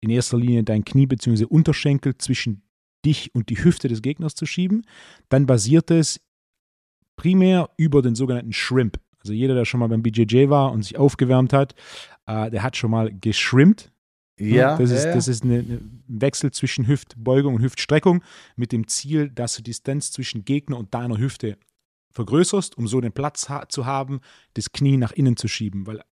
in 0.00 0.10
erster 0.10 0.36
Linie 0.36 0.64
dein 0.64 0.84
Knie 0.84 1.06
bzw. 1.06 1.44
Unterschenkel 1.44 2.18
zwischen 2.18 2.62
dich 3.04 3.34
und 3.34 3.50
die 3.50 3.62
Hüfte 3.62 3.88
des 3.88 4.02
Gegners 4.02 4.34
zu 4.34 4.46
schieben, 4.46 4.84
dann 5.28 5.46
basiert 5.46 5.90
es 5.90 6.20
primär 7.16 7.70
über 7.76 8.02
den 8.02 8.14
sogenannten 8.14 8.52
Shrimp. 8.52 8.98
Also 9.20 9.32
jeder, 9.32 9.54
der 9.54 9.64
schon 9.64 9.80
mal 9.80 9.88
beim 9.88 10.02
BJJ 10.02 10.48
war 10.48 10.70
und 10.72 10.82
sich 10.82 10.96
aufgewärmt 10.96 11.52
hat, 11.52 11.74
äh, 12.26 12.50
der 12.50 12.62
hat 12.62 12.76
schon 12.76 12.90
mal 12.90 13.12
geschrimpt. 13.12 13.90
Ja, 14.38 14.76
das 14.76 14.90
ist, 14.90 15.04
ja, 15.06 15.14
das 15.14 15.28
ist 15.28 15.44
ein 15.44 16.02
Wechsel 16.08 16.50
zwischen 16.50 16.86
Hüftbeugung 16.86 17.54
und 17.54 17.62
Hüftstreckung 17.62 18.22
mit 18.54 18.70
dem 18.70 18.86
Ziel, 18.86 19.30
dass 19.30 19.56
du 19.56 19.62
Distanz 19.62 20.12
zwischen 20.12 20.44
Gegner 20.44 20.76
und 20.76 20.92
deiner 20.92 21.16
Hüfte 21.16 21.56
vergrößerst, 22.12 22.76
um 22.76 22.86
so 22.86 23.00
den 23.00 23.12
Platz 23.12 23.48
ha 23.48 23.66
zu 23.68 23.86
haben, 23.86 24.20
das 24.54 24.72
Knie 24.72 24.98
nach 24.98 25.12
innen 25.12 25.36
zu 25.36 25.48
schieben. 25.48 25.86
Weil 25.86 26.02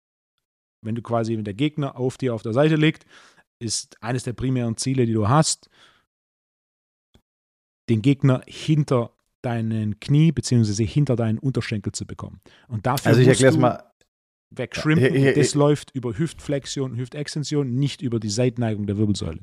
wenn 0.82 0.94
du 0.94 1.02
quasi, 1.02 1.36
wenn 1.36 1.44
der 1.44 1.54
Gegner 1.54 1.96
auf 1.96 2.16
dir 2.16 2.34
auf 2.34 2.42
der 2.42 2.54
Seite 2.54 2.76
liegt, 2.76 3.04
ist 3.58 4.02
eines 4.02 4.22
der 4.24 4.32
primären 4.32 4.76
Ziele, 4.76 5.06
die 5.06 5.12
du 5.12 5.28
hast, 5.28 5.68
den 7.88 8.02
Gegner 8.02 8.42
hinter 8.46 9.10
deinen 9.44 10.00
Knie 10.00 10.32
bzw. 10.32 10.86
hinter 10.86 11.16
deinen 11.16 11.38
Unterschenkel 11.38 11.92
zu 11.92 12.06
bekommen. 12.06 12.40
Und 12.68 12.86
dafür 12.86 13.10
also 13.10 13.20
ich 13.20 13.28
erkläre 13.28 13.52
es 13.52 13.58
mal 13.58 13.82
wegschrimpen. 14.50 15.14
Ja, 15.14 15.32
das 15.32 15.54
läuft 15.54 15.90
über 15.94 16.16
Hüftflexion, 16.16 16.96
Hüftextension, 16.96 17.74
nicht 17.74 18.02
über 18.02 18.20
die 18.20 18.30
Seitneigung 18.30 18.86
der 18.86 18.96
Wirbelsäule. 18.96 19.40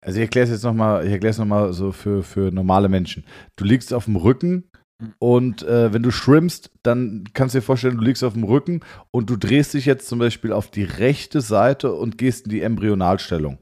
Also 0.00 0.18
ich 0.18 0.22
erkläre 0.22 0.44
es 0.44 0.50
jetzt 0.50 0.62
nochmal, 0.62 1.04
ich 1.04 1.12
erkläre 1.12 1.30
es 1.30 1.38
nochmal 1.38 1.72
so 1.72 1.92
für, 1.92 2.22
für 2.22 2.50
normale 2.52 2.88
Menschen. 2.88 3.24
Du 3.56 3.64
liegst 3.64 3.92
auf 3.92 4.04
dem 4.04 4.16
Rücken 4.16 4.64
mhm. 5.00 5.14
und 5.18 5.62
äh, 5.62 5.92
wenn 5.92 6.02
du 6.02 6.10
schwimmst, 6.10 6.70
dann 6.82 7.24
kannst 7.34 7.54
du 7.54 7.58
dir 7.58 7.62
vorstellen, 7.62 7.96
du 7.98 8.04
liegst 8.04 8.22
auf 8.22 8.34
dem 8.34 8.44
Rücken 8.44 8.80
und 9.10 9.30
du 9.30 9.36
drehst 9.36 9.74
dich 9.74 9.86
jetzt 9.86 10.06
zum 10.08 10.18
Beispiel 10.18 10.52
auf 10.52 10.70
die 10.70 10.84
rechte 10.84 11.40
Seite 11.40 11.92
und 11.92 12.18
gehst 12.18 12.46
in 12.46 12.50
die 12.50 12.60
Embryonalstellung. 12.60 13.58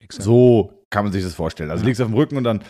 Exakt. 0.00 0.24
So 0.24 0.84
kann 0.90 1.04
man 1.04 1.12
sich 1.12 1.22
das 1.22 1.34
vorstellen. 1.34 1.70
Also 1.70 1.82
ja. 1.82 1.88
liegst 1.88 2.00
auf 2.00 2.08
dem 2.08 2.16
Rücken 2.16 2.36
und 2.36 2.44
dann 2.44 2.64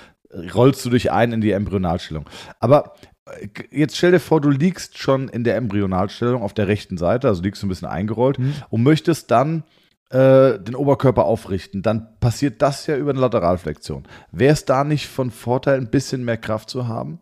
rollst 0.54 0.84
du 0.84 0.90
dich 0.90 1.10
ein 1.10 1.32
in 1.32 1.40
die 1.40 1.52
Embryonalstellung. 1.52 2.26
Aber 2.60 2.94
äh, 3.26 3.48
jetzt 3.70 3.96
stell 3.96 4.12
dir 4.12 4.20
vor, 4.20 4.40
du 4.40 4.50
liegst 4.50 4.98
schon 4.98 5.28
in 5.28 5.44
der 5.44 5.56
Embryonalstellung 5.56 6.42
auf 6.42 6.54
der 6.54 6.68
rechten 6.68 6.98
Seite, 6.98 7.28
also 7.28 7.42
liegst 7.42 7.62
du 7.62 7.66
ein 7.66 7.70
bisschen 7.70 7.88
eingerollt 7.88 8.38
mhm. 8.38 8.54
und 8.70 8.82
möchtest 8.82 9.30
dann 9.30 9.64
äh, 10.10 10.58
den 10.58 10.74
Oberkörper 10.74 11.24
aufrichten. 11.24 11.82
Dann 11.82 12.18
passiert 12.20 12.62
das 12.62 12.86
ja 12.86 12.96
über 12.96 13.10
eine 13.10 13.20
Lateralflexion. 13.20 14.04
Wäre 14.32 14.52
es 14.52 14.64
da 14.64 14.84
nicht 14.84 15.06
von 15.06 15.30
Vorteil, 15.30 15.78
ein 15.78 15.90
bisschen 15.90 16.24
mehr 16.24 16.38
Kraft 16.38 16.70
zu 16.70 16.88
haben? 16.88 17.20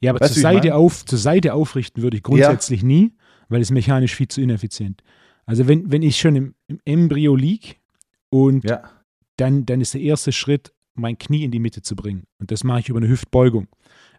Ja, 0.00 0.10
aber 0.10 0.26
zur 0.26 0.42
Seite, 0.42 0.74
auf, 0.74 1.04
zur 1.04 1.18
Seite 1.18 1.54
aufrichten 1.54 2.02
würde 2.02 2.16
ich 2.16 2.22
grundsätzlich 2.22 2.80
ja. 2.82 2.86
nie, 2.86 3.16
weil 3.48 3.60
es 3.60 3.70
mechanisch 3.70 4.14
viel 4.14 4.28
zu 4.28 4.40
ineffizient. 4.40 5.02
Also 5.46 5.68
wenn, 5.68 5.90
wenn 5.92 6.02
ich 6.02 6.18
schon 6.18 6.36
im, 6.36 6.54
im 6.66 6.80
Embryo 6.84 7.36
liege 7.36 7.74
und 8.30 8.64
ja. 8.64 8.82
dann, 9.36 9.66
dann 9.66 9.80
ist 9.80 9.94
der 9.94 10.00
erste 10.00 10.32
Schritt 10.32 10.72
mein 10.94 11.18
Knie 11.18 11.44
in 11.44 11.50
die 11.50 11.58
Mitte 11.58 11.82
zu 11.82 11.96
bringen. 11.96 12.24
Und 12.38 12.50
das 12.50 12.64
mache 12.64 12.80
ich 12.80 12.88
über 12.88 12.98
eine 12.98 13.08
Hüftbeugung. 13.08 13.68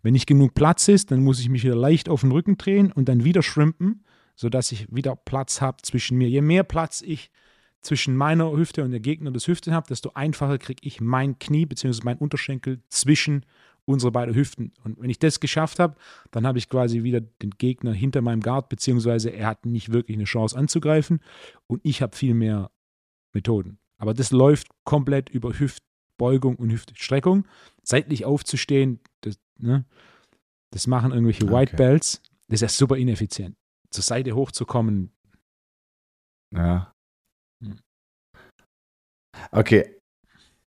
Wenn 0.01 0.13
nicht 0.13 0.27
genug 0.27 0.53
Platz 0.53 0.87
ist, 0.87 1.11
dann 1.11 1.23
muss 1.23 1.39
ich 1.39 1.49
mich 1.49 1.63
wieder 1.63 1.75
leicht 1.75 2.09
auf 2.09 2.21
den 2.21 2.31
Rücken 2.31 2.57
drehen 2.57 2.91
und 2.91 3.09
dann 3.09 3.23
wieder 3.23 3.43
schrimpen, 3.43 4.03
sodass 4.35 4.71
ich 4.71 4.87
wieder 4.93 5.15
Platz 5.15 5.61
habe 5.61 5.77
zwischen 5.81 6.17
mir. 6.17 6.27
Je 6.27 6.41
mehr 6.41 6.63
Platz 6.63 7.01
ich 7.01 7.31
zwischen 7.81 8.15
meiner 8.15 8.51
Hüfte 8.51 8.83
und 8.83 8.91
der 8.91 8.99
Gegner 8.99 9.31
des 9.31 9.47
Hüfte 9.47 9.73
habe, 9.73 9.87
desto 9.87 10.11
einfacher 10.13 10.57
kriege 10.57 10.81
ich 10.83 11.01
mein 11.01 11.37
Knie 11.37 11.65
bzw. 11.65 11.99
mein 12.03 12.17
Unterschenkel 12.17 12.81
zwischen 12.89 13.45
unsere 13.85 14.11
beiden 14.11 14.33
Hüften. 14.33 14.71
Und 14.83 14.99
wenn 14.99 15.09
ich 15.09 15.19
das 15.19 15.39
geschafft 15.39 15.79
habe, 15.79 15.95
dann 16.31 16.47
habe 16.47 16.57
ich 16.57 16.69
quasi 16.69 17.03
wieder 17.03 17.19
den 17.19 17.51
Gegner 17.51 17.91
hinter 17.91 18.21
meinem 18.21 18.41
Guard, 18.41 18.69
beziehungsweise 18.69 19.29
er 19.29 19.47
hat 19.47 19.65
nicht 19.65 19.91
wirklich 19.91 20.15
eine 20.15 20.23
Chance 20.23 20.57
anzugreifen 20.57 21.19
und 21.67 21.81
ich 21.83 22.01
habe 22.01 22.15
viel 22.15 22.33
mehr 22.33 22.71
Methoden. 23.33 23.79
Aber 23.97 24.13
das 24.13 24.31
läuft 24.31 24.67
komplett 24.85 25.29
über 25.29 25.57
Hüft, 25.57 25.83
Beugung 26.17 26.55
und 26.55 26.71
Hüftstreckung. 26.71 27.45
Seitlich 27.83 28.25
aufzustehen, 28.25 28.99
das, 29.21 29.37
ne, 29.59 29.85
das 30.71 30.87
machen 30.87 31.11
irgendwelche 31.11 31.49
White 31.49 31.73
okay. 31.73 31.75
Belts. 31.75 32.21
Das 32.47 32.55
ist 32.55 32.61
ja 32.61 32.69
super 32.69 32.97
ineffizient. 32.97 33.55
Zur 33.89 34.03
Seite 34.03 34.35
hochzukommen. 34.35 35.11
Ja. 36.53 36.93
Hm. 37.63 37.79
Okay. 39.51 39.97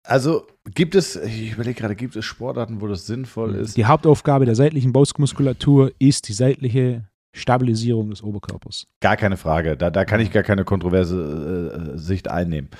Also 0.04 0.46
gibt 0.64 0.94
es, 0.94 1.16
ich 1.16 1.52
überlege 1.52 1.80
gerade, 1.80 1.94
gibt 1.94 2.16
es 2.16 2.24
Sportarten, 2.24 2.80
wo 2.80 2.86
das 2.86 3.06
sinnvoll 3.06 3.54
hm. 3.54 3.60
ist? 3.60 3.76
Die 3.76 3.84
Hauptaufgabe 3.84 4.46
der 4.46 4.54
seitlichen 4.54 4.92
Bauchmuskulatur 4.92 5.92
ist, 5.98 6.28
die 6.28 6.32
seitliche 6.32 7.08
Stabilisierung 7.34 8.10
des 8.10 8.22
Oberkörpers. 8.22 8.86
Gar 9.00 9.16
keine 9.16 9.36
Frage. 9.36 9.76
Da, 9.76 9.90
da 9.90 10.04
kann 10.04 10.20
ich 10.20 10.30
gar 10.30 10.42
keine 10.42 10.64
kontroverse 10.64 11.94
äh, 11.94 11.98
Sicht 11.98 12.28
einnehmen. 12.28 12.70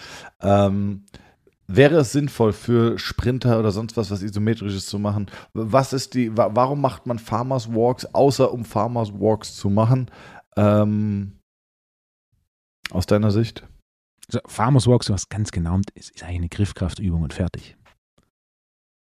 Ähm, 0.41 1.05
wäre 1.69 1.97
es 1.97 2.13
sinnvoll 2.13 2.53
für 2.53 2.99
Sprinter 2.99 3.59
oder 3.59 3.71
sonst 3.71 3.97
was, 3.97 4.11
was 4.11 4.23
Isometrisches 4.23 4.87
zu 4.87 4.99
machen? 4.99 5.31
Was 5.53 5.93
ist 5.93 6.15
die, 6.15 6.37
wa 6.37 6.51
warum 6.55 6.81
macht 6.81 7.07
man 7.07 7.19
Farmers 7.19 7.73
Walks, 7.73 8.07
außer 8.07 8.53
um 8.53 8.65
Farmers 8.65 9.13
Walks 9.13 9.55
zu 9.55 9.69
machen? 9.69 10.11
Ähm, 10.57 11.39
aus 12.91 13.07
deiner 13.07 13.31
Sicht? 13.31 13.69
Also 14.29 14.41
Farmers 14.47 14.87
Walks, 14.87 15.11
was 15.11 15.29
ganz 15.29 15.51
genau 15.51 15.79
ist, 15.95 16.11
ist 16.11 16.23
eigentlich 16.23 16.37
eine 16.37 16.49
Griffkraftübung 16.49 17.23
und 17.23 17.35
fertig. 17.35 17.77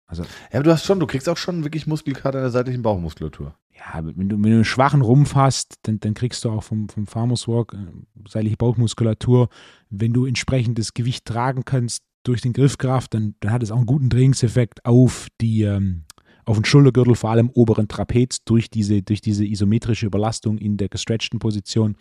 Also, 0.07 0.23
ja, 0.23 0.29
aber 0.55 0.65
du 0.65 0.73
hast 0.73 0.85
schon, 0.85 1.01
du 1.01 1.07
kriegst 1.07 1.29
auch 1.29 1.37
schon 1.37 1.65
wirklich 1.65 1.87
Muskelkater 1.87 2.39
in 2.39 2.45
der 2.45 2.51
seitlichen 2.51 2.83
Bauchmuskulatur. 2.83 3.55
Ja, 3.73 4.05
wenn 4.05 4.29
du, 4.29 4.37
wenn 4.37 4.43
du 4.43 4.57
einen 4.57 4.65
schwachen 4.65 5.01
Rumpf 5.01 5.35
hast, 5.35 5.77
dann, 5.83 5.99
dann 6.01 6.15
kriegst 6.15 6.45
du 6.45 6.51
auch 6.51 6.63
vom, 6.63 6.89
vom 6.89 7.07
Farmers 7.07 7.49
Walk 7.49 7.75
äh, 7.75 8.29
seitliche 8.29 8.57
Bauchmuskulatur. 8.57 9.49
Wenn 9.91 10.13
du 10.13 10.27
entsprechendes 10.27 10.95
Gewicht 10.95 11.25
tragen 11.25 11.65
kannst 11.65 12.03
durch 12.25 12.41
den 12.41 12.53
Griffkraft, 12.53 13.15
dann, 13.15 13.35
dann 13.41 13.53
hat 13.53 13.63
es 13.63 13.71
auch 13.71 13.77
einen 13.77 13.87
guten 13.87 14.11
Trainingseffekt 14.11 14.85
auf 14.85 15.29
die, 15.41 15.63
ähm, 15.63 16.05
auf 16.45 16.57
den 16.57 16.65
Schultergürtel, 16.65 17.15
vor 17.15 17.31
allem 17.31 17.51
oberen 17.51 17.89
Trapez, 17.89 18.45
durch 18.45 18.71
diese, 18.71 19.03
durch 19.03 19.21
diese 19.21 19.45
isometrische 19.45 20.07
Überlastung 20.07 20.59
in 20.59 20.77
der 20.77 20.89
gestretchten 20.89 21.39
Position. 21.39 21.97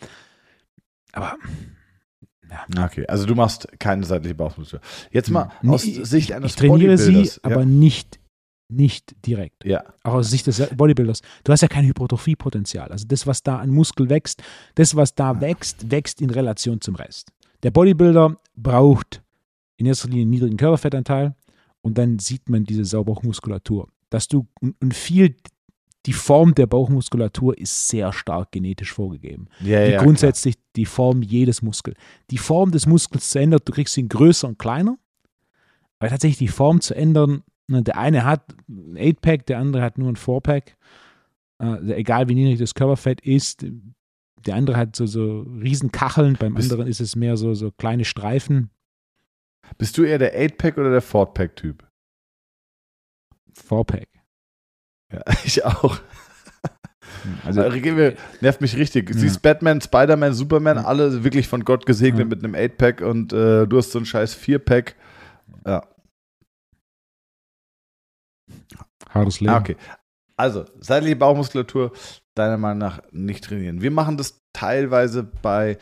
Aber 1.12 1.38
ja. 2.50 2.86
Okay, 2.86 3.06
also 3.08 3.26
du 3.26 3.36
machst 3.36 3.68
keine 3.80 4.06
seitliche 4.06 4.36
Bauchmuskulatur. 4.36 4.88
Jetzt 5.12 5.30
mal 5.30 5.50
aus 5.66 5.84
ich, 5.84 6.06
Sicht 6.06 6.32
eines 6.32 6.52
Ich 6.52 6.56
trainiere 6.56 6.98
sie, 6.98 7.30
aber 7.42 7.62
ja. 7.62 7.66
nicht, 7.66 8.20
nicht 8.70 9.16
direkt. 9.26 9.66
Ja. 9.66 9.84
Auch 10.04 10.14
aus 10.14 10.30
Sicht 10.30 10.46
des 10.48 10.62
Bodybuilders. 10.76 11.22
Du 11.44 11.52
hast 11.52 11.62
ja 11.62 11.68
kein 11.68 11.86
Hypertrophiepotenzial. 11.86 12.92
Also 12.92 13.06
das, 13.08 13.26
was 13.26 13.44
da 13.44 13.58
an 13.58 13.70
Muskel 13.70 14.10
wächst, 14.10 14.44
das, 14.76 14.96
was 14.96 15.16
da 15.16 15.42
wächst, 15.42 15.90
wächst 15.90 16.22
in 16.22 16.30
Relation 16.30 16.80
zum 16.80 16.96
Rest. 16.96 17.32
Der 17.64 17.72
Bodybuilder 17.72 18.38
braucht 18.56 19.24
in 19.78 19.86
erster 19.86 20.10
Linie 20.10 20.26
niedrigen 20.26 20.58
Körperfettanteil 20.58 21.36
und 21.82 21.98
dann 21.98 22.20
sieht 22.20 22.50
man 22.50 22.64
diese 22.64 22.86
Sauerbauchmuskulatur. 22.86 23.90
Dass 24.10 24.28
du 24.28 24.48
und 24.62 24.94
viel 24.94 25.36
die 26.06 26.14
Form 26.14 26.54
der 26.54 26.68
Bauchmuskulatur 26.68 27.58
ist 27.58 27.88
sehr 27.88 28.12
stark 28.12 28.52
genetisch 28.52 28.92
vorgegeben. 28.92 29.48
Ja, 29.62 29.82
ja, 29.82 30.04
grundsätzlich 30.04 30.56
die 30.76 30.86
Form 30.86 31.22
jedes 31.22 31.62
Muskels. 31.62 31.98
Die 32.30 32.38
Form 32.38 32.72
des 32.72 32.86
Muskels 32.86 33.30
zu 33.30 33.40
ändern, 33.40 33.62
du 33.64 33.72
kriegst 33.72 33.98
ihn 33.98 34.10
größer 34.10 34.48
und 34.50 34.60
kleiner, 34.60 34.98
aber 36.00 36.10
tatsächlich 36.10 36.40
die 36.40 36.48
Form 36.50 36.82
zu 36.82 36.94
ändern, 36.94 37.44
ne, 37.68 37.84
der 37.84 37.98
eine 37.98 38.26
hat 38.26 38.54
ein 38.68 38.98
8-Pack, 38.98 39.46
der 39.46 39.60
andere 39.60 39.82
hat 39.82 39.98
nur 39.98 40.10
ein 40.10 40.18
4-Pack, 40.18 40.76
äh, 41.60 41.94
egal 41.94 42.28
wie 42.28 42.36
niedrig 42.36 42.60
das 42.60 42.74
Körperfett 42.74 43.22
ist, 43.22 43.66
der 44.46 44.56
andere 44.56 44.76
hat 44.76 44.98
so, 44.98 45.06
so 45.06 45.42
riesen 45.42 45.92
Kacheln, 45.94 46.36
beim 46.38 46.58
anderen 46.58 46.88
ist 46.88 47.00
es 47.00 47.16
mehr 47.16 47.38
so, 47.38 47.54
so 47.54 47.72
kleine 47.72 48.04
Streifen. 48.04 48.72
Bist 49.78 49.98
du 49.98 50.04
eher 50.04 50.18
der 50.18 50.38
8-Pack 50.40 50.78
oder 50.78 50.92
der 50.92 51.04
4-Pack-Typ? 51.04 51.88
4-Pack. 53.56 54.08
Ja, 55.12 55.22
ich 55.44 55.64
auch. 55.66 56.00
Also, 57.46 57.62
mir, 57.62 58.16
nervt 58.42 58.60
mich 58.62 58.76
richtig. 58.76 59.10
Ja. 59.10 59.16
Siehst 59.18 59.42
Batman, 59.42 59.80
Spider-Man, 59.82 60.34
Superman, 60.34 60.78
Ja. 60.78 60.84
alle 60.86 61.24
wirklich 61.24 61.48
von 61.48 61.64
Gott 61.64 61.86
gesegnet 61.86 62.22
Ja. 62.22 62.26
mit 62.26 62.44
einem 62.44 62.56
8-Pack 62.56 63.02
und 63.02 63.32
äh, 63.34 63.66
du 63.68 63.78
hast 63.78 63.92
so 63.92 64.00
ein 64.00 64.06
scheiß 64.06 64.36
4-Pack. 64.38 64.96
Ja. 65.66 65.88
hartes 69.10 69.40
Leben. 69.40 69.54
Ah, 69.54 69.60
okay. 69.60 69.78
Also, 70.36 70.66
seitliche 70.80 71.16
Bauchmuskulatur, 71.16 71.92
deiner 72.36 72.58
Meinung 72.58 72.80
nach 72.80 73.02
nicht 73.12 73.44
trainieren. 73.44 73.82
Wir 73.82 73.92
machen 73.92 74.18
das 74.18 74.42
teilweise 74.54 75.24
bei, 75.24 75.78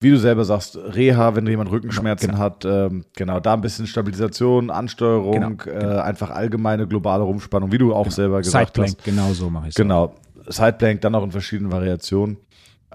wie 0.00 0.10
du 0.10 0.18
selber 0.18 0.44
sagst, 0.44 0.76
Reha, 0.76 1.34
wenn 1.34 1.46
jemand 1.46 1.70
Rückenschmerzen 1.70 2.28
Genau. 2.32 2.38
hat. 2.40 2.64
Ähm, 2.64 3.04
genau, 3.16 3.40
da 3.40 3.54
ein 3.54 3.60
bisschen 3.62 3.86
Stabilisation, 3.86 4.70
Ansteuerung, 4.70 5.32
Genau, 5.32 5.48
äh, 5.78 5.80
genau. 5.80 6.00
einfach 6.00 6.30
allgemeine 6.30 6.86
globale 6.86 7.22
Rumspannung, 7.22 7.72
wie 7.72 7.78
du 7.78 7.94
auch 7.94 8.10
selber 8.10 8.38
gesagt 8.38 8.76
Sideplank, 8.76 8.98
hast. 8.98 9.04
genau 9.04 9.32
so 9.32 9.48
mache 9.48 9.64
ich 9.66 9.70
es. 9.70 9.74
Genau. 9.76 10.14
Sideplank, 10.48 11.00
dann 11.00 11.14
auch 11.14 11.24
in 11.24 11.30
verschiedenen 11.32 11.72
Variationen. 11.72 12.36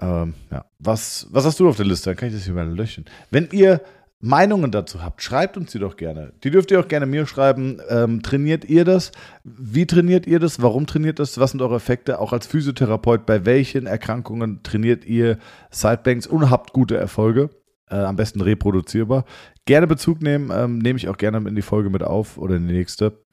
Ähm, 0.00 0.34
ja. 0.50 0.64
was, 0.78 1.26
was 1.30 1.44
hast 1.44 1.60
du 1.60 1.68
auf 1.68 1.76
der 1.76 1.86
Liste? 1.86 2.10
Dann 2.10 2.16
kann 2.16 2.28
ich 2.28 2.34
das 2.34 2.44
hier 2.44 2.54
mal 2.54 2.66
löschen. 2.68 3.04
Wenn 3.30 3.48
ihr 3.52 3.80
Meinungen 4.24 4.70
dazu 4.70 5.02
habt, 5.02 5.20
schreibt 5.20 5.56
uns 5.56 5.72
die 5.72 5.80
doch 5.80 5.96
gerne. 5.96 6.32
Die 6.44 6.52
dürft 6.52 6.70
ihr 6.70 6.78
auch 6.78 6.86
gerne 6.86 7.06
mir 7.06 7.26
schreiben. 7.26 7.80
Ähm, 7.88 8.22
trainiert 8.22 8.64
ihr 8.64 8.84
das? 8.84 9.10
Wie 9.42 9.84
trainiert 9.84 10.28
ihr 10.28 10.38
das? 10.38 10.62
Warum 10.62 10.86
trainiert 10.86 11.18
das? 11.18 11.38
Was 11.38 11.50
sind 11.50 11.60
eure 11.60 11.74
Effekte? 11.74 12.20
Auch 12.20 12.32
als 12.32 12.46
Physiotherapeut, 12.46 13.26
bei 13.26 13.44
welchen 13.44 13.86
Erkrankungen 13.86 14.62
trainiert 14.62 15.04
ihr 15.04 15.38
Sideplanks 15.72 16.28
und 16.28 16.50
habt 16.50 16.72
gute 16.72 16.96
Erfolge? 16.96 17.50
Äh, 17.90 17.96
am 17.96 18.14
besten 18.14 18.40
reproduzierbar. 18.40 19.24
Gerne 19.64 19.88
Bezug 19.88 20.22
nehmen, 20.22 20.50
ähm, 20.54 20.78
nehme 20.78 20.98
ich 20.98 21.08
auch 21.08 21.16
gerne 21.16 21.38
in 21.48 21.56
die 21.56 21.62
Folge 21.62 21.90
mit 21.90 22.04
auf 22.04 22.38
oder 22.38 22.54
in 22.54 22.68
die 22.68 22.74
nächste. 22.74 23.24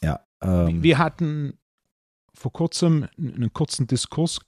Ja. 0.00 0.20
Ähm, 0.40 0.80
Wir 0.80 0.98
hatten 0.98 1.58
vor 2.32 2.52
kurzem 2.52 3.08
einen 3.18 3.52
kurzen 3.52 3.88
Diskurs. 3.88 4.38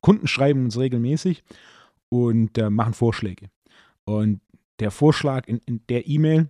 Kunden 0.00 0.26
schreiben 0.26 0.64
uns 0.64 0.78
regelmäßig 0.78 1.44
und 2.08 2.58
äh, 2.58 2.68
machen 2.68 2.94
Vorschläge. 2.94 3.48
Und 4.04 4.40
der 4.80 4.90
Vorschlag 4.90 5.46
in, 5.46 5.58
in 5.66 5.80
der 5.88 6.08
E-Mail, 6.08 6.48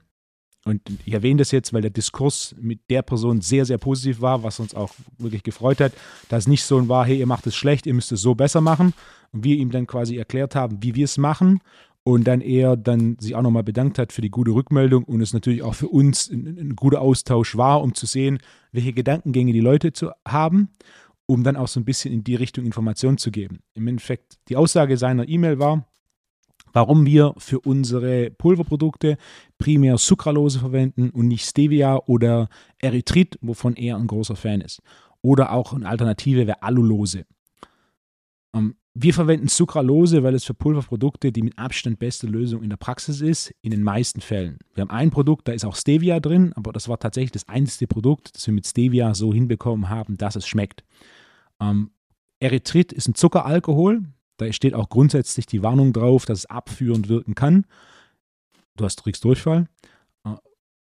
und 0.68 0.83
ich 1.07 1.14
erwähne 1.14 1.39
das 1.39 1.51
jetzt, 1.51 1.72
weil 1.72 1.81
der 1.81 1.91
Diskurs 1.91 2.55
mit 2.61 2.81
der 2.91 3.03
Person 3.03 3.41
sehr, 3.41 3.64
sehr 3.64 3.79
positiv 3.79 4.20
war, 4.20 4.43
was 4.43 4.61
uns 4.61 4.74
auch 4.74 4.93
wirklich 5.16 5.43
gefreut 5.43 5.81
hat, 5.81 5.93
dass 6.29 6.45
es 6.45 6.47
nicht 6.47 6.62
so 6.62 6.89
war, 6.89 7.07
hey, 7.07 7.18
ihr 7.18 7.26
macht 7.26 7.47
es 7.47 7.57
schlecht, 7.57 7.87
ihr 7.87 7.95
müsst 7.95 8.12
es 8.12 8.20
so 8.20 8.35
besser 8.35 8.61
machen. 8.61 8.93
Und 9.33 9.45
wir 9.45 9.57
ihm 9.57 9.70
dann 9.70 9.87
quasi 9.87 10.16
erklärt 10.16 10.55
haben, 10.55 10.83
wie 10.83 10.95
wir 10.95 11.05
es 11.05 11.16
machen. 11.16 11.61
Und 12.03 12.24
dann 12.24 12.41
er 12.41 12.76
dann 12.76 13.18
sich 13.18 13.35
auch 13.35 13.43
nochmal 13.43 13.64
bedankt 13.64 13.99
hat 13.99 14.12
für 14.12 14.22
die 14.22 14.31
gute 14.31 14.51
Rückmeldung 14.51 15.05
und 15.05 15.20
es 15.20 15.35
natürlich 15.35 15.62
auch 15.62 15.74
für 15.74 15.89
uns 15.89 16.31
ein, 16.31 16.59
ein 16.59 16.76
guter 16.76 17.03
Austausch 17.03 17.57
war, 17.57 17.83
um 17.83 17.95
zu 17.95 18.07
sehen, 18.07 18.39
welche 18.72 18.93
Gedankengänge 18.93 19.53
die 19.53 19.61
Leute 19.61 19.93
zu 19.93 20.11
haben, 20.26 20.70
um 21.26 21.45
dann 21.45 21.57
auch 21.57 21.68
so 21.68 21.81
ein 21.81 21.85
bisschen 21.85 22.12
in 22.12 22.24
die 22.24 22.35
Richtung 22.35 22.64
Informationen 22.64 23.18
zu 23.18 23.31
geben. 23.31 23.61
Im 23.74 23.89
Endeffekt, 23.89 24.39
die 24.49 24.57
Aussage 24.57 24.97
seiner 24.97 25.29
E-Mail 25.29 25.59
war, 25.59 25.87
warum 26.73 27.07
wir 27.07 27.35
für 27.39 27.61
unsere 27.61 28.31
Pulverprodukte 28.31 29.16
primär 29.59 29.99
Sucralose 29.99 30.59
verwenden 30.59 31.11
und 31.11 31.29
nicht 31.29 31.45
Stevia 31.45 32.01
oder 32.07 32.49
Erythrit, 32.79 33.39
wovon 33.41 33.75
er 33.77 33.97
ein 33.97 34.07
großer 34.07 34.37
Fan 34.37 34.61
ist. 34.61 34.83
Oder 35.23 35.53
auch 35.53 35.73
eine 35.73 35.89
Alternative 35.89 36.47
wäre 36.47 36.62
Alulose. 36.62 37.25
Ähm, 38.55 38.77
wir 39.01 39.14
verwenden 39.14 39.47
Sucralose, 39.47 40.25
weil 40.25 40.35
es 40.35 40.45
für 40.45 40.55
Pulverprodukte 40.55 41.31
die 41.31 41.43
mit 41.43 41.57
Abstand 41.57 42.01
beste 42.01 42.27
Lösung 42.27 42.64
in 42.64 42.71
der 42.71 42.79
Praxis 42.79 43.21
ist, 43.21 43.55
in 43.62 43.71
den 43.71 43.83
meisten 43.83 44.21
Fällen. 44.21 44.59
Wir 44.75 44.83
haben 44.83 44.91
ein 44.91 45.11
Produkt, 45.11 45.47
da 45.47 45.53
ist 45.53 45.64
auch 45.64 45.77
Stevia 45.77 46.19
drin, 46.19 46.53
aber 46.55 46.73
das 46.73 46.89
war 46.89 46.99
tatsächlich 46.99 47.31
das 47.31 47.49
einzige 47.49 47.87
Produkt, 47.87 48.35
das 48.35 48.47
wir 48.47 48.55
mit 48.55 48.66
Stevia 48.66 49.14
so 49.14 49.33
hinbekommen 49.33 49.89
haben, 49.89 50.16
dass 50.16 50.35
es 50.35 50.49
schmeckt. 50.49 50.83
Ähm, 51.61 51.91
Erythrit 52.41 52.93
ist 52.93 53.09
ein 53.09 53.14
Zuckeralkohol, 53.14 54.03
da 54.39 54.53
steht 54.53 54.74
auch 54.74 54.89
grundsätzlich 54.89 55.47
die 55.47 55.62
Warnung 55.62 55.93
drauf, 55.93 56.24
dass 56.24 56.39
es 56.41 56.47
abführend 56.47 57.09
wirken 57.09 57.34
kann. 57.34 57.66
Du 58.76 58.84
hast 58.84 59.03
kriegst 59.03 59.24
Durchfall. 59.24 59.66
Äh, 60.24 60.30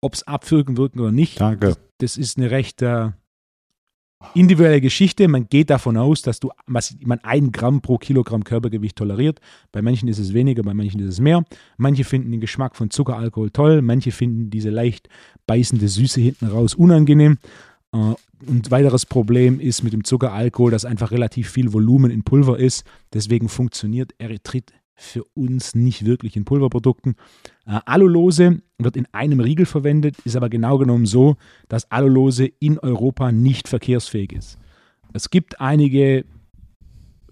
Ob 0.00 0.14
es 0.14 0.22
abführend 0.26 0.78
wirken 0.78 1.00
oder 1.00 1.12
nicht, 1.12 1.40
Danke. 1.40 1.76
das 1.98 2.16
ist 2.16 2.38
eine 2.38 2.50
recht 2.50 2.80
äh, 2.80 3.10
individuelle 4.34 4.80
Geschichte. 4.80 5.26
Man 5.28 5.48
geht 5.48 5.70
davon 5.70 5.96
aus, 5.96 6.22
dass 6.22 6.40
du 6.40 6.50
was, 6.66 6.96
man 7.00 7.18
ein 7.24 7.52
Gramm 7.52 7.80
pro 7.80 7.98
Kilogramm 7.98 8.44
Körpergewicht 8.44 8.96
toleriert. 8.96 9.40
Bei 9.72 9.82
manchen 9.82 10.08
ist 10.08 10.18
es 10.18 10.32
weniger, 10.32 10.62
bei 10.62 10.74
manchen 10.74 11.00
ist 11.00 11.08
es 11.08 11.20
mehr. 11.20 11.44
Manche 11.76 12.04
finden 12.04 12.30
den 12.30 12.40
Geschmack 12.40 12.76
von 12.76 12.90
Zuckeralkohol 12.90 13.50
toll, 13.50 13.82
manche 13.82 14.12
finden 14.12 14.50
diese 14.50 14.70
leicht 14.70 15.08
beißende 15.46 15.88
Süße 15.88 16.20
hinten 16.20 16.46
raus 16.46 16.74
unangenehm. 16.74 17.38
Äh, 17.92 18.14
Und 18.46 18.70
weiteres 18.70 19.06
Problem 19.06 19.60
ist 19.60 19.82
mit 19.82 19.92
dem 19.92 20.04
Zuckeralkohol, 20.04 20.70
dass 20.70 20.84
einfach 20.84 21.10
relativ 21.10 21.50
viel 21.50 21.72
Volumen 21.72 22.10
in 22.10 22.22
Pulver 22.22 22.58
ist. 22.58 22.84
Deswegen 23.12 23.48
funktioniert 23.48 24.12
Erythrit 24.18 24.72
für 24.94 25.24
uns 25.34 25.74
nicht 25.74 26.04
wirklich 26.04 26.36
in 26.36 26.44
Pulverprodukten. 26.44 27.16
Äh, 27.66 27.80
Alulose 27.86 28.62
wird 28.78 28.96
in 28.96 29.06
einem 29.12 29.40
Riegel 29.40 29.66
verwendet, 29.66 30.16
ist 30.24 30.36
aber 30.36 30.50
genau 30.50 30.78
genommen 30.78 31.06
so, 31.06 31.36
dass 31.68 31.90
Alulose 31.90 32.46
in 32.46 32.78
Europa 32.78 33.32
nicht 33.32 33.66
verkehrsfähig 33.68 34.32
ist. 34.32 34.58
Es 35.12 35.30
gibt 35.30 35.60
einige 35.60 36.24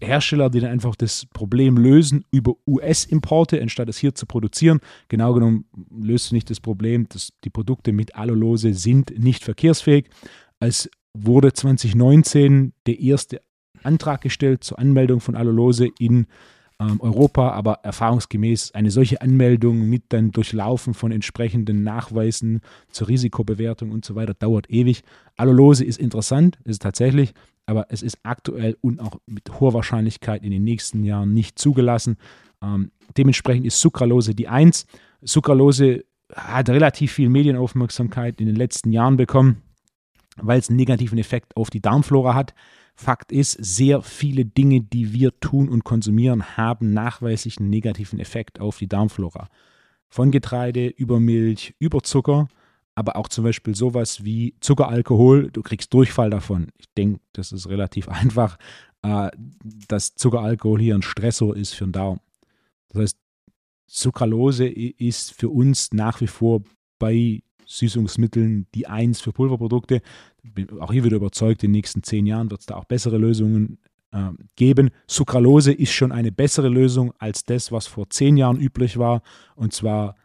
Hersteller, 0.00 0.48
die 0.48 0.61
dann 0.61 0.70
einfach 0.70 0.94
das 0.94 1.26
Problem 1.26 1.76
lösen 1.76 2.24
über 2.30 2.54
US-Importe, 2.66 3.61
anstatt 3.61 3.88
es 3.88 3.98
hier 3.98 4.14
zu 4.14 4.26
produzieren. 4.26 4.80
Genau 5.09 5.34
genommen 5.34 5.64
löst 5.90 6.30
du 6.30 6.34
nicht 6.34 6.50
das 6.50 6.61
Problem, 6.61 7.09
dass 7.09 7.32
die 7.44 7.50
Produkte 7.50 7.92
mit 7.92 8.14
Alulose 8.14 8.74
sind 8.74 9.18
nicht 9.18 9.44
verkehrsfähig. 9.44 10.09
Es 10.61 10.90
wurde 11.14 11.52
2019 11.52 12.72
der 12.86 13.00
erste 13.00 13.42
Antrag 13.82 14.20
gestellt 14.22 14.64
zur 14.64 14.78
Anmeldung 14.78 15.20
von 15.20 15.36
Alulose 15.36 15.88
in 15.98 16.26
ähm, 16.80 17.00
Europa, 17.00 17.50
aber 17.50 17.80
erfahrungsgemäß 17.82 18.72
eine 18.72 18.90
solche 18.90 19.20
Anmeldung 19.20 19.88
mit 19.88 20.04
dann 20.11 20.30
Durchlaufen 20.30 20.94
von 20.94 21.12
entsprechenden 21.12 21.82
Nachweisen 21.82 22.61
zur 22.90 23.09
Risikobewertung 23.09 23.90
und 23.90 24.04
so 24.04 24.14
weiter 24.14 24.34
dauert 24.34 24.70
ewig. 24.70 25.02
Alulose 25.36 25.84
ist 25.84 25.98
interessant, 25.98 26.59
ist 26.64 26.82
tatsächlich, 26.82 27.34
aber 27.66 27.86
es 27.90 28.02
ist 28.02 28.18
aktuell 28.22 28.76
und 28.80 29.00
auch 29.00 29.18
mit 29.26 29.61
hoher 29.61 29.74
Wahrscheinlichkeit 29.74 30.42
in 30.42 30.50
den 30.50 30.64
nächsten 30.64 31.04
Jahren 31.04 31.34
nicht 31.34 31.59
zugelassen. 31.59 32.16
Ähm, 32.62 32.90
dementsprechend 33.16 33.66
ist 33.66 33.80
Sucralose 33.80 34.34
die 34.34 34.48
Eins. 34.48 34.86
Sucralose 35.20 36.04
hat 36.32 36.68
relativ 36.68 37.12
viel 37.12 37.28
Medienaufmerksamkeit 37.28 38.40
in 38.40 38.46
den 38.46 38.56
letzten 38.56 38.92
Jahren 38.92 39.16
bekommen, 39.16 39.62
weil 40.43 40.59
es 40.59 40.68
einen 40.68 40.76
negativen 40.76 41.18
Effekt 41.18 41.57
auf 41.57 41.70
die 41.70 41.80
Darmflora 41.80 42.34
hat. 42.34 42.55
Fakt 42.95 43.30
ist, 43.30 43.53
sehr 43.53 44.03
viele 44.03 44.45
Dinge, 44.45 44.80
die 44.80 45.12
wir 45.12 45.39
tun 45.41 45.68
und 45.68 45.84
konsumieren, 45.84 46.57
haben 46.57 46.93
nachweislich 46.93 47.59
einen 47.59 47.70
negativen 47.70 48.18
Effekt 48.18 48.61
auf 48.61 48.78
die 48.78 48.89
Darmflora. 48.89 49.49
Von 50.09 50.30
Getreide 50.30 50.89
über 50.89 51.20
Milch, 51.20 51.74
über 51.78 52.03
Zucker, 52.03 52.49
aber 52.95 53.14
auch 53.16 53.28
zum 53.28 53.45
Beispiel 53.45 53.76
sowas 53.76 54.24
wie 54.24 54.57
Zuckeralkohol. 54.61 55.51
Du 55.53 55.62
kriegst 55.62 55.95
Durchfall 55.95 56.30
davon. 56.30 56.68
Ich 56.78 56.86
denke, 56.97 57.20
das 57.32 57.53
ist 57.53 57.68
relativ 57.68 58.09
einfach, 58.09 58.59
äh, 59.03 59.30
dass 59.62 60.14
Zuckeralkohol 60.14 60.80
hier 60.80 60.97
ein 60.97 61.03
Stressor 61.03 61.55
ist 61.55 61.74
für 61.74 61.84
den 61.84 61.93
Darm. 61.93 62.20
Das 62.89 63.03
heißt, 63.03 63.18
Sucralose 63.86 64.66
ist 64.66 65.32
für 65.32 65.49
uns 65.49 65.93
nach 65.93 66.20
wie 66.20 66.26
vor 66.26 66.62
bei 66.99 67.43
Süßungsmitteln 67.68 68.66
die 68.74 68.86
Eins 68.86 69.20
für 69.20 69.32
Pulverprodukte. 69.32 70.00
Bin 70.42 70.80
auch 70.80 70.92
hier 70.92 71.04
wieder 71.04 71.16
überzeugt, 71.16 71.62
in 71.62 71.68
den 71.68 71.76
nächsten 71.76 72.02
zehn 72.02 72.26
Jahren 72.26 72.50
wird 72.50 72.60
es 72.60 72.66
da 72.66 72.76
auch 72.76 72.86
bessere 72.86 73.18
Lösungen 73.18 73.78
äh, 74.10 74.30
geben. 74.56 74.90
Sucralose 75.06 75.72
ist 75.72 75.92
schon 75.92 76.10
eine 76.10 76.32
bessere 76.32 76.68
Lösung 76.68 77.12
als 77.18 77.44
das, 77.44 77.70
was 77.70 77.86
vor 77.86 78.08
zehn 78.10 78.36
Jahren 78.36 78.58
üblich 78.58 78.98
war, 78.98 79.22
und 79.54 79.72
zwar 79.72 80.16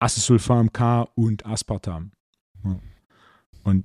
Acesulfam 0.00 0.72
K 0.72 1.02
und 1.14 1.46
Aspartam. 1.46 2.10
Und 3.62 3.84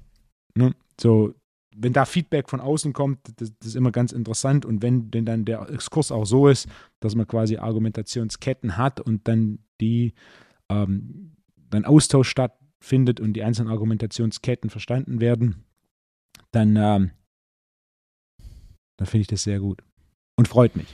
ne, 0.55 0.73
so 0.99 1.35
wenn 1.79 1.93
da 1.93 2.05
Feedback 2.05 2.49
von 2.49 2.59
außen 2.59 2.91
kommt, 2.91 3.19
das, 3.39 3.53
das, 3.59 3.67
ist 3.67 3.75
immer 3.75 3.91
ganz 3.91 4.11
interessant. 4.11 4.65
Und 4.65 4.81
wenn 4.81 5.11
denn 5.11 5.25
dann 5.25 5.45
der 5.45 5.69
Exkurs 5.69 6.11
auch 6.11 6.25
so 6.25 6.47
ist, 6.47 6.67
dass 6.99 7.13
man 7.13 7.27
quasi 7.27 7.57
Argumentationsketten 7.57 8.77
hat 8.77 8.99
und 8.99 9.27
dann 9.27 9.59
die 9.79 10.13
ähm, 10.69 11.33
dann 11.69 11.85
Austausch 11.85 12.29
stattfindet 12.78 13.19
und 13.19 13.34
die 13.34 13.43
einzelnen 13.43 13.71
Argumentationsketten 13.71 14.69
verstanden 14.69 15.19
werden, 15.19 15.63
dann, 16.51 16.75
ähm, 16.75 17.11
dann 18.97 19.07
finde 19.07 19.21
ich 19.21 19.28
das 19.28 19.43
sehr 19.43 19.59
gut 19.59 19.84
und 20.38 20.47
freut 20.47 20.75
mich. 20.75 20.88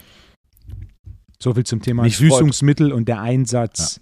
So 1.39 1.53
viel 1.53 1.65
zum 1.65 1.81
Thema 1.81 2.03
mich 2.03 2.17
Süßungsmittel 2.17 2.89
freut. 2.89 2.97
und 2.97 3.07
der 3.07 3.21
Einsatz 3.21 3.99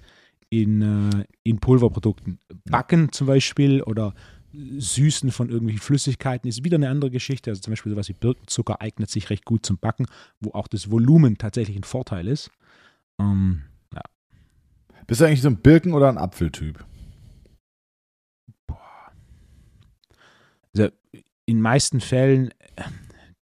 ja. 0.51 0.59
in, 0.61 0.81
äh, 0.81 1.25
in 1.43 1.59
Pulverprodukten. 1.59 2.39
Backen 2.69 3.11
zum 3.11 3.27
Beispiel 3.27 3.81
oder 3.81 4.13
Süßen 4.53 5.31
von 5.31 5.49
irgendwelchen 5.49 5.81
Flüssigkeiten 5.81 6.47
ist 6.49 6.63
wieder 6.63 6.75
eine 6.75 6.89
andere 6.89 7.09
Geschichte. 7.09 7.49
Also 7.49 7.61
zum 7.61 7.71
Beispiel 7.71 7.91
sowas 7.91 8.09
wie 8.09 8.13
Birkenzucker 8.13 8.81
eignet 8.81 9.09
sich 9.09 9.29
recht 9.29 9.45
gut 9.45 9.65
zum 9.65 9.77
Backen, 9.77 10.05
wo 10.39 10.51
auch 10.51 10.67
das 10.67 10.91
Volumen 10.91 11.37
tatsächlich 11.37 11.77
ein 11.77 11.83
Vorteil 11.83 12.27
ist. 12.27 12.51
Ähm, 13.19 13.63
ja. 13.93 14.01
Bist 15.07 15.21
du 15.21 15.25
eigentlich 15.25 15.41
so 15.41 15.47
ein 15.47 15.61
Birken- 15.61 15.93
oder 15.93 16.09
ein 16.09 16.17
Apfeltyp? 16.17 16.85
Boah. 18.67 19.11
Also 20.73 20.89
in 21.51 21.61
meisten 21.61 21.99
Fällen 21.99 22.51
äh, 22.75 22.83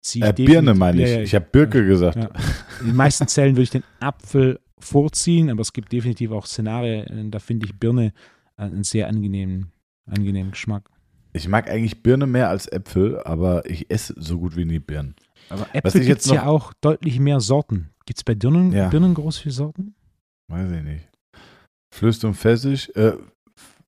ziehe 0.00 0.24
ich 0.24 0.40
äh, 0.40 0.44
Birne 0.44 0.74
meine 0.74 1.02
ich. 1.02 1.18
Ich 1.18 1.34
habe 1.34 1.46
Birke 1.50 1.86
gesagt. 1.86 2.16
Ja. 2.16 2.30
In 2.80 2.88
den 2.88 2.96
meisten 2.96 3.28
Fällen 3.28 3.54
würde 3.54 3.62
ich 3.62 3.70
den 3.70 3.84
Apfel 4.00 4.58
vorziehen, 4.78 5.50
aber 5.50 5.60
es 5.60 5.72
gibt 5.72 5.92
definitiv 5.92 6.32
auch 6.32 6.46
Szenarien, 6.46 7.30
da 7.30 7.38
finde 7.38 7.66
ich 7.66 7.78
Birne 7.78 8.12
einen 8.56 8.82
sehr 8.82 9.08
angenehmen, 9.08 9.72
angenehmen 10.06 10.52
Geschmack. 10.52 10.90
Ich 11.32 11.46
mag 11.46 11.70
eigentlich 11.70 12.02
Birne 12.02 12.26
mehr 12.26 12.48
als 12.48 12.66
Äpfel, 12.66 13.20
aber 13.20 13.64
ich 13.70 13.90
esse 13.90 14.14
so 14.16 14.38
gut 14.38 14.56
wie 14.56 14.64
nie 14.64 14.80
Birnen. 14.80 15.14
Aber 15.48 15.68
Äpfel 15.72 16.04
gibt 16.04 16.22
es 16.22 16.30
ja 16.30 16.46
auch 16.46 16.72
deutlich 16.80 17.20
mehr 17.20 17.40
Sorten. 17.40 17.90
Gibt 18.06 18.18
es 18.18 18.24
bei 18.24 18.34
Birnen, 18.34 18.72
ja. 18.72 18.88
Birnen 18.88 19.14
groß 19.14 19.38
viele 19.38 19.54
Sorten? 19.54 19.94
Weiß 20.48 20.70
ich 20.72 20.82
nicht. 20.82 21.08
Flüssig 21.94 22.24
und 22.24 22.34
fessig, 22.34 22.94
äh, 22.96 23.12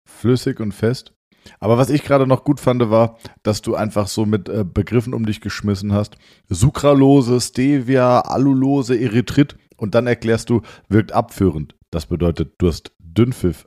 flüssig 0.05 0.61
und 0.61 0.73
fest. 0.73 1.13
Aber 1.61 1.79
was 1.79 1.91
ich 1.91 2.03
gerade 2.03 2.27
noch 2.27 2.45
gut 2.45 2.61
fand, 2.61 2.91
war, 2.91 3.19
dass 3.43 3.63
du 3.63 3.75
einfach 3.75 4.09
so 4.09 4.27
mit 4.27 4.49
äh, 4.49 4.65
Begriffen 4.65 5.15
um 5.15 5.27
dich 5.27 5.41
geschmissen 5.41 5.93
hast. 5.93 6.17
Sucralose, 6.49 7.41
Stevia, 7.41 8.21
Alulose, 8.21 8.99
Erythrit 8.99 9.57
und 9.77 9.95
dann 9.95 10.07
erklärst 10.07 10.51
du, 10.51 10.63
wirkt 10.89 11.13
abführend. 11.13 11.75
Das 11.91 12.07
bedeutet, 12.07 12.55
du 12.59 12.69
hast 12.69 12.93
Dünnpfiff. 12.99 13.67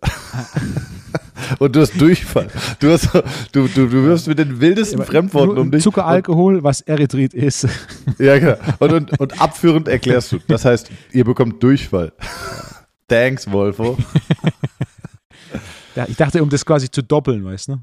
und 1.60 1.76
du 1.76 1.82
hast 1.82 2.00
Durchfall. 2.00 2.48
Du, 2.80 2.92
hast, 2.92 3.14
du, 3.52 3.68
du, 3.68 3.88
du 3.88 4.04
wirst 4.04 4.28
mit 4.28 4.40
den 4.40 4.60
wildesten 4.60 5.00
ja, 5.00 5.06
Fremdworten 5.06 5.58
um 5.58 5.72
dich. 5.72 5.84
Zuckeralkohol, 5.84 6.64
was 6.64 6.82
Erythrit 6.82 7.34
ist. 7.34 7.68
ja, 8.18 8.40
genau. 8.40 8.56
Und, 8.80 8.94
und, 8.94 9.20
und 9.20 9.42
abführend 9.42 9.88
erklärst 9.88 10.32
du. 10.32 10.40
Das 10.48 10.66
heißt, 10.66 10.90
ihr 11.12 11.26
bekommt 11.26 11.62
Durchfall. 11.62 12.14
Thanks, 13.08 13.52
Wolfo. 13.52 13.98
ja, 15.96 16.06
ich 16.08 16.18
dachte, 16.18 16.44
um 16.44 16.50
das 16.50 16.66
quasi 16.66 16.90
zu 16.90 17.02
doppeln, 17.02 17.44
weißt 17.46 17.70
du? 17.70 17.78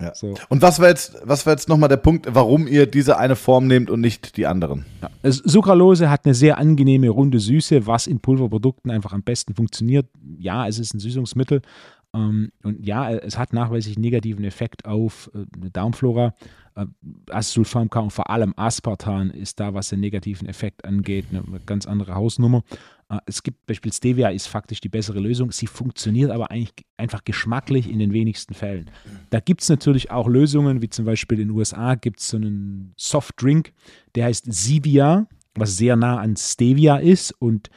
Ja. 0.00 0.14
So. 0.14 0.34
Und 0.50 0.60
was 0.60 0.78
war 0.78 0.88
jetzt, 0.88 1.16
was 1.24 1.46
war 1.46 1.54
jetzt 1.54 1.68
nochmal 1.68 1.88
der 1.88 1.96
Punkt, 1.96 2.26
warum 2.30 2.66
ihr 2.66 2.86
diese 2.86 3.16
eine 3.16 3.34
Form 3.34 3.66
nehmt 3.66 3.90
und 3.90 4.00
nicht 4.00 4.36
die 4.36 4.46
anderen? 4.46 4.84
Ja. 5.00 5.08
Sucralose 5.22 6.10
hat 6.10 6.26
eine 6.26 6.34
sehr 6.34 6.58
angenehme 6.58 7.08
runde 7.08 7.40
Süße, 7.40 7.86
was 7.86 8.06
in 8.06 8.20
Pulverprodukten 8.20 8.90
einfach 8.90 9.14
am 9.14 9.22
besten 9.22 9.54
funktioniert. 9.54 10.06
Ja, 10.38 10.68
es 10.68 10.78
ist 10.78 10.92
ein 10.92 11.00
Süßungsmittel, 11.00 11.62
und 12.16 12.86
ja, 12.86 13.10
es 13.12 13.36
hat 13.38 13.52
nachweislich 13.52 13.98
negativen 13.98 14.44
Effekt 14.44 14.84
auf 14.86 15.30
äh, 15.34 15.70
Darmflora. 15.70 16.34
Äh, 16.74 16.86
Acesulfam 17.30 17.88
und 17.92 18.10
vor 18.10 18.30
allem 18.30 18.54
Aspartan 18.56 19.30
ist 19.30 19.60
da, 19.60 19.74
was 19.74 19.88
den 19.88 20.00
negativen 20.00 20.48
Effekt 20.48 20.84
angeht, 20.84 21.26
eine 21.30 21.60
ganz 21.60 21.86
andere 21.86 22.14
Hausnummer. 22.14 22.62
Äh, 23.08 23.18
es 23.26 23.42
gibt 23.42 23.66
beispielsweise 23.66 23.96
Stevia 23.96 24.28
ist 24.28 24.46
faktisch 24.46 24.80
die 24.80 24.88
bessere 24.88 25.20
Lösung. 25.20 25.52
Sie 25.52 25.66
funktioniert 25.66 26.30
aber 26.30 26.50
eigentlich 26.50 26.86
einfach 26.96 27.24
geschmacklich 27.24 27.90
in 27.90 27.98
den 27.98 28.12
wenigsten 28.12 28.54
Fällen. 28.54 28.90
Da 29.30 29.40
gibt 29.40 29.62
es 29.62 29.68
natürlich 29.68 30.10
auch 30.10 30.28
Lösungen, 30.28 30.82
wie 30.82 30.88
zum 30.88 31.04
Beispiel 31.04 31.40
in 31.40 31.48
den 31.48 31.56
USA 31.56 31.94
gibt 31.94 32.20
es 32.20 32.28
so 32.28 32.36
einen 32.36 32.94
Softdrink, 32.96 33.72
der 34.14 34.26
heißt 34.26 34.52
Zivia, 34.52 35.26
was 35.54 35.76
sehr 35.76 35.96
nah 35.96 36.18
an 36.18 36.36
Stevia 36.36 36.96
ist 36.96 37.32
und 37.32 37.70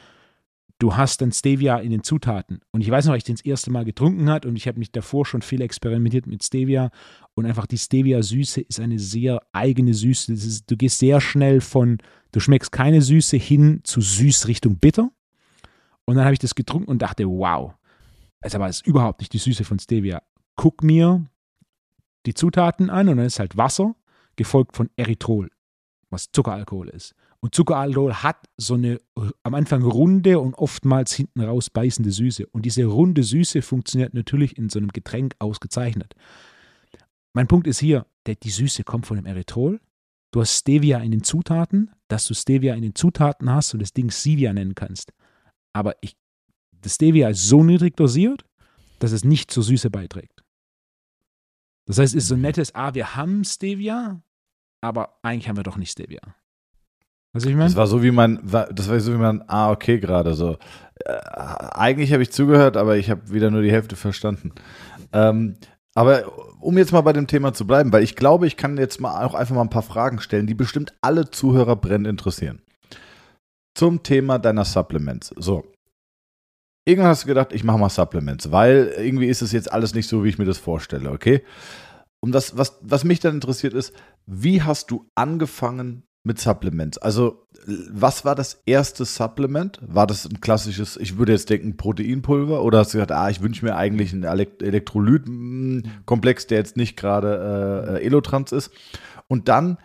du 0.80 0.96
hast 0.96 1.20
dann 1.20 1.30
Stevia 1.30 1.78
in 1.78 1.90
den 1.90 2.02
Zutaten. 2.02 2.60
Und 2.72 2.80
ich 2.80 2.90
weiß 2.90 3.04
noch, 3.04 3.12
als 3.12 3.20
ich 3.20 3.24
den 3.24 3.36
das 3.36 3.44
erste 3.44 3.70
Mal 3.70 3.84
getrunken 3.84 4.28
hat 4.30 4.46
und 4.46 4.56
ich 4.56 4.66
habe 4.66 4.78
mich 4.78 4.90
davor 4.90 5.26
schon 5.26 5.42
viel 5.42 5.60
experimentiert 5.60 6.26
mit 6.26 6.42
Stevia 6.42 6.90
und 7.34 7.46
einfach 7.46 7.66
die 7.66 7.78
Stevia-Süße 7.78 8.62
ist 8.62 8.80
eine 8.80 8.98
sehr 8.98 9.42
eigene 9.52 9.94
Süße. 9.94 10.32
Ist, 10.32 10.70
du 10.70 10.76
gehst 10.76 10.98
sehr 10.98 11.20
schnell 11.20 11.60
von, 11.60 11.98
du 12.32 12.40
schmeckst 12.40 12.72
keine 12.72 13.02
Süße 13.02 13.36
hin 13.36 13.80
zu 13.84 14.00
süß 14.00 14.48
Richtung 14.48 14.78
bitter. 14.78 15.10
Und 16.06 16.16
dann 16.16 16.24
habe 16.24 16.32
ich 16.32 16.40
das 16.40 16.54
getrunken 16.54 16.90
und 16.90 17.02
dachte, 17.02 17.26
wow, 17.26 17.74
also 18.40 18.56
aber 18.56 18.68
ist 18.68 18.86
überhaupt 18.86 19.20
nicht 19.20 19.34
die 19.34 19.38
Süße 19.38 19.64
von 19.64 19.78
Stevia. 19.78 20.22
Guck 20.56 20.82
mir 20.82 21.26
die 22.24 22.34
Zutaten 22.34 22.88
an 22.88 23.08
und 23.08 23.18
dann 23.18 23.26
ist 23.26 23.38
halt 23.38 23.56
Wasser, 23.56 23.94
gefolgt 24.36 24.76
von 24.76 24.88
Erythrol, 24.96 25.50
was 26.08 26.32
Zuckeralkohol 26.32 26.88
ist. 26.88 27.14
Und 27.40 27.54
Zuckeralkohol 27.54 28.14
hat 28.14 28.48
so 28.58 28.74
eine 28.74 29.00
am 29.42 29.54
Anfang 29.54 29.82
runde 29.82 30.38
und 30.38 30.54
oftmals 30.54 31.12
hinten 31.12 31.40
raus 31.40 31.70
beißende 31.70 32.10
Süße. 32.10 32.46
Und 32.46 32.66
diese 32.66 32.84
runde 32.84 33.22
Süße 33.22 33.62
funktioniert 33.62 34.12
natürlich 34.12 34.58
in 34.58 34.68
so 34.68 34.78
einem 34.78 34.88
Getränk 34.88 35.34
ausgezeichnet. 35.38 36.14
Mein 37.32 37.46
Punkt 37.46 37.66
ist 37.66 37.78
hier, 37.78 38.06
der, 38.26 38.34
die 38.34 38.50
Süße 38.50 38.84
kommt 38.84 39.06
von 39.06 39.16
dem 39.16 39.24
Erythrol. 39.24 39.80
Du 40.32 40.40
hast 40.40 40.58
Stevia 40.58 40.98
in 40.98 41.10
den 41.10 41.22
Zutaten, 41.22 41.90
dass 42.08 42.26
du 42.26 42.34
Stevia 42.34 42.74
in 42.74 42.82
den 42.82 42.94
Zutaten 42.94 43.50
hast 43.50 43.72
und 43.72 43.80
das 43.80 43.92
Ding 43.92 44.10
Stevia 44.10 44.52
nennen 44.52 44.74
kannst. 44.74 45.12
Aber 45.72 45.94
ich, 46.02 46.16
das 46.82 46.96
Stevia 46.96 47.30
ist 47.30 47.48
so 47.48 47.64
niedrig 47.64 47.96
dosiert, 47.96 48.44
dass 48.98 49.12
es 49.12 49.24
nicht 49.24 49.50
zur 49.50 49.62
Süße 49.62 49.90
beiträgt. 49.90 50.44
Das 51.86 51.98
heißt, 51.98 52.14
es 52.14 52.24
ist 52.24 52.28
so 52.28 52.34
ein 52.34 52.42
nettes, 52.42 52.74
ah, 52.74 52.94
wir 52.94 53.16
haben 53.16 53.44
Stevia, 53.44 54.22
aber 54.80 55.18
eigentlich 55.22 55.48
haben 55.48 55.56
wir 55.56 55.64
doch 55.64 55.76
nicht 55.76 55.90
Stevia. 55.90 56.20
Was 57.32 57.44
ich 57.44 57.54
meine? 57.54 57.66
Das 57.66 57.76
war 57.76 57.86
so 57.86 58.02
wie 58.02 58.10
man, 58.10 58.40
das 58.42 58.88
war 58.88 58.98
so 59.00 59.12
wie 59.12 59.18
man, 59.18 59.44
ah, 59.46 59.70
okay, 59.70 60.00
gerade 60.00 60.34
so. 60.34 60.56
Äh, 61.04 61.12
eigentlich 61.72 62.12
habe 62.12 62.22
ich 62.22 62.32
zugehört, 62.32 62.76
aber 62.76 62.96
ich 62.96 63.10
habe 63.10 63.32
wieder 63.32 63.50
nur 63.50 63.62
die 63.62 63.70
Hälfte 63.70 63.96
verstanden. 63.96 64.52
Ähm, 65.12 65.56
aber 65.94 66.24
um 66.60 66.76
jetzt 66.78 66.92
mal 66.92 67.00
bei 67.00 67.12
dem 67.12 67.26
Thema 67.26 67.52
zu 67.52 67.66
bleiben, 67.66 67.92
weil 67.92 68.02
ich 68.02 68.16
glaube, 68.16 68.46
ich 68.46 68.56
kann 68.56 68.76
jetzt 68.76 69.00
mal 69.00 69.24
auch 69.24 69.34
einfach 69.34 69.54
mal 69.54 69.62
ein 69.62 69.70
paar 69.70 69.82
Fragen 69.82 70.20
stellen, 70.20 70.46
die 70.46 70.54
bestimmt 70.54 70.92
alle 71.00 71.30
Zuhörer 71.30 71.76
brennend 71.76 72.08
interessieren. 72.08 72.62
Zum 73.74 74.02
Thema 74.02 74.38
deiner 74.38 74.64
Supplements. 74.64 75.32
So. 75.36 75.64
Irgendwann 76.84 77.10
hast 77.10 77.24
du 77.24 77.28
gedacht, 77.28 77.52
ich 77.52 77.64
mache 77.64 77.78
mal 77.78 77.90
Supplements, 77.90 78.50
weil 78.50 78.94
irgendwie 78.98 79.26
ist 79.28 79.42
es 79.42 79.52
jetzt 79.52 79.72
alles 79.72 79.94
nicht 79.94 80.08
so, 80.08 80.24
wie 80.24 80.28
ich 80.28 80.38
mir 80.38 80.44
das 80.44 80.58
vorstelle, 80.58 81.10
okay? 81.10 81.44
Und 82.20 82.32
das, 82.32 82.56
was, 82.56 82.78
was 82.82 83.04
mich 83.04 83.20
dann 83.20 83.34
interessiert 83.34 83.74
ist, 83.74 83.94
wie 84.26 84.62
hast 84.62 84.90
du 84.90 85.06
angefangen, 85.14 86.04
mit 86.22 86.38
Supplements. 86.38 86.98
Also, 86.98 87.46
was 87.66 88.24
war 88.24 88.34
das 88.34 88.62
erste 88.66 89.04
Supplement? 89.04 89.78
War 89.82 90.06
das 90.06 90.26
ein 90.26 90.40
klassisches, 90.40 90.96
ich 90.96 91.18
würde 91.18 91.32
jetzt 91.32 91.50
denken, 91.50 91.76
Proteinpulver? 91.76 92.62
Oder 92.62 92.78
hast 92.78 92.92
du 92.92 92.98
gesagt, 92.98 93.12
ah, 93.12 93.30
ich 93.30 93.42
wünsche 93.42 93.64
mir 93.64 93.76
eigentlich 93.76 94.12
einen 94.12 94.24
Elektrolytkomplex, 94.24 96.46
der 96.46 96.58
jetzt 96.58 96.76
nicht 96.76 96.96
gerade 96.96 98.00
äh, 98.00 98.04
Elotrans 98.04 98.52
ist? 98.52 98.70
Und 99.28 99.48
dann, 99.48 99.78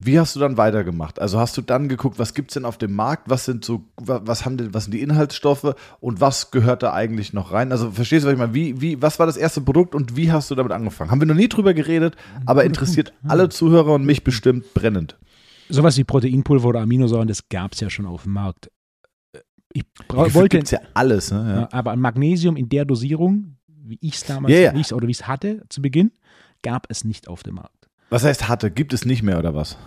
wie 0.00 0.18
hast 0.18 0.34
du 0.34 0.40
dann 0.40 0.56
weitergemacht? 0.56 1.20
Also 1.20 1.38
hast 1.38 1.56
du 1.56 1.62
dann 1.62 1.88
geguckt, 1.88 2.18
was 2.18 2.34
gibt 2.34 2.50
es 2.50 2.54
denn 2.54 2.64
auf 2.64 2.78
dem 2.78 2.94
Markt? 2.94 3.28
Was 3.28 3.44
sind 3.44 3.64
so, 3.64 3.84
was 3.96 4.44
haben 4.44 4.56
denn, 4.56 4.74
was 4.74 4.84
sind 4.84 4.94
die 4.94 5.02
Inhaltsstoffe 5.02 5.74
und 6.00 6.20
was 6.20 6.50
gehört 6.50 6.82
da 6.82 6.94
eigentlich 6.94 7.32
noch 7.32 7.52
rein? 7.52 7.70
Also 7.70 7.90
verstehst 7.90 8.24
du, 8.24 8.28
was 8.28 8.32
ich 8.32 8.38
meine? 8.38 8.54
Wie, 8.54 8.80
wie, 8.80 9.02
was 9.02 9.18
war 9.18 9.26
das 9.26 9.36
erste 9.36 9.60
Produkt 9.60 9.94
und 9.94 10.16
wie 10.16 10.32
hast 10.32 10.50
du 10.50 10.54
damit 10.54 10.72
angefangen? 10.72 11.10
Haben 11.10 11.20
wir 11.20 11.26
noch 11.26 11.34
nie 11.34 11.48
drüber 11.48 11.74
geredet, 11.74 12.16
aber 12.46 12.64
interessiert 12.64 13.12
alle 13.28 13.50
Zuhörer 13.50 13.94
und 13.94 14.04
mich 14.04 14.24
bestimmt 14.24 14.72
brennend. 14.74 15.16
Sowas 15.70 15.96
wie 15.96 16.04
Proteinpulver 16.04 16.68
oder 16.68 16.80
Aminosäuren, 16.80 17.28
das 17.28 17.48
gab 17.48 17.72
es 17.72 17.80
ja 17.80 17.90
schon 17.90 18.06
auf 18.06 18.24
dem 18.24 18.32
Markt. 18.32 18.70
Ich 19.72 19.84
wollte 20.08 20.56
gibt's 20.56 20.72
ja 20.72 20.80
alles, 20.94 21.30
ne? 21.30 21.68
Ja. 21.70 21.78
Aber 21.78 21.94
Magnesium 21.96 22.56
in 22.56 22.68
der 22.68 22.84
Dosierung, 22.84 23.56
wie 23.68 23.98
ich 24.00 24.14
es 24.14 24.24
damals 24.24 24.52
wie 24.52 24.80
ich's- 24.80 24.92
oder 24.92 25.06
wie 25.06 25.12
ich 25.12 25.20
es 25.20 25.28
hatte 25.28 25.62
zu 25.68 25.80
Beginn, 25.80 26.10
gab 26.62 26.86
es 26.90 27.04
nicht 27.04 27.28
auf 27.28 27.42
dem 27.42 27.54
Markt. 27.56 27.88
Was 28.10 28.24
heißt 28.24 28.48
hatte? 28.48 28.70
Gibt 28.70 28.92
es 28.92 29.04
nicht 29.04 29.22
mehr 29.22 29.38
oder 29.38 29.54
was? 29.54 29.78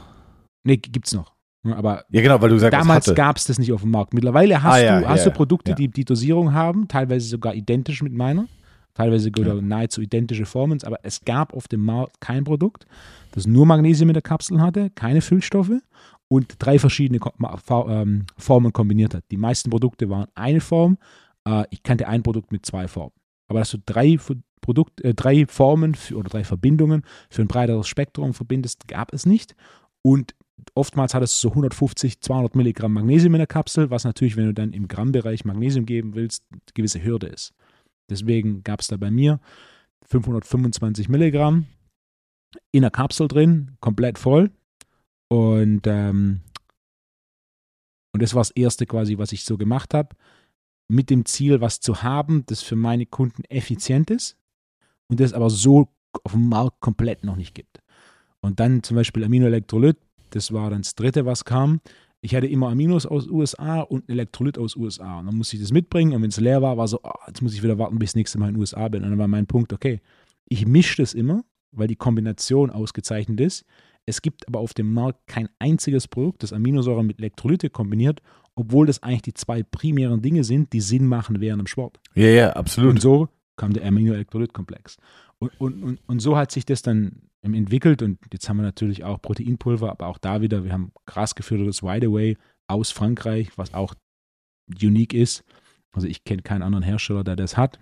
Nee, 0.63 0.77
gibt's 0.77 1.13
noch. 1.13 1.33
Ja, 1.65 1.75
Aber 1.75 2.05
Ja, 2.09 2.21
genau, 2.21 2.41
weil 2.41 2.49
du 2.49 2.55
gesagt 2.55 2.73
damals 2.73 3.13
gab 3.13 3.37
es 3.37 3.45
das 3.45 3.59
nicht 3.59 3.71
auf 3.73 3.81
dem 3.81 3.91
Markt. 3.91 4.13
Mittlerweile 4.13 4.63
hast 4.63 4.75
Ah, 4.75 4.79
ja, 4.81 4.99
du, 5.01 5.07
hast 5.07 5.25
ja, 5.25 5.31
du 5.31 5.35
Produkte, 5.35 5.75
die 5.75 5.89
die 5.89 6.05
Dosierung 6.05 6.53
haben, 6.53 6.87
teilweise 6.87 7.27
sogar 7.27 7.53
identisch 7.53 8.01
mit 8.01 8.13
meiner, 8.13 8.47
teilweise 8.93 9.29
nahezu 9.61 10.01
identische 10.01 10.45
Formen, 10.45 10.81
aber 10.83 10.99
es 11.03 11.21
gab 11.25 11.53
auf 11.53 11.67
dem 11.67 11.83
Markt 11.83 12.21
kein 12.21 12.43
Produkt, 12.43 12.85
das 13.33 13.47
nur 13.47 13.65
Magnesium 13.65 14.09
in 14.09 14.13
der 14.13 14.21
Kapsel 14.21 14.61
hatte, 14.61 14.91
keine 14.91 15.21
Füllstoffe 15.21 15.81
und 16.27 16.55
drei 16.59 16.77
verschiedene 16.79 17.19
ähm, 17.87 18.25
Formen 18.37 18.73
kombiniert 18.73 19.15
hat. 19.15 19.23
Die 19.31 19.37
meisten 19.37 19.69
Produkte 19.69 20.09
waren 20.09 20.27
eine 20.35 20.61
Form. 20.61 20.97
Äh, 21.47 21.65
ich 21.71 21.81
kannte 21.83 22.07
ein 22.07 22.23
Produkt 22.23 22.51
mit 22.51 22.65
zwei 22.65 22.87
Formen. 22.87 23.13
Aber 23.47 23.59
dass 23.59 23.71
du 23.71 23.79
drei 23.83 24.17
Produkt, 24.61 25.01
äh, 25.01 25.15
drei 25.15 25.47
Formen 25.47 25.95
für, 25.95 26.15
oder 26.15 26.29
drei 26.29 26.43
Verbindungen 26.43 27.03
für 27.29 27.41
ein 27.41 27.47
breiteres 27.47 27.87
Spektrum 27.87 28.33
verbindest, 28.35 28.87
gab 28.87 29.13
es 29.13 29.25
nicht. 29.25 29.55
Und 30.03 30.35
oftmals 30.75 31.15
hat 31.15 31.23
es 31.23 31.41
so 31.41 31.49
150, 31.49 32.21
200 32.21 32.55
Milligramm 32.55 32.93
Magnesium 32.93 33.33
in 33.33 33.39
der 33.39 33.47
Kapsel, 33.47 33.89
was 33.89 34.03
natürlich, 34.03 34.37
wenn 34.37 34.45
du 34.45 34.53
dann 34.53 34.73
im 34.73 34.87
Grammbereich 34.87 35.43
Magnesium 35.43 35.87
geben 35.87 36.13
willst, 36.13 36.43
eine 36.51 36.61
gewisse 36.75 37.03
Hürde 37.03 37.27
ist. 37.27 37.53
Deswegen 38.11 38.63
gab 38.63 38.81
es 38.81 38.87
da 38.87 38.97
bei 38.97 39.09
mir 39.09 39.39
525 40.05 41.09
Milligramm 41.09 41.65
in 42.71 42.81
der 42.81 42.91
Kapsel 42.91 43.27
drin, 43.27 43.77
komplett 43.79 44.17
voll. 44.17 44.51
Und, 45.29 45.87
ähm, 45.87 46.41
und 48.11 48.21
das 48.21 48.33
war 48.33 48.41
das 48.41 48.51
Erste 48.51 48.85
quasi, 48.85 49.17
was 49.17 49.31
ich 49.31 49.45
so 49.45 49.57
gemacht 49.57 49.93
habe, 49.93 50.15
mit 50.87 51.09
dem 51.09 51.25
Ziel, 51.25 51.61
was 51.61 51.79
zu 51.79 52.03
haben, 52.03 52.45
das 52.45 52.61
für 52.61 52.75
meine 52.75 53.05
Kunden 53.05 53.43
effizient 53.45 54.11
ist 54.11 54.37
und 55.07 55.19
das 55.19 55.33
aber 55.33 55.49
so 55.49 55.89
auf 56.23 56.33
dem 56.33 56.49
Markt 56.49 56.79
komplett 56.79 57.23
noch 57.23 57.35
nicht 57.35 57.55
gibt. 57.55 57.81
Und 58.41 58.59
dann 58.59 58.83
zum 58.83 58.95
Beispiel 58.95 59.23
Aminoelektrolyt, 59.23 59.97
das 60.31 60.51
war 60.51 60.69
dann 60.69 60.81
das 60.81 60.95
Dritte, 60.95 61.25
was 61.25 61.45
kam. 61.45 61.79
Ich 62.21 62.35
hatte 62.35 62.47
immer 62.47 62.69
Aminos 62.69 63.05
aus 63.05 63.27
USA 63.27 63.81
und 63.81 64.09
Elektrolyt 64.09 64.57
aus 64.57 64.75
USA. 64.75 65.19
Und 65.19 65.27
dann 65.27 65.35
musste 65.35 65.55
ich 65.55 65.61
das 65.61 65.71
mitbringen 65.71 66.13
und 66.13 66.21
wenn 66.21 66.29
es 66.29 66.39
leer 66.39 66.61
war, 66.61 66.77
war 66.77 66.87
so, 66.87 67.01
ah, 67.03 67.19
jetzt 67.27 67.41
muss 67.41 67.53
ich 67.53 67.63
wieder 67.63 67.77
warten, 67.77 67.99
bis 67.99 68.11
ich 68.11 68.15
nächste 68.15 68.39
Mal 68.39 68.49
in 68.49 68.55
den 68.55 68.61
USA 68.61 68.87
bin. 68.87 69.03
Und 69.03 69.09
dann 69.09 69.19
war 69.19 69.27
mein 69.27 69.47
Punkt, 69.47 69.73
okay, 69.73 70.01
ich 70.47 70.65
mische 70.65 71.01
das 71.01 71.13
immer, 71.13 71.43
weil 71.75 71.87
die 71.87 71.95
Kombination 71.95 72.69
ausgezeichnet 72.69 73.39
ist. 73.39 73.65
Es 74.05 74.21
gibt 74.21 74.47
aber 74.47 74.59
auf 74.59 74.73
dem 74.73 74.93
Markt 74.93 75.27
kein 75.27 75.49
einziges 75.59 76.07
Produkt, 76.07 76.43
das 76.43 76.53
Aminosäuren 76.53 77.07
mit 77.07 77.19
Elektrolyte 77.19 77.69
kombiniert, 77.69 78.21
obwohl 78.55 78.85
das 78.85 79.01
eigentlich 79.01 79.21
die 79.21 79.33
zwei 79.33 79.63
primären 79.63 80.21
Dinge 80.21 80.43
sind, 80.43 80.73
die 80.73 80.81
Sinn 80.81 81.07
machen 81.07 81.39
während 81.39 81.61
dem 81.61 81.67
Sport. 81.67 81.99
Ja, 82.13 82.27
ja, 82.27 82.49
absolut. 82.51 82.91
Und 82.91 83.01
so 83.01 83.29
kam 83.55 83.73
der 83.73 83.85
Aminoelektrolytkomplex. 83.85 84.97
Und, 85.39 85.51
und, 85.59 85.83
und, 85.83 85.99
und 86.05 86.19
so 86.19 86.37
hat 86.37 86.51
sich 86.51 86.65
das 86.65 86.81
dann 86.81 87.29
entwickelt 87.41 88.01
und 88.01 88.19
jetzt 88.31 88.47
haben 88.47 88.57
wir 88.57 88.63
natürlich 88.63 89.03
auch 89.03 89.21
Proteinpulver, 89.21 89.91
aber 89.91 90.07
auch 90.07 90.17
da 90.17 90.41
wieder, 90.41 90.63
wir 90.63 90.71
haben 90.71 90.93
krass 91.05 91.35
gefüttertes 91.35 91.83
Wide 91.83 92.07
Away 92.07 92.37
aus 92.67 92.91
Frankreich, 92.91 93.49
was 93.57 93.73
auch 93.73 93.95
unique 94.81 95.13
ist. 95.13 95.43
Also 95.91 96.07
ich 96.07 96.23
kenne 96.23 96.41
keinen 96.41 96.63
anderen 96.63 96.83
Hersteller, 96.83 97.23
der 97.23 97.35
das 97.35 97.57
hat. 97.57 97.79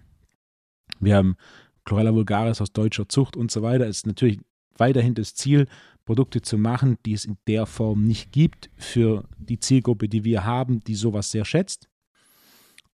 Wir 1.00 1.16
haben 1.16 1.36
Chlorella 1.86 2.13
vulgaris 2.13 2.61
aus 2.61 2.71
deutscher 2.71 3.07
Zucht 3.09 3.36
und 3.36 3.51
so 3.51 3.61
weiter. 3.61 3.88
Ist 3.88 4.07
natürlich 4.07 4.39
weiterhin 4.77 5.15
das 5.15 5.36
Ziel, 5.36 5.67
Produkte 6.05 6.41
zu 6.41 6.57
machen, 6.57 6.97
die 7.05 7.13
es 7.13 7.25
in 7.25 7.38
der 7.47 7.65
Form 7.65 8.03
nicht 8.03 8.32
gibt 8.32 8.69
für 8.75 9.27
die 9.38 9.59
Zielgruppe, 9.59 10.09
die 10.09 10.23
wir 10.23 10.43
haben, 10.43 10.79
die 10.82 10.95
sowas 10.95 11.32
sehr 11.32 11.45
schätzt. 11.45 11.88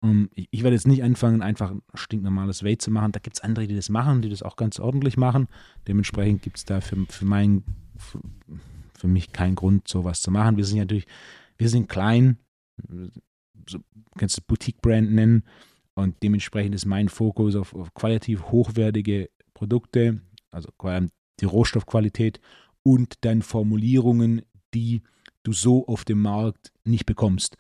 Um, 0.01 0.29
ich, 0.35 0.49
ich 0.51 0.63
werde 0.63 0.75
jetzt 0.75 0.87
nicht 0.87 1.03
anfangen, 1.03 1.41
einfach 1.41 1.71
ein 1.71 1.83
stinknormales 1.95 2.63
Weight 2.63 2.83
zu 2.83 2.91
machen. 2.91 3.13
Da 3.13 3.21
gibt 3.21 3.37
es 3.37 3.43
andere, 3.43 3.67
die 3.67 3.77
das 3.77 3.89
machen, 3.89 4.21
die 4.21 4.29
das 4.29 4.43
auch 4.43 4.57
ganz 4.57 4.79
ordentlich 4.79 5.17
machen. 5.17 5.49
Dementsprechend 5.87 6.43
gibt 6.43 6.59
es 6.59 6.65
da 6.65 6.81
für, 6.81 7.07
für, 7.09 7.25
mein, 7.25 7.65
für, 7.97 8.21
für 8.99 9.09
mich 9.09 9.33
keinen 9.33 9.55
Grund, 9.55 9.89
sowas 9.89 10.21
zu 10.21 10.31
machen. 10.31 10.57
Wir 10.57 10.65
sind 10.65 10.79
natürlich, 10.79 11.07
wir 11.57 11.69
sind 11.69 11.89
klein, 11.89 12.39
so, 13.69 13.79
kannst 14.19 14.37
du 14.37 14.43
Boutique-Brand 14.47 15.11
nennen. 15.11 15.45
Und 15.95 16.23
dementsprechend 16.23 16.75
ist 16.75 16.87
mein 16.87 17.09
Fokus 17.09 17.55
auf, 17.55 17.75
auf 17.75 17.95
qualitativ 17.95 18.45
hochwertige 18.51 19.31
Produkte, 19.55 20.21
also 20.51 20.71
die 21.41 21.45
Rohstoffqualität 21.45 22.41
und 22.83 23.25
dann 23.25 23.43
Formulierungen, 23.43 24.43
die 24.75 25.03
du 25.43 25.53
so 25.53 25.87
auf 25.87 26.05
dem 26.05 26.21
Markt 26.21 26.73
nicht 26.85 27.07
bekommst. 27.07 27.57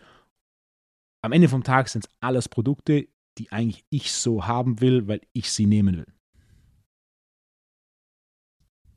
Am 1.22 1.32
Ende 1.32 1.48
vom 1.48 1.62
Tag 1.62 1.88
sind 1.88 2.04
es 2.04 2.10
alles 2.20 2.48
Produkte, 2.48 3.08
die 3.38 3.50
eigentlich 3.50 3.84
ich 3.90 4.12
so 4.12 4.46
haben 4.46 4.80
will, 4.80 5.08
weil 5.08 5.20
ich 5.32 5.50
sie 5.50 5.66
nehmen 5.66 5.96
will. 5.96 6.14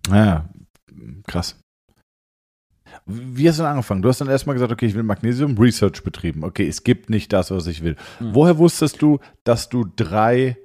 Ja, 0.09 0.49
krass. 1.25 1.59
Wie 3.07 3.47
hast 3.47 3.57
du 3.59 3.63
denn 3.63 3.71
angefangen? 3.71 4.01
Du 4.01 4.09
hast 4.09 4.19
dann 4.19 4.27
erstmal 4.27 4.55
gesagt, 4.55 4.71
okay, 4.71 4.85
ich 4.85 4.95
will 4.95 5.03
Magnesium, 5.03 5.57
Research 5.57 6.03
betrieben. 6.03 6.43
Okay, 6.43 6.67
es 6.67 6.83
gibt 6.83 7.09
nicht 7.09 7.31
das, 7.31 7.51
was 7.51 7.65
ich 7.67 7.83
will. 7.83 7.95
Mhm. 8.19 8.29
Woher 8.33 8.57
wusstest 8.57 9.01
du, 9.01 9.19
dass 9.45 9.69
du 9.69 9.85
drei, 9.95 10.57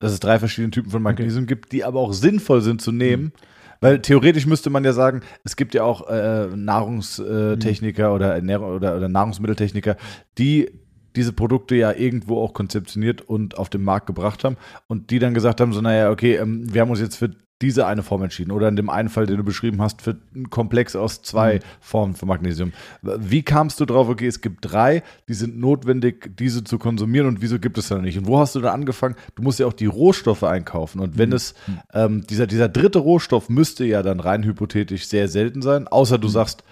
dass 0.00 0.12
es 0.12 0.20
drei 0.20 0.38
verschiedene 0.38 0.72
Typen 0.72 0.90
von 0.90 1.02
Magnesium 1.02 1.46
gibt, 1.46 1.72
die 1.72 1.84
aber 1.84 2.00
auch 2.00 2.12
sinnvoll 2.12 2.62
sind 2.62 2.82
zu 2.82 2.90
nehmen? 2.90 3.32
Weil 3.80 4.00
theoretisch 4.00 4.46
müsste 4.46 4.70
man 4.70 4.82
ja 4.84 4.92
sagen, 4.92 5.20
es 5.44 5.56
gibt 5.56 5.74
ja 5.74 5.84
auch 5.84 6.08
äh, 6.08 6.48
Nahrungstechniker 6.54 8.14
oder, 8.14 8.34
Ernährung 8.34 8.74
oder, 8.74 8.96
oder 8.96 9.08
Nahrungsmitteltechniker, 9.08 9.96
die 10.38 10.70
diese 11.16 11.32
Produkte 11.32 11.76
ja 11.76 11.92
irgendwo 11.92 12.42
auch 12.42 12.54
konzeptioniert 12.54 13.22
und 13.22 13.56
auf 13.56 13.68
den 13.68 13.84
Markt 13.84 14.06
gebracht 14.06 14.42
haben 14.42 14.56
und 14.88 15.10
die 15.10 15.18
dann 15.18 15.34
gesagt 15.34 15.60
haben, 15.60 15.72
so 15.72 15.80
naja, 15.80 16.10
okay, 16.10 16.36
ähm, 16.36 16.72
wir 16.72 16.80
haben 16.80 16.90
uns 16.90 17.00
jetzt 17.00 17.16
für 17.16 17.30
diese 17.62 17.86
eine 17.86 18.02
Form 18.02 18.22
entschieden 18.22 18.50
oder 18.50 18.68
in 18.68 18.76
dem 18.76 18.90
einen 18.90 19.08
Fall, 19.08 19.26
den 19.26 19.36
du 19.36 19.44
beschrieben 19.44 19.80
hast, 19.80 20.02
für 20.02 20.16
einen 20.34 20.50
Komplex 20.50 20.96
aus 20.96 21.22
zwei 21.22 21.60
Formen 21.80 22.14
von 22.14 22.28
Magnesium. 22.28 22.72
Wie 23.02 23.42
kamst 23.42 23.80
du 23.80 23.84
drauf, 23.84 24.08
okay, 24.08 24.26
es 24.26 24.40
gibt 24.40 24.58
drei, 24.62 25.02
die 25.28 25.34
sind 25.34 25.58
notwendig, 25.58 26.36
diese 26.36 26.64
zu 26.64 26.78
konsumieren 26.78 27.28
und 27.28 27.42
wieso 27.42 27.58
gibt 27.58 27.78
es 27.78 27.88
dann 27.88 28.02
nicht? 28.02 28.18
Und 28.18 28.26
wo 28.26 28.38
hast 28.38 28.54
du 28.54 28.60
dann 28.60 28.74
angefangen? 28.74 29.14
Du 29.36 29.42
musst 29.42 29.60
ja 29.60 29.66
auch 29.66 29.72
die 29.72 29.86
Rohstoffe 29.86 30.42
einkaufen 30.42 31.00
und 31.00 31.16
wenn 31.16 31.32
es, 31.32 31.54
ähm, 31.92 32.26
dieser, 32.26 32.46
dieser 32.46 32.68
dritte 32.68 32.98
Rohstoff 32.98 33.48
müsste 33.48 33.84
ja 33.84 34.02
dann 34.02 34.20
rein 34.20 34.42
hypothetisch 34.42 35.06
sehr 35.06 35.28
selten 35.28 35.62
sein, 35.62 35.86
außer 35.86 36.18
du 36.18 36.28
sagst, 36.28 36.64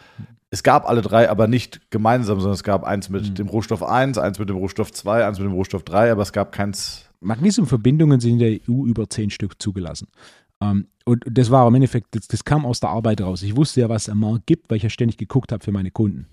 es 0.53 0.63
gab 0.63 0.87
alle 0.87 1.01
drei, 1.01 1.31
aber 1.31 1.47
nicht 1.47 1.91
gemeinsam, 1.91 2.39
sondern 2.39 2.55
es 2.55 2.63
gab 2.63 2.85
eins 2.85 3.09
mit 3.09 3.39
dem 3.39 3.49
Rohstoff 3.49 3.83
1, 3.83 4.19
eins 4.19 4.39
mit 4.39 4.51
dem 4.51 4.57
Rohstoff 4.57 4.93
2, 4.93 5.27
eins 5.27 5.39
mit 5.39 5.47
dem 5.47 5.55
Rohstoff 5.55 5.83
3, 5.83 6.13
aber 6.13 6.21
es 6.21 6.33
gab 6.33 6.53
keins. 6.53 7.09
Magnesiumverbindungen 7.21 8.21
sind 8.21 8.33
in 8.33 8.39
der 8.39 8.59
EU 8.69 8.85
über 8.85 9.09
zehn 9.09 9.31
Stück 9.31 9.63
zugelassen. 9.63 10.09
Ähm, 10.63 10.87
und 11.05 11.25
das 11.27 11.51
war 11.51 11.67
im 11.67 11.75
Endeffekt, 11.75 12.15
das, 12.15 12.29
das 12.29 12.45
kam 12.45 12.65
aus 12.65 12.81
der 12.81 12.91
Arbeit 12.91 13.21
raus. 13.21 13.43
Ich 13.43 13.57
wusste 13.57 13.81
ja, 13.81 13.89
was 13.89 14.03
es 14.03 14.09
am 14.09 14.21
Markt 14.21 14.47
gibt, 14.47 14.71
weil 14.71 14.77
ich 14.77 14.85
ja 14.85 14.91
ständig 14.91 15.19
geguckt 15.19 15.53
habe 15.53 15.65
für 15.65 15.73
meine 15.73 15.91
Kunden. 15.91 16.27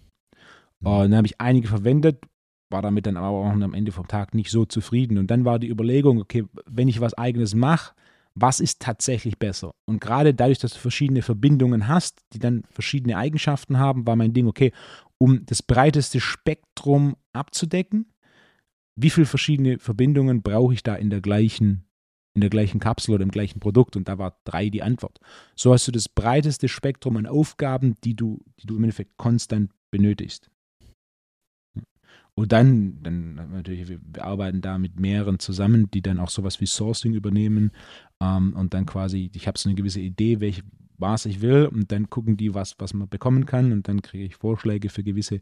Und 0.81 1.11
dann 1.11 1.15
habe 1.17 1.27
ich 1.27 1.41
einige 1.41 1.67
verwendet, 1.67 2.23
war 2.69 2.81
damit 2.81 3.05
dann 3.05 3.17
aber 3.17 3.27
auch 3.29 3.51
am 3.51 3.73
Ende 3.73 3.91
vom 3.91 4.07
Tag 4.07 4.33
nicht 4.33 4.51
so 4.51 4.65
zufrieden. 4.65 5.17
Und 5.17 5.29
dann 5.31 5.43
war 5.43 5.59
die 5.59 5.69
Überlegung, 5.69 6.21
okay, 6.21 6.45
wenn 6.65 6.87
ich 6.87 7.01
was 7.01 7.15
eigenes 7.15 7.55
mache, 7.55 7.93
was 8.35 8.59
ist 8.59 8.79
tatsächlich 8.79 9.39
besser? 9.39 9.71
Und 9.85 9.99
gerade 9.99 10.33
dadurch, 10.33 10.59
dass 10.59 10.73
du 10.73 10.79
verschiedene 10.79 11.21
Verbindungen 11.21 11.87
hast, 11.87 12.21
die 12.33 12.39
dann 12.39 12.63
verschiedene 12.69 13.17
Eigenschaften 13.17 13.79
haben, 13.79 14.07
war 14.07 14.15
mein 14.15 14.33
Ding, 14.33 14.47
okay, 14.47 14.71
um 15.17 15.45
das 15.45 15.63
breiteste 15.63 16.21
Spektrum 16.21 17.15
abzudecken, 17.33 18.13
wie 18.95 19.09
viele 19.09 19.25
verschiedene 19.25 19.79
Verbindungen 19.79 20.41
brauche 20.41 20.73
ich 20.73 20.83
da 20.83 20.95
in 20.95 21.09
der 21.09 21.21
gleichen, 21.21 21.88
in 22.33 22.41
der 22.41 22.49
gleichen 22.49 22.79
Kapsel 22.79 23.13
oder 23.13 23.23
im 23.23 23.31
gleichen 23.31 23.59
Produkt? 23.59 23.95
Und 23.95 24.07
da 24.07 24.17
war 24.17 24.39
drei 24.43 24.69
die 24.69 24.83
Antwort. 24.83 25.19
So 25.55 25.73
hast 25.73 25.87
du 25.87 25.91
das 25.91 26.09
breiteste 26.09 26.67
Spektrum 26.67 27.17
an 27.17 27.25
Aufgaben, 27.25 27.95
die 28.03 28.15
du, 28.15 28.43
die 28.59 28.67
du 28.67 28.77
im 28.77 28.83
Endeffekt 28.83 29.17
konstant 29.17 29.71
benötigst. 29.91 30.49
Und 32.35 32.53
dann, 32.53 33.03
dann 33.03 33.35
natürlich, 33.51 33.89
wir, 33.89 33.99
arbeiten 34.23 34.61
da 34.61 34.77
mit 34.77 34.97
mehreren 34.97 35.39
zusammen, 35.39 35.91
die 35.91 36.01
dann 36.01 36.19
auch 36.19 36.29
sowas 36.29 36.61
wie 36.61 36.67
Sourcing 36.67 37.13
übernehmen 37.13 37.71
ähm, 38.21 38.53
und 38.55 38.73
dann 38.73 38.85
quasi, 38.85 39.29
ich 39.33 39.45
habe 39.45 39.59
so 39.59 39.67
eine 39.67 39.75
gewisse 39.75 39.99
Idee, 39.99 40.39
welche 40.39 40.63
was 40.99 41.25
ich 41.25 41.41
will 41.41 41.65
und 41.65 41.91
dann 41.91 42.09
gucken 42.09 42.37
die, 42.37 42.53
was, 42.53 42.75
was 42.77 42.93
man 42.93 43.07
bekommen 43.09 43.45
kann 43.45 43.71
und 43.71 43.87
dann 43.87 44.01
kriege 44.01 44.25
ich 44.25 44.35
Vorschläge 44.35 44.89
für 44.89 45.03
gewisse 45.03 45.39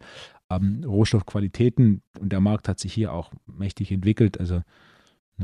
ähm, 0.50 0.84
Rohstoffqualitäten 0.86 2.02
und 2.20 2.32
der 2.32 2.40
Markt 2.40 2.70
hat 2.70 2.80
sich 2.80 2.94
hier 2.94 3.12
auch 3.12 3.32
mächtig 3.46 3.92
entwickelt. 3.92 4.40
Also 4.40 4.62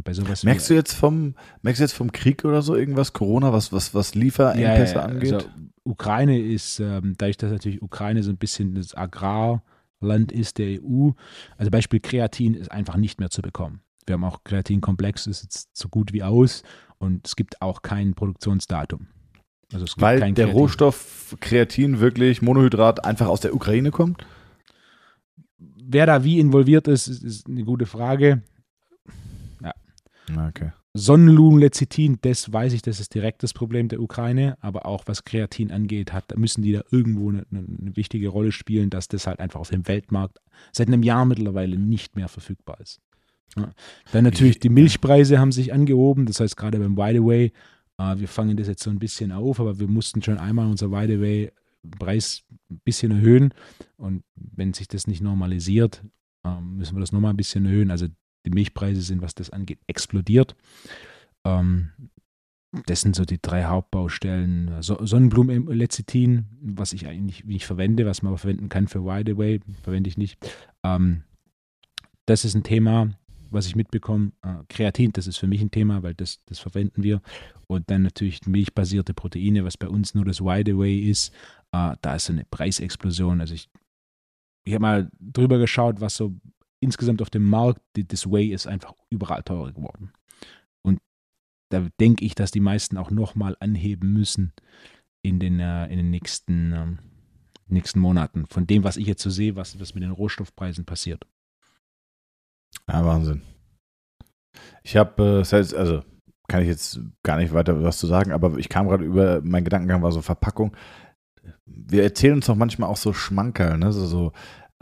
bei 0.02 0.14
sowas 0.14 0.44
Merkst 0.44 0.70
du 0.70 0.74
jetzt 0.74 0.94
vom, 0.94 1.36
merkst 1.62 1.80
du 1.80 1.84
jetzt 1.84 1.94
vom 1.94 2.12
Krieg 2.12 2.46
oder 2.46 2.62
so 2.62 2.76
irgendwas, 2.76 3.14
Corona, 3.14 3.54
was, 3.54 3.72
was, 3.72 3.94
was 3.94 4.16
Lieferengpässe 4.16 4.96
ja, 4.96 5.02
ja, 5.02 5.06
angeht? 5.08 5.34
Also, 5.34 5.48
Ukraine 5.84 6.40
ist, 6.40 6.80
ähm, 6.80 7.14
dadurch, 7.18 7.38
dass 7.38 7.52
natürlich 7.52 7.82
Ukraine 7.82 8.24
so 8.24 8.32
ein 8.32 8.38
bisschen 8.38 8.76
das 8.76 8.96
Agrarland 8.96 10.32
ist 10.32 10.58
der 10.58 10.82
EU, 10.82 11.12
also 11.58 11.70
Beispiel 11.70 12.00
Kreatin 12.00 12.56
ist 12.56 12.72
einfach 12.72 12.96
nicht 12.96 13.20
mehr 13.20 13.30
zu 13.30 13.42
bekommen. 13.42 13.82
Wir 14.06 14.14
haben 14.14 14.24
auch 14.24 14.44
Kreatinkomplex, 14.44 15.28
ist 15.28 15.44
jetzt 15.44 15.78
so 15.78 15.90
gut 15.90 16.12
wie 16.14 16.24
aus 16.24 16.64
und 16.98 17.28
es 17.28 17.36
gibt 17.36 17.62
auch 17.62 17.82
kein 17.82 18.16
Produktionsdatum. 18.16 19.08
Also 19.74 19.86
Weil 19.98 20.20
der 20.20 20.34
Kreatin. 20.34 20.52
Rohstoff 20.52 21.36
Kreatin 21.40 22.00
wirklich 22.00 22.42
Monohydrat 22.42 23.06
einfach 23.06 23.28
aus 23.28 23.42
der 23.42 23.56
Ukraine 23.56 23.92
kommt? 23.92 24.26
Wer 25.58 26.06
da 26.06 26.24
wie 26.24 26.40
involviert 26.40 26.88
ist, 26.88 27.08
ist 27.08 27.48
eine 27.48 27.64
gute 27.64 27.86
Frage. 27.86 28.42
Okay. 30.38 30.72
Sonnenblumenlecithin, 30.96 32.20
das 32.22 32.54
weiß 32.54 32.74
ich, 32.74 32.84
das 32.84 33.00
ist 33.00 33.16
direkt 33.16 33.42
das 33.42 33.54
Problem 33.54 33.88
der 33.88 34.00
Ukraine, 34.00 34.58
aber 34.62 34.86
auch 34.86 35.04
was 35.08 35.24
Kreatin 35.24 35.72
angeht, 35.72 36.14
hat, 36.14 36.38
müssen 36.38 36.62
die 36.62 36.72
da 36.72 36.84
irgendwo 36.92 37.30
eine, 37.30 37.46
eine, 37.52 37.96
wichtige 37.96 38.30
Rolle 38.30 38.52
spielen, 38.52 38.92
dass 38.92 39.08
das 39.08 39.26
halt 39.26 39.40
einfach 39.40 39.60
auf 39.60 39.72
dem 39.72 39.88
Weltmarkt 39.88 40.40
seit 40.72 40.88
einem 40.88 41.02
Jahr 41.02 41.26
mittlerweile 41.26 41.78
nicht 41.78 42.16
mehr 42.16 42.28
verfügbar 42.28 42.80
ist. 42.80 43.02
Ja. 43.58 43.72
Dann 44.12 44.24
natürlich 44.24 44.60
die 44.60 44.70
Milchpreise 44.70 45.40
haben 45.40 45.52
sich 45.52 45.74
angehoben, 45.74 46.28
das 46.28 46.40
heißt 46.40 46.58
gerade 46.58 46.78
beim 46.78 46.96
Wide 46.96 47.20
Away, 47.20 47.52
äh, 47.98 48.20
wir 48.20 48.28
fangen 48.28 48.56
das 48.56 48.68
jetzt 48.68 48.84
so 48.84 48.92
ein 48.92 49.00
bisschen 49.00 49.32
auf, 49.32 49.60
aber 49.60 49.80
wir 49.80 49.88
mussten 49.88 50.22
schon 50.22 50.38
einmal 50.38 50.68
unser 50.68 50.92
Wide 50.92 51.16
Away 51.16 51.52
Preis 52.00 52.44
ein 52.70 52.82
bisschen 52.86 53.12
erhöhen 53.12 53.54
und 53.98 54.24
wenn 54.36 54.74
sich 54.74 54.88
das 54.88 55.08
nicht 55.08 55.22
normalisiert, 55.22 56.04
äh, 56.44 56.62
müssen 56.62 56.96
wir 56.96 57.02
das 57.02 57.12
nochmal 57.12 57.34
ein 57.34 57.38
bisschen 57.38 57.66
erhöhen. 57.66 57.92
Also 57.92 58.08
die 58.46 58.52
Milchpreise 58.52 59.02
sind, 59.02 59.22
was 59.22 59.36
das 59.36 59.50
angeht, 59.50 59.80
explodiert. 59.88 60.56
Ähm, 61.46 61.92
das 62.86 63.02
sind 63.02 63.16
so 63.16 63.24
die 63.24 63.42
drei 63.42 63.66
Hauptbaustellen. 63.66 64.82
So 64.82 64.98
Sonnenblumenlecithin, 65.06 66.46
was 66.62 66.94
ich 66.94 67.08
eigentlich 67.08 67.46
nicht 67.46 67.66
verwende, 67.66 68.06
was 68.06 68.24
man 68.24 68.32
aber 68.32 68.40
verwenden 68.40 68.70
kann 68.70 68.88
für 68.88 69.06
Wide 69.06 69.34
Away, 69.34 69.60
verwende 69.84 70.10
ich 70.10 70.18
nicht. 70.18 70.38
Ähm, 70.84 71.24
das 72.26 72.46
ist 72.46 72.56
ein 72.56 72.64
Thema, 72.64 73.12
was 73.52 73.68
ich 73.68 73.76
mitbekomme. 73.76 74.32
Äh, 74.42 74.56
Kreatin, 74.70 75.12
das 75.12 75.28
ist 75.28 75.38
für 75.38 75.48
mich 75.48 75.62
ein 75.62 75.70
Thema, 75.70 76.02
weil 76.02 76.16
das, 76.16 76.44
das 76.46 76.60
verwenden 76.60 77.04
wir. 77.04 77.22
Und 77.68 77.90
dann 77.92 78.02
natürlich 78.02 78.46
milchbasierte 78.48 79.14
Proteine, 79.14 79.64
was 79.66 79.78
bei 79.78 79.88
uns 79.88 80.16
nur 80.16 80.26
das 80.26 80.42
Wide 80.42 80.72
Away 80.72 80.98
ist. 81.00 81.32
Äh, 81.72 81.96
da 82.02 82.16
ist 82.16 82.26
so 82.26 82.34
eine 82.34 82.46
Preisexplosion. 82.46 83.40
Also 83.40 83.54
ich, 83.54 83.70
ich 84.64 84.74
habe 84.74 84.82
mal 84.82 85.12
drüber 85.20 85.60
geschaut, 85.60 86.02
was 86.02 86.18
so 86.18 86.34
insgesamt 86.84 87.22
auf 87.22 87.30
dem 87.30 87.50
Markt, 87.50 87.82
das 87.96 88.30
Way 88.30 88.48
ist 88.54 88.68
einfach 88.68 88.94
überall 89.10 89.44
teurer 89.44 89.72
geworden. 89.72 90.12
Und 90.84 91.00
da 91.70 91.88
denke 92.00 92.26
ich, 92.26 92.36
dass 92.36 92.52
die 92.52 92.60
meisten 92.60 92.98
auch 92.98 93.12
nochmal 93.12 93.58
anheben 93.60 94.14
müssen 94.14 94.54
in 95.24 95.40
den, 95.40 95.60
äh, 95.60 95.88
in 95.88 95.98
den 95.98 96.10
nächsten, 96.10 96.74
ähm, 96.74 97.00
nächsten 97.68 98.00
Monaten. 98.00 98.46
Von 98.48 98.68
dem, 98.68 98.84
was 98.84 98.98
ich 98.98 99.08
jetzt 99.08 99.24
so 99.24 99.30
sehe, 99.30 99.56
was, 99.56 99.80
was 99.80 99.94
mit 99.96 100.04
den 100.04 100.12
Rohstoffpreisen 100.12 100.86
passiert. 100.86 101.26
Ja, 102.88 103.06
Wahnsinn. 103.06 103.42
Ich 104.84 104.96
habe, 104.98 105.44
äh, 105.50 105.56
also 105.56 106.04
kann 106.48 106.62
ich 106.62 106.68
jetzt 106.68 107.00
gar 107.24 107.38
nicht 107.38 107.54
weiter 107.54 107.82
was 107.82 107.98
zu 107.98 108.08
sagen, 108.08 108.32
aber 108.32 108.58
ich 108.58 108.70
kam 108.70 108.88
gerade 108.88 109.06
über, 109.06 109.42
mein 109.42 109.64
Gedankengang 109.64 110.04
war 110.04 110.12
so 110.12 110.22
Verpackung. 110.22 110.76
Wir 111.66 112.04
erzählen 112.04 112.36
uns 112.36 112.46
doch 112.46 112.56
manchmal 112.56 112.90
auch 112.90 112.98
so 112.98 113.14
Schmankerl, 113.14 113.78
ne? 113.78 113.92
so, 113.92 114.06
so 114.06 114.32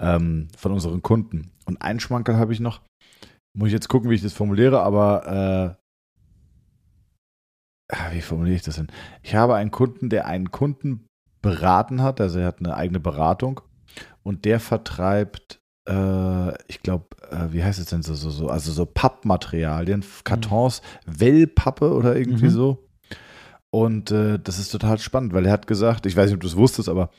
ähm, 0.02 0.48
von 0.58 0.74
unseren 0.74 1.02
Kunden. 1.02 1.52
Und 1.66 1.82
einen 1.82 2.00
Schmankerl 2.00 2.38
habe 2.38 2.54
ich 2.54 2.60
noch. 2.60 2.82
Muss 3.58 3.68
ich 3.68 3.74
jetzt 3.74 3.90
gucken, 3.90 4.10
wie 4.10 4.16
ich 4.16 4.22
das 4.22 4.34
formuliere, 4.34 4.82
aber 4.82 5.78
äh, 7.90 7.94
ah, 7.94 8.12
wie 8.14 8.22
formuliere 8.22 8.56
ich 8.56 8.62
das 8.62 8.76
denn? 8.76 8.88
Ich 9.24 9.36
habe 9.36 9.56
einen 9.56 9.72
Kunden, 9.72 10.10
der 10.10 10.26
einen 10.26 10.52
Kunden 10.52 11.06
beraten 11.42 12.02
hat, 12.02 12.22
also 12.22 12.40
er 12.40 12.48
hat 12.48 12.60
eine 12.60 12.76
eigene 12.76 13.00
Beratung 13.00 13.62
und 14.24 14.46
der 14.46 14.60
vertreibt, 14.60 15.60
äh, 15.90 16.52
ich 16.68 16.82
glaube, 16.82 17.08
äh, 17.30 17.52
wie 17.52 17.64
heißt 17.64 17.80
es 17.80 17.88
denn 17.88 18.04
so, 18.04 18.16
so, 18.16 18.30
so, 18.30 18.48
also 18.48 18.72
so 18.72 18.86
Pappmaterialien, 18.86 20.06
Kartons, 20.24 20.82
mhm. 21.06 21.20
Wellpappe 21.20 21.94
oder 21.94 22.16
irgendwie 22.16 22.46
mhm. 22.46 22.52
so. 22.52 22.88
Und 23.70 24.12
äh, 24.12 24.38
das 24.40 24.60
ist 24.60 24.70
total 24.70 25.00
spannend, 25.00 25.34
weil 25.34 25.46
er 25.46 25.52
hat 25.52 25.68
gesagt, 25.68 26.06
ich 26.06 26.16
weiß 26.16 26.28
nicht, 26.28 26.36
ob 26.36 26.42
du 26.42 26.48
es 26.48 26.58
wusstest, 26.58 26.90
aber 26.90 27.10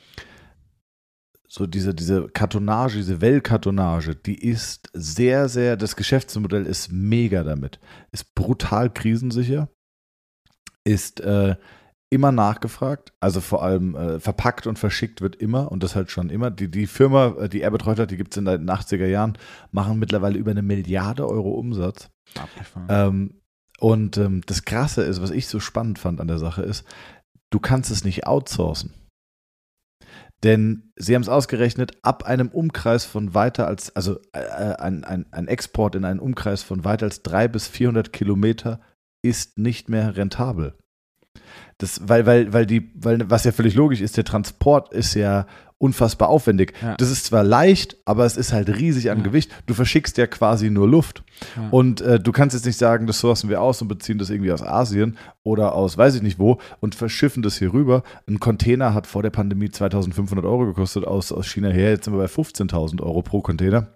so 1.52 1.66
diese, 1.66 1.94
diese 1.94 2.30
Kartonage, 2.30 2.96
diese 2.96 3.20
Wellkartonage, 3.20 4.16
die 4.16 4.42
ist 4.42 4.88
sehr, 4.94 5.50
sehr, 5.50 5.76
das 5.76 5.96
Geschäftsmodell 5.96 6.64
ist 6.64 6.90
mega 6.90 7.44
damit. 7.44 7.78
Ist 8.10 8.34
brutal 8.34 8.88
krisensicher, 8.88 9.68
ist 10.84 11.20
äh, 11.20 11.56
immer 12.08 12.32
nachgefragt, 12.32 13.12
also 13.20 13.42
vor 13.42 13.62
allem 13.62 13.94
äh, 13.94 14.18
verpackt 14.18 14.66
und 14.66 14.78
verschickt 14.78 15.20
wird 15.20 15.36
immer 15.36 15.70
und 15.70 15.82
das 15.82 15.94
halt 15.94 16.10
schon 16.10 16.30
immer. 16.30 16.50
Die, 16.50 16.70
die 16.70 16.86
Firma, 16.86 17.34
äh, 17.38 17.50
die 17.50 17.60
er 17.60 17.70
betreut 17.70 17.98
hat, 17.98 18.10
die 18.10 18.16
gibt 18.16 18.32
es 18.32 18.38
in 18.38 18.46
den 18.46 18.70
80er 18.70 19.06
Jahren, 19.06 19.36
machen 19.72 19.98
mittlerweile 19.98 20.38
über 20.38 20.52
eine 20.52 20.62
Milliarde 20.62 21.28
Euro 21.28 21.50
Umsatz. 21.50 22.08
Ähm, 22.88 23.42
und 23.78 24.16
ähm, 24.16 24.40
das 24.46 24.64
Krasse 24.64 25.02
ist, 25.02 25.20
was 25.20 25.30
ich 25.30 25.48
so 25.48 25.60
spannend 25.60 25.98
fand 25.98 26.18
an 26.18 26.28
der 26.28 26.38
Sache 26.38 26.62
ist, 26.62 26.86
du 27.50 27.60
kannst 27.60 27.90
es 27.90 28.04
nicht 28.04 28.26
outsourcen. 28.26 28.94
Denn 30.42 30.92
sie 30.96 31.14
haben 31.14 31.22
es 31.22 31.28
ausgerechnet, 31.28 31.92
ab 32.02 32.24
einem 32.24 32.48
Umkreis 32.48 33.04
von 33.04 33.34
weiter 33.34 33.66
als, 33.68 33.94
also 33.94 34.18
äh, 34.32 34.40
äh 34.40 34.74
ein, 34.76 35.04
ein, 35.04 35.26
ein 35.30 35.48
Export 35.48 35.94
in 35.94 36.04
einen 36.04 36.20
Umkreis 36.20 36.62
von 36.62 36.84
weiter 36.84 37.06
als 37.06 37.22
300 37.22 37.52
bis 37.52 37.68
400 37.68 38.12
Kilometer 38.12 38.80
ist 39.22 39.58
nicht 39.58 39.88
mehr 39.88 40.16
rentabel. 40.16 40.74
Das, 41.78 42.08
weil, 42.08 42.26
weil, 42.26 42.52
weil 42.52 42.66
die, 42.66 42.92
weil, 42.94 43.30
was 43.30 43.44
ja 43.44 43.52
völlig 43.52 43.74
logisch 43.74 44.00
ist, 44.00 44.16
der 44.16 44.24
Transport 44.24 44.92
ist 44.92 45.14
ja 45.14 45.46
unfassbar 45.82 46.28
aufwendig. 46.28 46.74
Ja. 46.80 46.96
Das 46.96 47.10
ist 47.10 47.26
zwar 47.26 47.42
leicht, 47.42 47.96
aber 48.04 48.24
es 48.24 48.36
ist 48.36 48.52
halt 48.52 48.68
riesig 48.68 49.10
an 49.10 49.18
ja. 49.18 49.24
Gewicht. 49.24 49.50
Du 49.66 49.74
verschickst 49.74 50.16
ja 50.16 50.28
quasi 50.28 50.70
nur 50.70 50.88
Luft. 50.88 51.24
Ja. 51.56 51.70
Und 51.70 52.00
äh, 52.00 52.20
du 52.20 52.30
kannst 52.30 52.54
jetzt 52.54 52.66
nicht 52.66 52.78
sagen, 52.78 53.08
das 53.08 53.18
sourcen 53.18 53.50
wir 53.50 53.60
aus 53.60 53.82
und 53.82 53.88
beziehen 53.88 54.16
das 54.16 54.30
irgendwie 54.30 54.52
aus 54.52 54.62
Asien 54.62 55.18
oder 55.42 55.74
aus 55.74 55.98
weiß 55.98 56.14
ich 56.14 56.22
nicht 56.22 56.38
wo 56.38 56.58
und 56.78 56.94
verschiffen 56.94 57.42
das 57.42 57.58
hier 57.58 57.72
rüber. 57.72 58.04
Ein 58.28 58.38
Container 58.38 58.94
hat 58.94 59.08
vor 59.08 59.24
der 59.24 59.30
Pandemie 59.30 59.70
2500 59.70 60.46
Euro 60.46 60.66
gekostet 60.66 61.04
aus, 61.04 61.32
aus 61.32 61.48
China 61.48 61.68
her. 61.68 61.90
Jetzt 61.90 62.04
sind 62.04 62.14
wir 62.14 62.20
bei 62.20 62.26
15.000 62.26 63.02
Euro 63.02 63.22
pro 63.22 63.40
Container. 63.40 63.88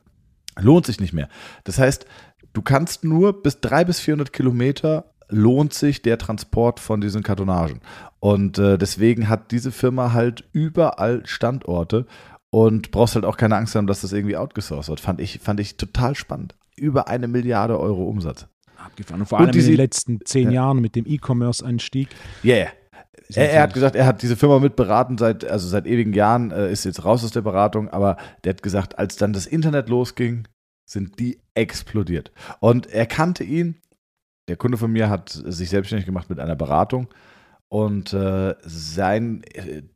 Lohnt 0.59 0.87
sich 0.87 0.99
nicht 0.99 1.13
mehr. 1.13 1.29
Das 1.63 1.79
heißt, 1.79 2.05
du 2.53 2.63
kannst 2.63 3.05
nur 3.05 3.45
bis 3.45 3.61
300 3.61 3.87
bis 3.87 4.01
400 4.01 4.33
Kilometer 4.33 5.13
lohnt 5.29 5.75
sich 5.75 6.03
der 6.03 6.19
Transport 6.19 6.81
von 6.81 7.01
diesen 7.01 7.23
Kartonagen. 7.23 7.81
Und 8.21 8.59
äh, 8.59 8.79
deswegen 8.79 9.29
hat 9.29 9.51
diese 9.51 9.73
Firma 9.73 10.13
halt 10.13 10.45
überall 10.53 11.27
Standorte 11.27 12.07
und 12.51 12.91
brauchst 12.91 13.15
halt 13.15 13.25
auch 13.25 13.37
keine 13.37 13.57
Angst 13.57 13.75
haben, 13.75 13.87
dass 13.87 14.01
das 14.01 14.13
irgendwie 14.13 14.37
outgesourced 14.37 14.89
wird. 14.89 15.01
Fand 15.01 15.21
ich, 15.21 15.41
fand 15.41 15.61
ich 15.61 15.77
total 15.77 16.15
spannend. 16.15 16.55
Über 16.77 17.09
eine 17.09 17.29
Milliarde 17.29 17.79
Euro 17.79 18.05
Umsatz. 18.05 18.47
Abgefahren. 18.77 19.21
Und 19.23 19.27
vor 19.27 19.39
allem 19.39 19.49
und 19.49 19.55
diese, 19.55 19.71
in 19.71 19.77
den 19.77 19.85
letzten 19.85 20.21
zehn 20.25 20.49
ja. 20.49 20.63
Jahren 20.63 20.81
mit 20.81 20.95
dem 20.95 21.07
E-Commerce-Anstieg. 21.07 22.09
Yeah. 22.45 22.69
Er, 23.35 23.51
er, 23.51 23.63
hat 23.63 23.75
gesagt, 23.75 23.97
er 23.97 24.07
hat 24.07 24.23
diese 24.23 24.37
Firma 24.37 24.61
mitberaten 24.61 25.19
seit, 25.19 25.45
also 25.45 25.67
seit 25.67 25.87
ewigen 25.87 26.13
Jahren, 26.13 26.53
äh, 26.53 26.71
ist 26.71 26.85
jetzt 26.85 27.05
raus 27.05 27.25
aus 27.25 27.33
der 27.33 27.41
Beratung, 27.41 27.89
aber 27.89 28.17
der 28.45 28.55
hat 28.55 28.63
gesagt, 28.63 28.99
als 28.99 29.17
dann 29.17 29.33
das 29.33 29.47
Internet 29.47 29.89
losging, 29.89 30.47
sind 30.85 31.19
die 31.19 31.41
explodiert. 31.55 32.31
Und 32.61 32.87
er 32.87 33.07
kannte 33.07 33.43
ihn, 33.43 33.81
der 34.49 34.57
Kunde 34.57 34.79
von 34.79 34.93
mir 34.93 35.11
hat 35.11 35.31
sich 35.31 35.71
selbstständig 35.71 36.07
gemacht 36.07 36.31
mit 36.31 36.41
einer 36.41 36.57
Beratung 36.57 37.09
und 37.69 38.13
äh, 38.13 38.55
sein, 38.63 39.43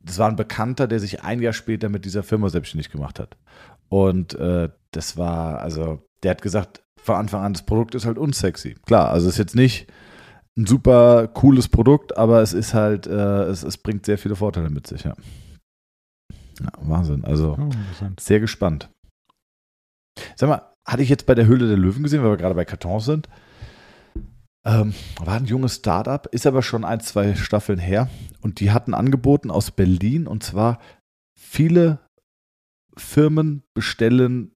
das 0.01 0.17
war 0.17 0.27
ein 0.27 0.35
Bekannter, 0.35 0.87
der 0.87 0.99
sich 0.99 1.23
ein 1.23 1.41
Jahr 1.41 1.53
später 1.53 1.89
mit 1.89 2.05
dieser 2.05 2.23
Firma 2.23 2.49
selbstständig 2.49 2.91
gemacht 2.91 3.19
hat. 3.19 3.37
Und 3.87 4.33
äh, 4.35 4.69
das 4.91 5.17
war, 5.17 5.59
also, 5.59 6.01
der 6.23 6.31
hat 6.31 6.41
gesagt, 6.41 6.83
von 7.01 7.15
Anfang 7.15 7.43
an, 7.43 7.53
das 7.53 7.65
Produkt 7.65 7.95
ist 7.95 8.05
halt 8.05 8.17
unsexy. 8.17 8.75
Klar, 8.85 9.09
also 9.09 9.27
es 9.27 9.35
ist 9.35 9.39
jetzt 9.39 9.55
nicht 9.55 9.91
ein 10.57 10.65
super 10.65 11.27
cooles 11.29 11.69
Produkt, 11.69 12.17
aber 12.17 12.41
es 12.41 12.53
ist 12.53 12.73
halt, 12.73 13.07
äh, 13.07 13.43
es, 13.43 13.63
es 13.63 13.77
bringt 13.77 14.05
sehr 14.05 14.17
viele 14.17 14.35
Vorteile 14.35 14.69
mit 14.69 14.85
sich, 14.85 15.05
ja. 15.05 15.13
ja 16.59 16.71
Wahnsinn. 16.81 17.23
Also 17.23 17.57
oh, 17.57 17.69
sehr 18.19 18.41
gespannt. 18.41 18.89
Sag 20.35 20.49
mal, 20.49 20.73
hatte 20.85 21.03
ich 21.03 21.09
jetzt 21.09 21.25
bei 21.25 21.35
der 21.35 21.45
Höhle 21.45 21.67
der 21.67 21.77
Löwen 21.77 22.03
gesehen, 22.03 22.21
weil 22.21 22.31
wir 22.31 22.37
gerade 22.37 22.55
bei 22.55 22.65
Kartons 22.65 23.05
sind? 23.05 23.29
Ähm, 24.63 24.93
war 25.19 25.37
ein 25.37 25.45
junges 25.45 25.75
Startup, 25.75 26.27
ist 26.27 26.45
aber 26.45 26.61
schon 26.61 26.85
ein, 26.85 26.99
zwei 26.99 27.35
Staffeln 27.35 27.79
her. 27.79 28.09
Und 28.41 28.59
die 28.59 28.71
hatten 28.71 28.93
angeboten 28.93 29.49
aus 29.49 29.71
Berlin 29.71 30.27
und 30.27 30.43
zwar 30.43 30.79
viele 31.35 31.99
Firmen 32.95 33.63
bestellen, 33.73 34.53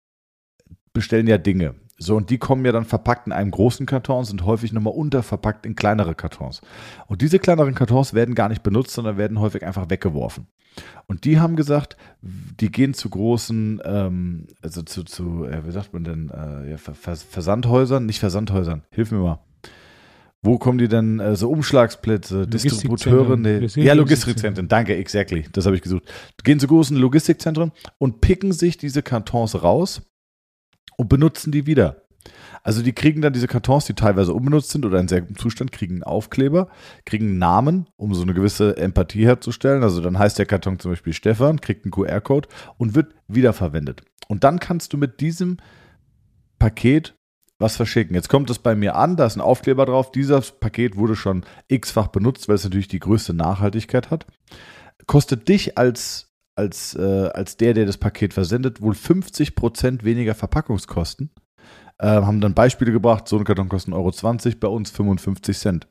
bestellen 0.94 1.28
ja 1.28 1.38
Dinge. 1.38 1.76
So, 1.98 2.18
und 2.18 2.30
die 2.30 2.38
kommen 2.38 2.66
ja 2.66 2.74
dann 2.74 2.84
verpackt 2.84 3.26
in 3.26 3.34
einem 3.34 3.52
großen 3.52 3.86
Karton, 3.86 4.26
sind 4.26 4.46
häufig 4.46 4.74
nochmal 4.74 4.94
unterverpackt 4.94 5.66
in 5.66 5.76
kleinere 5.76 6.14
Kartons. 6.14 6.62
Und 7.08 7.22
diese 7.22 7.40
kleineren 7.40 7.74
Kartons 7.74 8.14
werden 8.14 8.36
gar 8.36 8.50
nicht 8.50 8.64
benutzt, 8.64 8.92
sondern 8.92 9.18
werden 9.18 9.40
häufig 9.40 9.66
einfach 9.66 9.90
weggeworfen. 9.90 10.48
Und 11.08 11.24
die 11.24 11.40
haben 11.40 11.56
gesagt, 11.56 11.96
die 12.22 12.70
gehen 12.70 12.94
zu 12.94 13.10
großen, 13.10 13.82
ähm, 13.86 14.48
also 14.62 14.82
zu, 14.82 15.04
zu 15.04 15.46
äh, 15.46 15.66
wie 15.66 15.72
sagt 15.72 15.94
man 15.94 16.04
denn, 16.04 16.30
äh, 16.30 16.78
Versandhäusern, 16.78 18.06
nicht 18.06 18.20
Versandhäusern, 18.20 18.84
hilf 18.92 19.12
mir 19.12 19.20
mal 19.20 19.40
Wo 20.46 20.60
kommen 20.60 20.78
die 20.78 20.88
denn, 20.88 21.20
äh, 21.20 21.36
so 21.36 21.50
Umschlagsplätze, 21.50 22.48
Distributeure? 22.48 23.36
Nee. 23.36 23.54
Ja, 23.58 23.94
Logistikzentren. 23.94 23.98
Logistikzentren, 23.98 24.68
danke, 24.68 24.96
exactly. 24.96 25.46
Das 25.52 25.66
habe 25.66 25.76
ich 25.76 25.82
gesucht. 25.82 26.04
Gehen 26.44 26.60
zu 26.60 26.68
großen 26.68 26.96
Logistikzentren 26.96 27.72
und 27.98 28.22
picken 28.22 28.52
sich 28.52 28.78
diese 28.78 29.02
Kartons 29.02 29.64
raus 29.64 30.04
und 30.98 31.10
benutzen 31.10 31.52
die 31.52 31.66
wieder. 31.66 32.04
Also 32.62 32.84
die 32.84 32.94
kriegen 32.94 33.22
dann 33.22 33.34
diese 33.34 33.48
Kartons, 33.48 33.86
die 33.86 33.96
teilweise 33.96 34.34
unbenutzt 34.34 34.70
sind 34.70 34.86
oder 34.86 35.00
in 35.00 35.08
sehr 35.08 35.22
gutem 35.22 35.38
Zustand, 35.38 35.72
kriegen 35.72 35.96
einen 35.96 36.04
Aufkleber, 36.04 36.70
kriegen 37.06 37.30
einen 37.30 37.38
Namen, 37.40 37.88
um 37.96 38.14
so 38.14 38.22
eine 38.22 38.36
gewisse 38.36 38.78
Empathie 38.78 39.26
herzustellen. 39.26 39.82
Also 39.82 40.00
dann 40.00 40.20
heißt 40.20 40.38
der 40.38 40.46
Karton 40.46 40.78
zum 40.78 40.92
Beispiel 40.92 41.14
Stefan, 41.14 41.60
kriegt 41.60 41.86
einen 41.86 41.92
QR-Code 41.92 42.50
und 42.78 42.94
wird 42.94 43.16
wiederverwendet. 43.28 44.04
Und 44.28 44.44
dann 44.44 44.60
kannst 44.60 44.94
du 44.94 44.98
mit 44.98 45.22
diesem 45.22 45.58
Paket 46.60 47.16
was 47.60 47.76
verschicken. 47.76 48.16
Jetzt 48.16 48.30
kommt 48.30 48.50
es 48.50 48.60
bei 48.60 48.76
mir 48.76 48.96
an, 48.96 49.16
da 49.16 49.26
ist 49.26 49.36
ein 49.36 49.42
Aufkleber 49.42 49.86
drauf. 49.86 50.12
Dieses 50.12 50.52
Paket 50.52 50.98
wurde 50.98 51.16
schon 51.16 51.46
x-fach 51.68 52.08
benutzt, 52.08 52.48
weil 52.48 52.56
es 52.56 52.64
natürlich 52.64 52.88
die 52.88 53.00
größte 53.00 53.34
Nachhaltigkeit 53.34 54.12
hat. 54.12 54.26
Kostet 55.08 55.48
dich 55.48 55.78
als, 55.78 56.34
als, 56.56 56.96
äh, 56.96 57.30
als 57.34 57.58
der, 57.58 57.74
der 57.74 57.86
das 57.86 57.98
Paket 57.98 58.34
versendet, 58.34 58.82
wohl 58.82 58.94
50% 58.94 60.04
weniger 60.04 60.36
Verpackungskosten. 60.36 61.32
Äh, 61.98 62.08
haben 62.08 62.42
dann 62.42 62.54
Beispiele 62.54 62.92
gebracht, 62.92 63.28
so 63.28 63.38
ein 63.38 63.46
Karton 63.46 63.70
kostet 63.70 63.94
1,20 63.94 64.46
Euro, 64.46 64.58
bei 64.60 64.68
uns 64.68 64.92
55 64.92 65.58
Cent. 65.58 65.88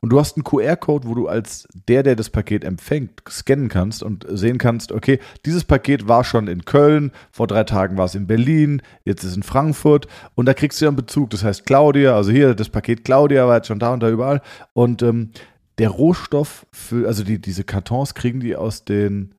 Und 0.00 0.10
du 0.10 0.20
hast 0.20 0.36
einen 0.36 0.44
QR-Code, 0.44 1.08
wo 1.08 1.14
du 1.14 1.26
als 1.26 1.66
der, 1.88 2.04
der 2.04 2.14
das 2.14 2.30
Paket 2.30 2.64
empfängt, 2.64 3.22
scannen 3.28 3.68
kannst 3.68 4.04
und 4.04 4.24
sehen 4.28 4.58
kannst, 4.58 4.92
okay, 4.92 5.18
dieses 5.44 5.64
Paket 5.64 6.06
war 6.06 6.22
schon 6.22 6.46
in 6.46 6.64
Köln, 6.64 7.10
vor 7.32 7.48
drei 7.48 7.64
Tagen 7.64 7.96
war 7.98 8.04
es 8.04 8.14
in 8.14 8.28
Berlin, 8.28 8.82
jetzt 9.04 9.24
ist 9.24 9.32
es 9.32 9.36
in 9.36 9.42
Frankfurt 9.42 10.06
und 10.36 10.46
da 10.46 10.54
kriegst 10.54 10.80
du 10.80 10.84
ja 10.84 10.90
einen 10.90 10.96
Bezug. 10.96 11.30
Das 11.30 11.42
heißt 11.42 11.66
Claudia, 11.66 12.14
also 12.14 12.30
hier 12.30 12.54
das 12.54 12.68
Paket 12.68 13.04
Claudia 13.04 13.48
war 13.48 13.56
jetzt 13.56 13.66
schon 13.66 13.80
da 13.80 13.92
und 13.92 14.00
da 14.00 14.08
überall. 14.08 14.40
Und 14.74 15.02
ähm, 15.02 15.32
der 15.78 15.90
Rohstoff 15.90 16.66
für, 16.72 17.08
also 17.08 17.24
die, 17.24 17.40
diese 17.40 17.64
Kartons 17.64 18.14
kriegen 18.14 18.38
die 18.38 18.54
aus 18.54 18.84
den, 18.84 19.34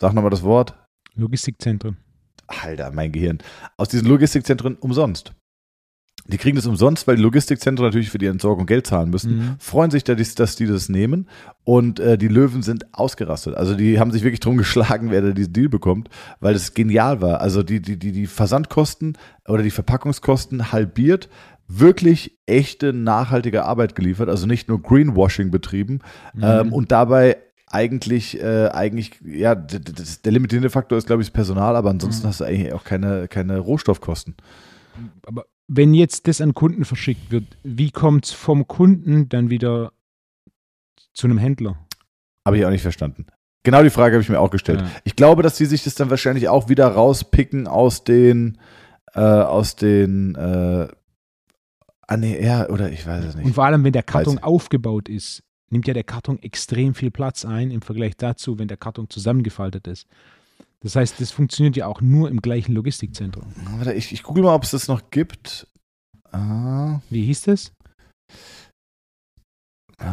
sag 0.00 0.14
nochmal 0.14 0.30
das 0.30 0.42
Wort, 0.42 0.74
Logistikzentren. 1.14 1.98
Alter, 2.48 2.90
mein 2.92 3.12
Gehirn, 3.12 3.38
aus 3.76 3.88
diesen 3.88 4.08
Logistikzentren 4.08 4.76
umsonst. 4.76 5.32
Die 6.26 6.36
kriegen 6.36 6.56
das 6.56 6.66
umsonst, 6.66 7.06
weil 7.06 7.16
die 7.16 7.22
Logistikzentren 7.22 7.86
natürlich 7.86 8.10
für 8.10 8.18
die 8.18 8.26
Entsorgung 8.26 8.66
Geld 8.66 8.86
zahlen 8.86 9.08
müssen. 9.08 9.36
Mhm. 9.36 9.56
Freuen 9.58 9.90
sich, 9.90 10.04
dass 10.04 10.16
die, 10.16 10.34
dass 10.34 10.56
die 10.56 10.66
das 10.66 10.90
nehmen. 10.90 11.26
Und 11.64 12.00
äh, 12.00 12.18
die 12.18 12.28
Löwen 12.28 12.62
sind 12.62 12.92
ausgerastet. 12.92 13.54
Also 13.54 13.74
die 13.74 13.98
haben 13.98 14.10
sich 14.10 14.24
wirklich 14.24 14.40
drum 14.40 14.58
geschlagen, 14.58 15.10
wer 15.10 15.22
da 15.22 15.30
diesen 15.30 15.54
Deal 15.54 15.70
bekommt, 15.70 16.10
weil 16.40 16.54
es 16.54 16.74
genial 16.74 17.22
war. 17.22 17.40
Also 17.40 17.62
die, 17.62 17.80
die, 17.80 17.98
die, 17.98 18.12
die 18.12 18.26
Versandkosten 18.26 19.16
oder 19.46 19.62
die 19.62 19.70
Verpackungskosten 19.70 20.70
halbiert, 20.70 21.30
wirklich 21.66 22.38
echte, 22.46 22.92
nachhaltige 22.92 23.64
Arbeit 23.64 23.94
geliefert, 23.94 24.28
also 24.28 24.46
nicht 24.46 24.68
nur 24.68 24.82
Greenwashing 24.82 25.50
betrieben 25.50 26.00
Mhm. 26.34 26.42
ähm, 26.42 26.72
und 26.72 26.92
dabei 26.92 27.38
eigentlich, 27.70 28.40
äh, 28.40 28.68
eigentlich, 28.68 29.12
ja, 29.24 29.54
der 29.54 30.32
limitierende 30.32 30.70
Faktor 30.70 30.98
ist, 30.98 31.06
glaube 31.06 31.22
ich, 31.22 31.28
das 31.28 31.32
Personal, 31.34 31.76
aber 31.76 31.90
ansonsten 31.90 32.24
Mhm. 32.26 32.28
hast 32.28 32.40
du 32.40 32.44
eigentlich 32.44 32.72
auch 32.72 32.84
keine, 32.84 33.28
keine 33.28 33.58
Rohstoffkosten. 33.58 34.34
Aber 35.26 35.44
wenn 35.68 35.94
jetzt 35.94 36.26
das 36.28 36.40
an 36.40 36.54
Kunden 36.54 36.84
verschickt 36.84 37.30
wird, 37.30 37.44
wie 37.62 37.90
kommt 37.90 38.26
es 38.26 38.32
vom 38.32 38.66
Kunden 38.66 39.28
dann 39.28 39.50
wieder 39.50 39.92
zu 41.12 41.26
einem 41.26 41.38
Händler? 41.38 41.78
Habe 42.46 42.58
ich 42.58 42.64
auch 42.64 42.70
nicht 42.70 42.82
verstanden. 42.82 43.26
Genau 43.64 43.82
die 43.82 43.90
Frage 43.90 44.14
habe 44.14 44.22
ich 44.22 44.28
mir 44.30 44.40
auch 44.40 44.50
gestellt. 44.50 44.80
Ja. 44.80 44.90
Ich 45.04 45.14
glaube, 45.16 45.42
dass 45.42 45.56
die 45.56 45.66
sich 45.66 45.84
das 45.84 45.94
dann 45.94 46.08
wahrscheinlich 46.10 46.48
auch 46.48 46.68
wieder 46.68 46.86
rauspicken 46.86 47.66
aus 47.66 48.04
den, 48.04 48.58
äh, 49.14 49.20
aus 49.20 49.76
den, 49.76 50.34
äh, 50.36 50.88
ah 52.06 52.16
nee, 52.16 52.42
ja, 52.42 52.68
oder 52.70 52.90
ich 52.90 53.06
weiß 53.06 53.24
es 53.24 53.34
Und 53.34 53.42
nicht. 53.44 53.54
vor 53.54 53.64
allem, 53.66 53.84
wenn 53.84 53.92
der 53.92 54.02
Karton 54.04 54.38
aufgebaut 54.38 55.08
ist, 55.08 55.42
nimmt 55.70 55.86
ja 55.86 55.94
der 55.94 56.04
Karton 56.04 56.42
extrem 56.42 56.94
viel 56.94 57.10
Platz 57.10 57.44
ein 57.44 57.70
im 57.70 57.82
Vergleich 57.82 58.16
dazu, 58.16 58.58
wenn 58.58 58.68
der 58.68 58.76
Karton 58.76 59.08
zusammengefaltet 59.10 59.86
ist. 59.86 60.06
Das 60.80 60.94
heißt, 60.96 61.20
das 61.20 61.30
funktioniert 61.30 61.76
ja 61.76 61.86
auch 61.86 62.00
nur 62.00 62.28
im 62.30 62.40
gleichen 62.40 62.72
Logistikzentrum. 62.72 63.52
Warte, 63.76 63.92
ich, 63.94 64.12
ich 64.12 64.22
google 64.22 64.44
mal, 64.44 64.54
ob 64.54 64.62
es 64.62 64.70
das 64.70 64.86
noch 64.88 65.10
gibt. 65.10 65.66
Ah, 66.30 67.00
Wie 67.10 67.24
hieß 67.24 67.42
das? 67.42 67.72
ah, 69.98 70.06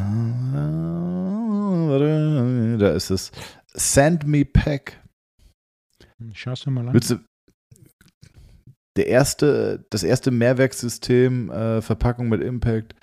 warte, 1.88 2.78
da 2.80 2.91
ist 2.93 3.12
es. 3.12 3.32
Send 3.74 4.26
Me 4.26 4.45
Pack. 4.45 5.01
Schau 6.34 6.53
du 6.53 6.72
mal 6.72 6.88
an. 6.88 6.93
Willst 6.93 7.12
du, 7.12 7.20
der 8.95 9.08
erste, 9.08 9.86
das 9.89 10.03
erste 10.03 10.32
Mehrwerkssystem, 10.32 11.51
äh, 11.51 11.82
Verpackung 11.82 12.30
mit 12.30 12.41
Impact. 12.41 12.95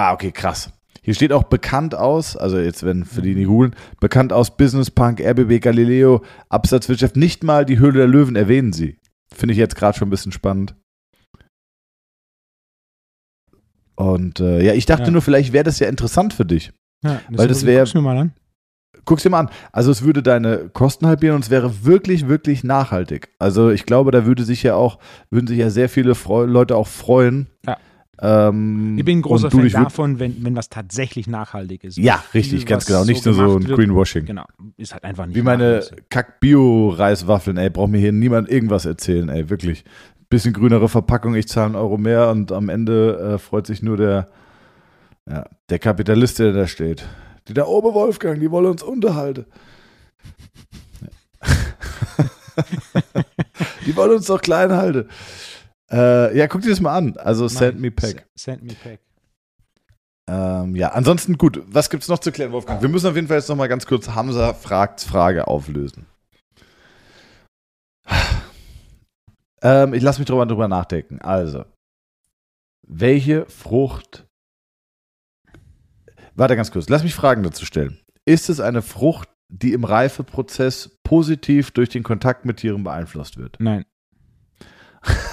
Ah, 0.00 0.14
okay, 0.14 0.32
krass. 0.32 0.72
Hier 1.02 1.12
steht 1.12 1.30
auch 1.30 1.42
bekannt 1.42 1.94
aus, 1.94 2.34
also 2.34 2.58
jetzt, 2.58 2.84
wenn 2.86 3.04
für 3.04 3.20
die, 3.20 3.34
die 3.34 3.44
googeln, 3.44 3.76
bekannt 4.00 4.32
aus 4.32 4.56
Business 4.56 4.90
Punk, 4.90 5.20
RBB 5.20 5.60
Galileo, 5.60 6.24
Absatzwirtschaft, 6.48 7.16
nicht 7.16 7.44
mal 7.44 7.66
die 7.66 7.78
Höhle 7.78 7.98
der 7.98 8.06
Löwen 8.06 8.34
erwähnen 8.34 8.72
sie. 8.72 8.96
Finde 9.34 9.52
ich 9.52 9.58
jetzt 9.58 9.76
gerade 9.76 9.98
schon 9.98 10.08
ein 10.08 10.10
bisschen 10.10 10.32
spannend. 10.32 10.74
Und 13.94 14.40
äh, 14.40 14.62
ja, 14.62 14.72
ich 14.72 14.86
dachte 14.86 15.04
Ja. 15.04 15.10
nur, 15.10 15.20
vielleicht 15.20 15.52
wäre 15.52 15.64
das 15.64 15.78
ja 15.80 15.88
interessant 15.88 16.32
für 16.32 16.46
dich. 16.46 16.72
Ja, 17.04 17.20
weil 17.28 17.46
das 17.48 17.66
wär- 17.66 17.80
guck's 17.80 17.94
mir 17.94 18.00
mal 18.00 18.16
an. 18.16 18.32
Guck's 19.04 19.22
dir 19.22 19.30
mal 19.30 19.40
an. 19.40 19.50
Also 19.72 19.90
es 19.90 20.02
würde 20.02 20.22
deine 20.22 20.70
Kosten 20.70 21.06
halbieren 21.06 21.36
und 21.36 21.44
es 21.44 21.50
wäre 21.50 21.84
wirklich, 21.84 22.26
wirklich 22.28 22.64
nachhaltig. 22.64 23.28
Also 23.38 23.68
ich 23.70 23.84
glaube, 23.84 24.10
da 24.12 24.24
würde 24.24 24.44
sich 24.44 24.62
ja 24.62 24.74
auch, 24.76 24.98
würden 25.30 25.46
sich 25.46 25.58
ja 25.58 25.68
sehr 25.68 25.90
viele 25.90 26.14
Freu 26.14 26.44
Leute 26.46 26.76
auch 26.76 26.88
freuen. 26.88 27.48
Ja. 27.66 27.76
Ähm, 28.22 28.98
Ich 28.98 29.04
bin 29.04 29.18
ein 29.18 29.22
großer 29.22 29.50
Fan 29.50 29.68
davon, 29.70 30.18
wenn, 30.18 30.44
wenn 30.44 30.54
was 30.54 30.68
tatsächlich 30.68 31.26
nachhaltig 31.26 31.84
ist. 31.84 31.96
Ja, 31.96 32.22
richtig, 32.34 32.66
ganz 32.66 32.84
genau. 32.84 33.04
Nicht 33.04 33.22
so 33.22 33.30
nur 33.30 33.50
so 33.50 33.56
ein 33.56 33.66
wird, 33.66 33.78
Greenwashing. 33.78 34.26
Genau, 34.26 34.44
ist 34.76 34.92
halt 34.92 35.04
einfach 35.04 35.26
nicht 35.26 35.36
Wie 35.36 35.42
meine. 35.42 35.82
Kack-Bio-Reiswaffeln, 36.10 37.56
ey, 37.56 37.70
braucht 37.70 37.90
mir 37.90 37.98
hier 37.98 38.12
niemand 38.12 38.50
irgendwas 38.50 38.84
erzählen, 38.84 39.28
ey, 39.28 39.48
wirklich. 39.48 39.84
Bisschen 40.28 40.52
grünere 40.52 40.88
Verpackung, 40.88 41.34
ich 41.34 41.48
zahle 41.48 41.66
einen 41.66 41.74
Euro 41.74 41.98
mehr 41.98 42.30
und 42.30 42.52
am 42.52 42.68
Ende 42.68 43.34
äh, 43.34 43.38
freut 43.38 43.66
sich 43.66 43.82
nur 43.82 43.96
der, 43.96 44.28
ja, 45.28 45.44
der 45.70 45.80
Kapitalist, 45.80 46.38
der 46.38 46.52
da 46.52 46.68
steht. 46.68 47.04
Die 47.48 47.54
da 47.54 47.64
oben, 47.64 47.94
Wolfgang, 47.94 48.38
die 48.38 48.50
wollen 48.52 48.66
uns 48.66 48.84
unterhalten. 48.84 49.46
die 53.86 53.96
wollen 53.96 54.12
uns 54.12 54.26
doch 54.26 54.40
klein 54.40 54.72
halten. 54.72 55.08
Äh, 55.92 56.36
ja, 56.36 56.46
guck 56.46 56.62
dir 56.62 56.70
das 56.70 56.80
mal 56.80 56.96
an. 56.96 57.16
Also 57.16 57.48
Send 57.48 57.74
Nein, 57.74 57.82
Me 57.82 57.90
Pack. 57.90 58.26
Send 58.34 58.62
Me 58.62 58.74
Pack. 58.74 59.00
Ähm, 60.28 60.76
ja, 60.76 60.92
ansonsten 60.92 61.36
gut. 61.36 61.60
Was 61.66 61.90
gibt's 61.90 62.06
noch 62.06 62.20
zu 62.20 62.30
klären, 62.30 62.52
Wolfgang? 62.52 62.80
Wir 62.80 62.88
müssen 62.88 63.08
auf 63.08 63.16
jeden 63.16 63.26
Fall 63.26 63.38
jetzt 63.38 63.48
noch 63.48 63.56
mal 63.56 63.68
ganz 63.68 63.86
kurz 63.86 64.10
Hamza 64.10 64.54
fragt's 64.54 65.04
Frage 65.04 65.48
auflösen. 65.48 66.06
Ähm, 69.62 69.92
ich 69.92 70.02
lasse 70.02 70.20
mich 70.20 70.26
drüber, 70.26 70.46
drüber 70.46 70.68
nachdenken. 70.68 71.20
Also, 71.20 71.64
welche 72.86 73.46
Frucht. 73.46 74.26
Warte 76.34 76.56
ganz 76.56 76.70
kurz. 76.70 76.88
Lass 76.88 77.02
mich 77.02 77.14
Fragen 77.14 77.42
dazu 77.42 77.66
stellen. 77.66 77.98
Ist 78.24 78.48
es 78.48 78.60
eine 78.60 78.82
Frucht, 78.82 79.28
die 79.48 79.72
im 79.72 79.84
Reifeprozess 79.84 80.98
positiv 81.02 81.72
durch 81.72 81.88
den 81.88 82.02
Kontakt 82.02 82.44
mit 82.44 82.58
Tieren 82.58 82.84
beeinflusst 82.84 83.36
wird? 83.36 83.56
Nein. 83.58 83.84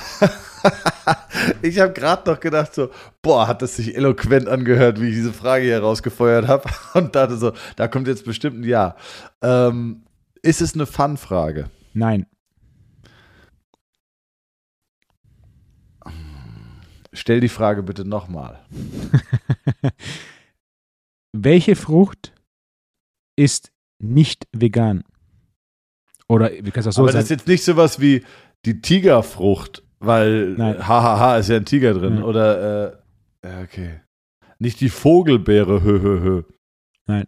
ich 1.62 1.80
habe 1.80 1.93
gerade 1.93 2.30
noch 2.30 2.39
gedacht 2.39 2.74
so, 2.74 2.89
boah, 3.22 3.47
hat 3.47 3.62
das 3.62 3.76
sich 3.76 3.95
eloquent 3.95 4.47
angehört, 4.47 5.01
wie 5.01 5.10
ich 5.10 5.16
diese 5.16 5.34
Frage 5.34 5.66
hier 5.66 5.80
rausgefeuert 5.80 6.47
habe 6.47 6.70
und 6.93 7.16
dachte 7.16 7.38
so, 7.38 7.53
da 7.76 7.88
kommt 7.88 8.08
jetzt 8.08 8.26
bestimmt 8.26 8.60
ein 8.60 8.64
Ja. 8.64 8.95
Ähm, 9.41 10.03
ist 10.41 10.62
es 10.62 10.74
eine 10.74 10.86
Fun-Frage? 10.86 11.70
Nein. 11.93 12.26
Stell 17.14 17.39
die 17.39 17.49
Frage 17.49 17.82
bitte 17.82 18.05
nochmal. 18.05 18.60
Welche 21.34 21.76
Frucht 21.76 22.34
ist 23.36 23.72
nicht 23.99 24.47
vegan? 24.51 25.03
Oder 26.28 26.51
wie 26.51 26.72
kannst 26.72 26.86
du 26.86 26.89
das 26.89 26.95
so 26.95 27.01
Aber 27.01 27.12
sagen? 27.12 27.22
das 27.22 27.24
ist 27.26 27.30
jetzt 27.32 27.47
nicht 27.47 27.64
sowas 27.64 27.99
wie 27.99 28.24
die 28.66 28.82
Tigerfrucht, 28.82 29.84
weil 30.00 30.50
Nein. 30.54 30.88
hahaha 30.88 31.38
ist 31.38 31.50
ja 31.50 31.58
ein 31.58 31.66
Tiger 31.66 31.93
drin. 31.93 32.16
Nein. 32.16 32.24
Oder, 32.24 32.93
äh, 33.43 33.48
ja, 33.48 33.62
okay. 33.62 34.02
Nicht 34.60 34.82
die 34.82 34.89
Vogelbeere, 34.89 35.84
hö, 35.84 36.02
hö, 36.02 36.22
hö. 36.22 36.43
Nein. 37.06 37.26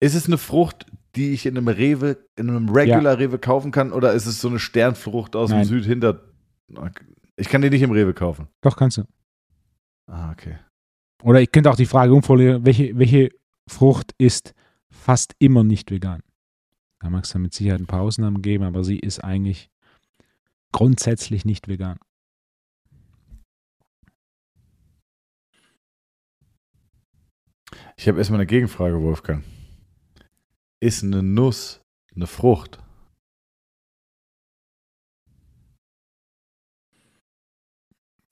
Ist 0.00 0.14
es 0.14 0.26
eine 0.26 0.38
Frucht, 0.38 0.86
die 1.14 1.32
ich 1.32 1.46
in 1.46 1.56
einem 1.56 1.68
Rewe, 1.68 2.18
in 2.36 2.50
einem 2.50 2.68
Regular 2.68 3.18
Rewe 3.18 3.38
kaufen 3.38 3.70
kann, 3.70 3.92
oder 3.92 4.12
ist 4.12 4.26
es 4.26 4.40
so 4.40 4.48
eine 4.48 4.58
Sternfrucht 4.58 5.34
aus 5.34 5.50
Nein. 5.50 5.62
dem 5.62 5.68
Südhinter? 5.68 6.20
Ich 7.36 7.48
kann 7.48 7.62
die 7.62 7.70
nicht 7.70 7.82
im 7.82 7.92
Rewe 7.92 8.12
kaufen. 8.12 8.48
Doch, 8.60 8.76
kannst 8.76 8.98
du. 8.98 9.04
Ah, 10.06 10.30
okay. 10.30 10.58
Oder 11.22 11.40
ich 11.40 11.50
könnte 11.50 11.70
auch 11.70 11.76
die 11.76 11.86
Frage 11.86 12.12
umformulieren, 12.12 12.64
welche, 12.64 12.96
welche 12.98 13.30
Frucht 13.66 14.14
ist 14.18 14.54
fast 14.90 15.34
immer 15.38 15.64
nicht 15.64 15.90
vegan? 15.90 16.22
Da 17.00 17.10
mag 17.10 17.24
es 17.24 17.30
dann 17.30 17.42
mit 17.42 17.54
Sicherheit 17.54 17.80
ein 17.80 17.86
paar 17.86 18.02
Ausnahmen 18.02 18.42
geben, 18.42 18.64
aber 18.64 18.84
sie 18.84 18.98
ist 18.98 19.22
eigentlich 19.22 19.70
grundsätzlich 20.72 21.44
nicht 21.44 21.68
vegan. 21.68 21.98
Ich 27.96 28.08
habe 28.08 28.18
erstmal 28.18 28.40
eine 28.40 28.46
Gegenfrage, 28.46 29.00
Wolfgang. 29.00 29.42
Ist 30.80 31.02
eine 31.02 31.22
Nuss 31.22 31.80
eine 32.16 32.26
Frucht? 32.26 32.78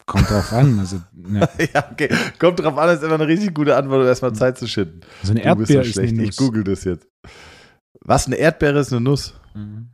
Kommt 0.06 0.28
drauf 0.28 0.52
an. 0.52 0.78
Also, 0.78 0.96
ja. 1.32 1.48
ja, 1.72 1.90
okay. 1.90 2.14
Kommt 2.38 2.60
drauf 2.60 2.76
an, 2.76 2.90
ist 2.90 3.02
immer 3.02 3.14
eine 3.14 3.26
richtig 3.26 3.54
gute 3.54 3.74
Antwort, 3.74 4.02
um 4.02 4.06
erstmal 4.06 4.32
hm. 4.32 4.36
Zeit 4.36 4.58
zu 4.58 4.66
schinden. 4.66 5.00
So 5.00 5.08
also 5.20 5.32
eine 5.32 5.44
Erdbeere 5.44 5.82
ist 5.82 5.92
schlecht. 5.92 6.12
Eine 6.12 6.22
Nuss. 6.22 6.30
Ich 6.30 6.36
google 6.36 6.64
das 6.64 6.84
jetzt. 6.84 7.08
Was, 8.00 8.26
eine 8.26 8.36
Erdbeere 8.36 8.80
ist 8.80 8.92
eine 8.92 9.00
Nuss? 9.00 9.34
Mhm. 9.54 9.93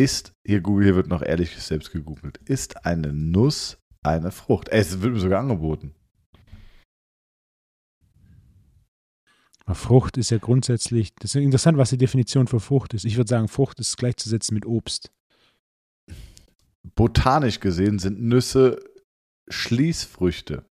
Ist, 0.00 0.32
hier 0.46 0.62
Google, 0.62 0.84
hier 0.84 0.96
wird 0.96 1.08
noch 1.08 1.20
ehrlich 1.20 1.54
selbst 1.58 1.92
gegoogelt, 1.92 2.38
ist 2.46 2.86
eine 2.86 3.12
Nuss 3.12 3.76
eine 4.02 4.30
Frucht? 4.30 4.70
Es 4.70 5.02
wird 5.02 5.12
mir 5.12 5.20
sogar 5.20 5.40
angeboten. 5.40 5.94
Frucht 9.74 10.16
ist 10.16 10.30
ja 10.30 10.38
grundsätzlich, 10.38 11.14
das 11.16 11.34
ist 11.34 11.42
interessant, 11.42 11.76
was 11.76 11.90
die 11.90 11.98
Definition 11.98 12.46
für 12.46 12.60
Frucht 12.60 12.94
ist. 12.94 13.04
Ich 13.04 13.18
würde 13.18 13.28
sagen, 13.28 13.46
Frucht 13.46 13.78
ist 13.78 13.98
gleichzusetzen 13.98 14.54
mit 14.54 14.64
Obst. 14.64 15.12
Botanisch 16.94 17.60
gesehen 17.60 17.98
sind 17.98 18.22
Nüsse 18.22 18.82
Schließfrüchte. 19.50 20.64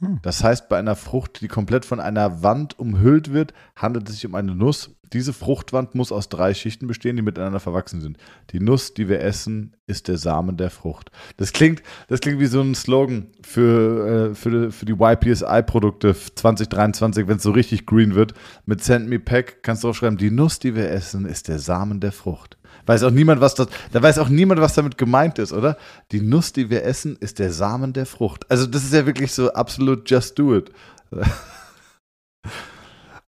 Hm. 0.00 0.18
Das 0.20 0.44
heißt, 0.44 0.68
bei 0.68 0.78
einer 0.78 0.94
Frucht, 0.94 1.40
die 1.40 1.48
komplett 1.48 1.86
von 1.86 2.00
einer 2.00 2.42
Wand 2.42 2.78
umhüllt 2.78 3.32
wird, 3.32 3.54
handelt 3.76 4.10
es 4.10 4.16
sich 4.16 4.26
um 4.26 4.34
eine 4.34 4.54
Nuss. 4.54 4.94
Diese 5.14 5.32
Fruchtwand 5.32 5.94
muss 5.94 6.12
aus 6.12 6.28
drei 6.28 6.52
Schichten 6.54 6.86
bestehen, 6.86 7.16
die 7.16 7.22
miteinander 7.22 7.60
verwachsen 7.60 8.00
sind. 8.00 8.18
Die 8.50 8.60
Nuss, 8.60 8.92
die 8.94 9.08
wir 9.08 9.20
essen, 9.20 9.76
ist 9.86 10.08
der 10.08 10.18
Samen 10.18 10.56
der 10.56 10.70
Frucht. 10.70 11.10
Das 11.36 11.52
klingt, 11.52 11.82
das 12.08 12.20
klingt 12.20 12.40
wie 12.40 12.46
so 12.46 12.60
ein 12.60 12.74
Slogan 12.74 13.28
für, 13.42 14.30
äh, 14.30 14.34
für, 14.34 14.50
die- 14.50 14.70
für 14.72 14.84
die 14.86 14.92
YPSI-Produkte 14.98 16.14
2023, 16.14 17.28
wenn 17.28 17.36
es 17.36 17.42
so 17.42 17.52
richtig 17.52 17.86
green 17.86 18.14
wird. 18.14 18.34
Mit 18.66 18.82
Send 18.82 19.08
Me 19.08 19.18
Pack 19.20 19.62
kannst 19.62 19.84
du 19.84 19.88
aufschreiben, 19.88 20.18
die 20.18 20.30
Nuss, 20.30 20.58
die 20.58 20.74
wir 20.74 20.90
essen, 20.90 21.24
ist 21.26 21.48
der 21.48 21.58
Samen 21.60 22.00
der 22.00 22.12
Frucht. 22.12 22.58
Weiß 22.86 23.02
auch 23.04 23.10
niemand, 23.12 23.40
was 23.40 23.54
das, 23.54 23.68
da 23.92 24.02
weiß 24.02 24.18
auch 24.18 24.28
niemand, 24.28 24.60
was 24.60 24.74
damit 24.74 24.98
gemeint 24.98 25.38
ist, 25.38 25.52
oder? 25.52 25.78
Die 26.12 26.20
Nuss, 26.20 26.52
die 26.52 26.68
wir 26.68 26.84
essen, 26.84 27.16
ist 27.18 27.38
der 27.38 27.52
Samen 27.52 27.92
der 27.94 28.04
Frucht. 28.04 28.50
Also 28.50 28.66
das 28.66 28.84
ist 28.84 28.92
ja 28.92 29.06
wirklich 29.06 29.32
so 29.32 29.52
absolut 29.52 30.10
just 30.10 30.38
do 30.38 30.54
it. 30.56 30.70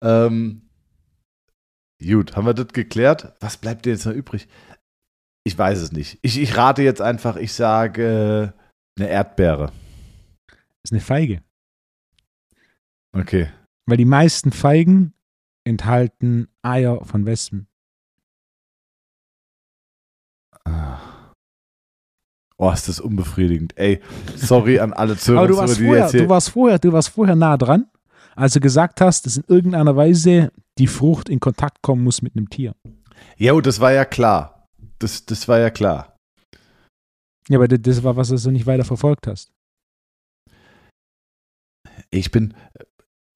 ähm, 0.02 0.62
gut, 2.06 2.36
haben 2.36 2.46
wir 2.46 2.54
das 2.54 2.68
geklärt? 2.68 3.34
Was 3.40 3.56
bleibt 3.56 3.84
dir 3.84 3.90
jetzt 3.90 4.06
noch 4.06 4.14
übrig? 4.14 4.48
Ich 5.44 5.58
weiß 5.58 5.78
es 5.78 5.92
nicht. 5.92 6.18
Ich, 6.22 6.38
ich 6.38 6.56
rate 6.56 6.82
jetzt 6.82 7.00
einfach, 7.00 7.36
ich 7.36 7.52
sage 7.52 8.54
eine 8.98 9.08
Erdbeere. 9.08 9.72
ist 10.84 10.92
eine 10.92 11.00
Feige. 11.00 11.42
Okay. 13.12 13.48
Weil 13.86 13.96
die 13.96 14.04
meisten 14.04 14.52
Feigen 14.52 15.14
enthalten 15.64 16.48
Eier 16.62 17.04
von 17.04 17.26
Wespen. 17.26 17.66
Ah. 20.64 21.00
Oh, 22.56 22.70
ist 22.70 22.88
das 22.88 23.00
unbefriedigend. 23.00 23.76
Ey, 23.76 24.00
sorry 24.36 24.78
an 24.78 24.92
alle 24.92 25.16
Zuhörer, 25.16 25.40
Aber 25.44 25.48
du 25.48 25.56
warst, 25.56 25.78
die 25.78 25.84
vorher, 25.84 26.02
jetzt 26.04 26.12
hier 26.12 26.22
du, 26.22 26.28
warst 26.28 26.50
vorher, 26.50 26.78
du 26.78 26.92
warst 26.92 27.08
vorher 27.08 27.34
nah 27.34 27.56
dran, 27.56 27.90
als 28.36 28.54
du 28.54 28.60
gesagt 28.60 29.00
hast, 29.00 29.26
dass 29.26 29.36
in 29.36 29.44
irgendeiner 29.48 29.96
Weise 29.96 30.52
die 30.78 30.86
Frucht 30.86 31.28
in 31.28 31.40
Kontakt 31.40 31.82
kommen 31.82 32.02
muss 32.04 32.22
mit 32.22 32.36
einem 32.36 32.48
Tier. 32.48 32.74
Jo, 33.36 33.60
das 33.60 33.80
war 33.80 33.92
ja 33.92 34.04
klar. 34.04 34.66
Das, 34.98 35.26
das 35.26 35.46
war 35.48 35.58
ja 35.58 35.70
klar. 35.70 36.16
Ja, 37.48 37.58
aber 37.58 37.68
das- 37.68 38.02
war, 38.04 38.16
was 38.16 38.28
du 38.28 38.36
so 38.36 38.50
nicht 38.50 38.66
weiter 38.66 38.84
verfolgt 38.84 39.26
hast. 39.26 39.50
Ich 42.10 42.30
bin 42.30 42.54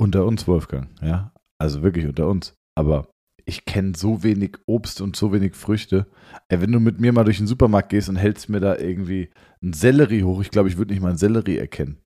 unter 0.01 0.25
uns, 0.27 0.47
Wolfgang, 0.47 0.89
ja. 1.03 1.33
Also 1.61 1.83
wirklich 1.83 2.07
unter 2.07 2.29
uns. 2.29 2.55
Aber 2.79 3.09
ich 3.47 3.65
kenne 3.65 3.93
so 3.97 4.23
wenig 4.23 4.59
Obst 4.67 5.01
und 5.01 5.17
so 5.17 5.33
wenig 5.33 5.55
Früchte. 5.55 6.07
Ey, 6.49 6.61
wenn 6.61 6.73
du 6.73 6.81
mit 6.81 7.01
mir 7.01 7.13
mal 7.13 7.25
durch 7.25 7.39
den 7.39 7.47
Supermarkt 7.47 7.89
gehst 7.91 8.09
und 8.09 8.17
hältst 8.17 8.49
mir 8.49 8.61
da 8.61 8.77
irgendwie 8.77 9.31
einen 9.63 9.73
Sellerie 9.73 10.25
hoch, 10.25 10.41
ich 10.41 10.51
glaube, 10.51 10.69
ich 10.69 10.77
würde 10.77 10.93
nicht 10.93 11.03
mal 11.03 11.11
einen 11.11 11.19
Sellerie 11.19 11.57
erkennen. 11.57 11.99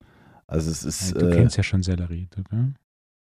Also 0.51 0.71
es 0.71 0.85
ist 0.85 1.15
du 1.15 1.29
äh, 1.31 1.35
kennst 1.35 1.57
ja 1.57 1.63
schon 1.63 1.83
Sellerie. 1.83 2.29
Gell? 2.51 2.75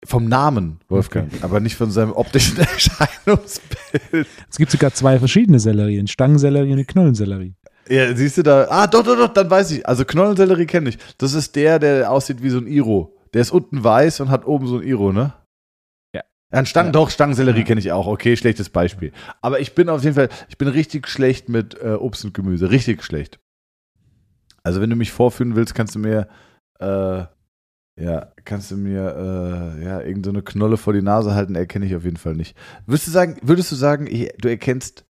vom 0.05 0.29
Namen, 0.29 0.79
Wolfgang, 0.89 1.29
aber 1.43 1.59
nicht 1.61 1.74
von 1.74 1.91
seinem 1.91 2.12
optischen 2.12 2.57
Erscheinungsbild. 3.26 4.26
Es 4.49 4.57
gibt 4.57 4.70
sogar 4.70 4.93
zwei 4.95 5.18
verschiedene 5.18 5.59
Sellerie, 5.59 5.99
eine 5.99 6.07
Stangensellerie 6.09 6.68
und 6.68 6.74
eine 6.74 6.85
Knollensellerie. 6.85 7.55
Ja, 7.89 8.14
siehst 8.14 8.39
du 8.39 8.43
da? 8.43 8.68
Ah, 8.70 8.87
doch, 8.87 9.03
doch, 9.03 9.16
doch, 9.16 9.33
dann 9.33 9.51
weiß 9.51 9.72
ich. 9.72 9.87
Also 9.89 10.05
Knollensellerie 10.05 10.66
kenne 10.66 10.91
ich. 10.91 10.99
Das 11.18 11.33
ist 11.35 11.57
der, 11.57 11.79
der 11.79 12.11
aussieht 12.11 12.43
wie 12.43 12.51
so 12.51 12.59
ein 12.59 12.66
Iro. 12.68 13.16
Der 13.35 13.41
ist 13.43 13.51
unten 13.51 13.83
weiß 13.83 14.20
und 14.20 14.31
hat 14.31 14.47
oben 14.47 14.66
so 14.68 14.79
ein 14.79 14.83
Iro, 14.87 15.12
ne? 15.12 15.33
Ja. 16.14 16.22
Ein 16.51 16.66
Stangen, 16.66 16.89
Ja. 16.89 16.93
doch, 16.93 17.11
Stangensellerie 17.11 17.61
Ja. 17.61 17.64
kenne 17.64 17.81
ich 17.81 17.91
auch. 17.91 18.07
Okay, 18.07 18.37
schlechtes 18.37 18.68
Beispiel. 18.70 19.12
Aber 19.43 19.59
ich 19.61 19.74
bin 19.74 19.89
auf 19.89 20.05
jeden 20.05 20.14
Fall, 20.14 20.29
ich 20.49 20.59
bin 20.59 20.68
richtig 20.68 21.09
schlecht 21.09 21.49
mit 21.49 21.74
äh, 21.83 21.95
Obst 21.95 22.24
und 22.24 22.35
Gemüse. 22.35 22.70
Richtig 22.70 23.03
schlecht. 23.03 23.41
Also, 24.62 24.81
wenn 24.81 24.91
du 24.91 24.97
mich 24.97 25.11
vorführen 25.11 25.57
willst, 25.57 25.74
kannst 25.74 25.95
du 25.95 25.99
mir, 25.99 26.29
äh, 26.79 27.26
ja, 28.01 28.33
kannst 28.45 28.70
du 28.70 28.76
mir, 28.76 29.01
äh, 29.01 29.85
ja, 29.85 30.01
irgendeine 30.01 30.24
so 30.24 30.31
eine 30.31 30.43
Knolle 30.43 30.76
vor 30.76 30.93
die 30.93 31.03
Nase 31.03 31.35
halten, 31.35 31.57
erkenne 31.57 31.87
ich 31.87 31.97
auf 31.97 32.05
jeden 32.05 32.16
Fall 32.16 32.35
nicht. 32.35 32.57
Würdest 32.87 33.09
du 33.09 33.11
sagen, 33.11 33.37
würdest 33.43 33.72
du 33.72 33.76
sagen, 33.76 34.07
du 34.07 34.49
erkennst 34.49 35.05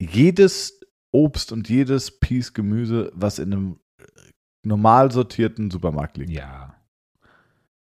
jedes 0.00 0.80
Obst 1.12 1.52
und 1.52 1.68
jedes 1.68 2.18
Piece 2.18 2.52
Gemüse, 2.52 3.10
was 3.14 3.38
in 3.38 3.52
einem 3.52 3.76
äh, 3.98 4.04
normal 4.66 5.10
sortierten 5.10 5.70
Supermarkt 5.70 6.18
liegt? 6.18 6.30
Ja. 6.30 6.74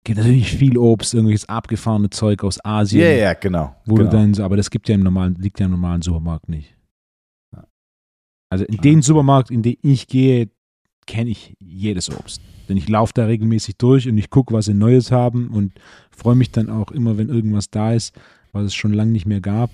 Gibt 0.04 0.18
natürlich 0.18 0.52
viel 0.52 0.76
Obst, 0.76 1.14
irgendwelches 1.14 1.48
abgefahrene 1.48 2.10
Zeug 2.10 2.44
aus 2.44 2.62
Asien. 2.62 3.00
Ja, 3.00 3.10
ja, 3.10 3.32
genau. 3.32 3.74
Wo 3.86 3.94
genau. 3.94 4.10
du 4.10 4.16
dann 4.16 4.34
so, 4.34 4.44
aber 4.44 4.56
das 4.56 4.70
gibt 4.70 4.88
ja 4.88 4.94
im 4.94 5.02
normalen, 5.02 5.34
liegt 5.36 5.58
ja 5.58 5.66
im 5.66 5.72
normalen 5.72 6.02
Supermarkt 6.02 6.48
nicht. 6.48 6.76
Also 8.50 8.66
in 8.66 8.78
Ah, 8.78 8.82
den. 8.82 9.02
Supermarkt, 9.02 9.50
in 9.50 9.62
den 9.62 9.78
ich 9.82 10.06
gehe, 10.06 10.50
kenne 11.06 11.30
ich 11.30 11.54
jedes 11.60 12.10
Obst. 12.10 12.40
Denn 12.68 12.76
ich 12.76 12.88
laufe 12.88 13.12
da 13.14 13.26
regelmäßig 13.26 13.76
durch 13.76 14.08
und 14.08 14.16
ich 14.16 14.30
gucke, 14.30 14.54
was 14.54 14.66
sie 14.66 14.74
Neues 14.74 15.10
haben 15.10 15.48
und 15.48 15.72
freue 16.10 16.34
mich 16.34 16.50
dann 16.50 16.70
auch 16.70 16.90
immer, 16.90 17.18
wenn 17.18 17.28
irgendwas 17.28 17.70
da 17.70 17.92
ist, 17.92 18.18
was 18.52 18.64
es 18.64 18.74
schon 18.74 18.92
lange 18.92 19.12
nicht 19.12 19.26
mehr 19.26 19.40
gab. 19.40 19.70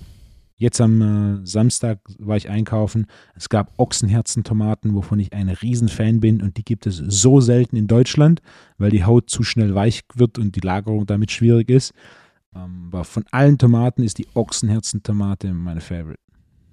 Jetzt 0.61 0.79
am 0.79 1.01
äh, 1.01 1.43
Samstag 1.43 1.97
war 2.19 2.37
ich 2.37 2.47
einkaufen. 2.47 3.07
Es 3.33 3.49
gab 3.49 3.73
Ochsenherzentomaten, 3.79 4.93
wovon 4.93 5.19
ich 5.19 5.33
ein 5.33 5.49
Riesenfan 5.49 6.19
bin 6.19 6.39
und 6.39 6.57
die 6.57 6.63
gibt 6.63 6.85
es 6.85 6.97
so 6.97 7.41
selten 7.41 7.75
in 7.75 7.87
Deutschland, 7.87 8.43
weil 8.77 8.91
die 8.91 9.03
Haut 9.03 9.31
zu 9.31 9.41
schnell 9.41 9.73
weich 9.73 10.01
wird 10.13 10.37
und 10.37 10.55
die 10.55 10.59
Lagerung 10.59 11.07
damit 11.07 11.31
schwierig 11.31 11.71
ist. 11.71 11.95
Ähm, 12.55 12.89
aber 12.91 13.05
von 13.05 13.25
allen 13.31 13.57
Tomaten 13.57 14.03
ist 14.03 14.19
die 14.19 14.27
Ochsenherzentomate 14.35 15.51
meine 15.51 15.81
Favorite. 15.81 16.19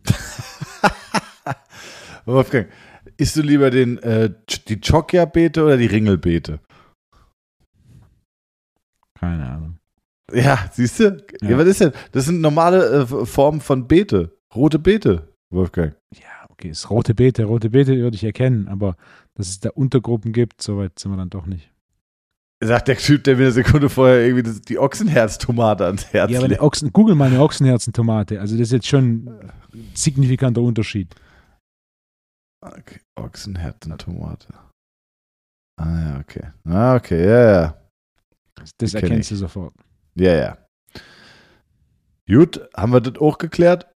Wolfgang, 2.27 2.69
isst 3.17 3.37
du 3.37 3.43
lieber 3.43 3.71
den, 3.71 3.99
äh, 3.99 4.33
die 4.69 4.81
Chokja-Beete 4.81 5.65
oder 5.65 5.77
die 5.77 5.87
Ringelbeete? 5.87 6.61
Keine 9.19 9.49
Ahnung. 9.49 9.79
Ja, 10.33 10.69
siehst 10.73 11.01
du? 11.01 11.25
Ja. 11.43 11.51
Ja. 11.51 11.59
was 11.59 11.67
ist 11.67 11.81
denn? 11.81 11.93
Das 12.13 12.27
sind 12.27 12.41
normale 12.41 13.03
äh, 13.03 13.27
Formen 13.27 13.61
von 13.61 13.89
Beete. 13.89 14.37
Rote 14.55 14.79
Beete, 14.79 15.29
Wolfgang. 15.51 15.95
Ja, 16.15 16.47
okay, 16.51 16.69
ist 16.71 16.91
rote 16.91 17.15
Beete. 17.15 17.45
Rote 17.45 17.71
Beete 17.71 17.97
würde 17.97 18.15
ich 18.15 18.25
erkennen, 18.25 18.69
aber 18.69 18.97
dass 19.35 19.49
es 19.49 19.61
da 19.61 19.71
Untergruppen 19.71 20.33
gibt, 20.33 20.63
soweit 20.63 20.99
sind 20.99 21.13
wir 21.13 21.17
dann 21.17 21.31
doch 21.31 21.47
nicht. 21.47 21.71
Sagt 22.61 22.89
der 22.89 22.97
Typ, 22.97 23.23
der 23.25 23.37
mir 23.37 23.45
eine 23.45 23.53
Sekunde 23.53 23.89
vorher 23.89 24.25
irgendwie 24.25 24.43
das, 24.43 24.61
die 24.61 24.79
Ochsenherztomate 24.79 25.87
ans 25.87 26.13
Herz 26.13 26.31
Ja, 26.33 26.39
aber 26.41 26.49
legt. 26.49 26.61
Ochsen, 26.61 26.93
google 26.93 27.15
mal 27.15 27.27
eine 27.29 27.41
Ochsenherzentomate. 27.41 28.41
Also 28.41 28.57
das 28.57 28.69
ist 28.69 28.73
jetzt 28.73 28.89
schon 28.89 29.29
ein 29.29 29.91
signifikanter 29.95 30.61
Unterschied. 30.61 31.15
Okay. 32.61 33.01
Ochsenherzentomate. 33.17 34.53
Ah 35.81 36.01
ja, 36.01 36.21
okay. 36.21 36.53
Ah, 36.65 36.97
okay, 36.97 37.25
ja, 37.25 37.53
ja. 37.53 37.91
Das 38.57 38.73
Die 38.81 38.87
kenn 38.87 39.03
erkennst 39.03 39.31
du 39.31 39.37
sofort. 39.37 39.75
Ja, 40.15 40.35
ja. 40.35 40.59
Gut, 42.27 42.69
haben 42.77 42.93
wir 42.93 43.01
das 43.01 43.21
auch 43.21 43.39
geklärt? 43.39 43.91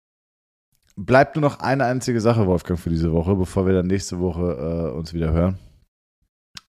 Bleibt 0.95 1.35
nur 1.35 1.41
noch 1.41 1.59
eine 1.59 1.85
einzige 1.85 2.19
Sache, 2.19 2.45
Wolfgang, 2.45 2.77
für 2.77 2.89
diese 2.89 3.13
Woche, 3.13 3.35
bevor 3.35 3.65
wir 3.65 3.73
dann 3.73 3.87
nächste 3.87 4.19
Woche 4.19 4.91
äh, 4.91 4.97
uns 4.97 5.13
wieder 5.13 5.31
hören. 5.31 5.57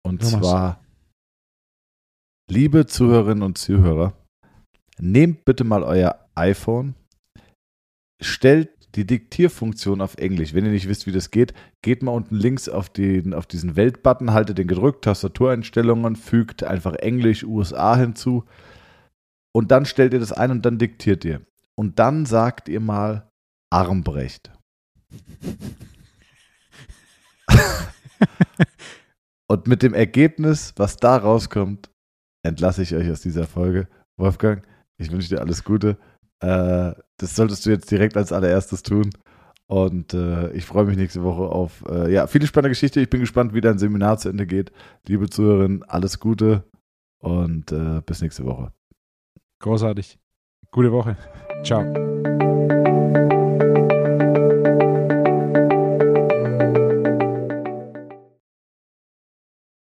Und 0.05 0.21
mach's. 0.21 0.33
zwar, 0.33 0.85
liebe 2.49 2.85
Zuhörerinnen 2.85 3.43
und 3.43 3.57
Zuhörer, 3.57 4.13
nehmt 4.99 5.45
bitte 5.45 5.63
mal 5.63 5.83
euer 5.83 6.27
iPhone, 6.35 6.95
stellt 8.21 8.76
die 8.97 9.05
Diktierfunktion 9.05 10.01
auf 10.01 10.17
Englisch. 10.17 10.53
Wenn 10.53 10.65
ihr 10.65 10.71
nicht 10.71 10.89
wisst, 10.89 11.07
wie 11.07 11.11
das 11.11 11.31
geht, 11.31 11.53
geht 11.81 12.03
mal 12.03 12.11
unten 12.11 12.35
links 12.35 12.67
auf, 12.67 12.89
den, 12.89 13.33
auf 13.33 13.45
diesen 13.45 13.75
Weltbutton, 13.75 14.33
haltet 14.33 14.57
den 14.57 14.67
gedrückt, 14.67 15.05
Tastatureinstellungen, 15.05 16.15
fügt 16.15 16.63
einfach 16.63 16.95
Englisch, 16.95 17.43
USA 17.43 17.95
hinzu 17.95 18.43
und 19.57 19.71
dann 19.71 19.85
stellt 19.85 20.13
ihr 20.13 20.19
das 20.19 20.31
ein 20.31 20.51
und 20.51 20.63
dann 20.67 20.77
diktiert 20.77 21.25
ihr. 21.25 21.41
Und 21.73 21.97
dann 21.97 22.27
sagt 22.27 22.69
ihr 22.69 22.79
mal 22.79 23.31
Armbrecht. 23.71 24.51
und 29.47 29.65
mit 29.65 29.81
dem 29.81 29.95
Ergebnis, 29.95 30.73
was 30.75 30.97
da 30.97 31.17
rauskommt, 31.17 31.89
entlasse 32.43 32.83
ich 32.83 32.93
euch 32.93 33.09
aus 33.09 33.21
dieser 33.21 33.47
Folge. 33.47 33.87
Wolfgang, 34.15 34.63
ich 34.97 35.11
wünsche 35.11 35.29
dir 35.29 35.41
alles 35.41 35.63
Gute. 35.63 35.97
Äh, 36.41 36.93
das 37.17 37.35
solltest 37.35 37.65
du 37.65 37.69
jetzt 37.69 37.89
direkt 37.89 38.17
als 38.17 38.31
allererstes 38.31 38.83
tun. 38.83 39.09
Und 39.67 40.13
äh, 40.13 40.51
ich 40.51 40.65
freue 40.65 40.85
mich 40.85 40.95
nächste 40.95 41.23
Woche 41.23 41.43
auf 41.43 41.83
äh, 41.89 42.11
ja, 42.11 42.27
viele 42.27 42.47
spannende 42.47 42.69
Geschichte. 42.69 43.01
Ich 43.01 43.09
bin 43.09 43.19
gespannt, 43.19 43.53
wie 43.53 43.61
dein 43.61 43.77
Seminar 43.77 44.17
zu 44.17 44.29
Ende 44.29 44.47
geht. 44.47 44.71
Liebe 45.07 45.29
Zuhörerinnen, 45.29 45.83
alles 45.83 46.19
Gute 46.19 46.63
und 47.19 47.71
äh, 47.71 48.01
bis 48.05 48.21
nächste 48.21 48.45
Woche. 48.45 48.71
Großartig. 49.59 50.19
Gute 50.71 50.91
Woche. 50.91 51.17
Ciao. 51.63 51.83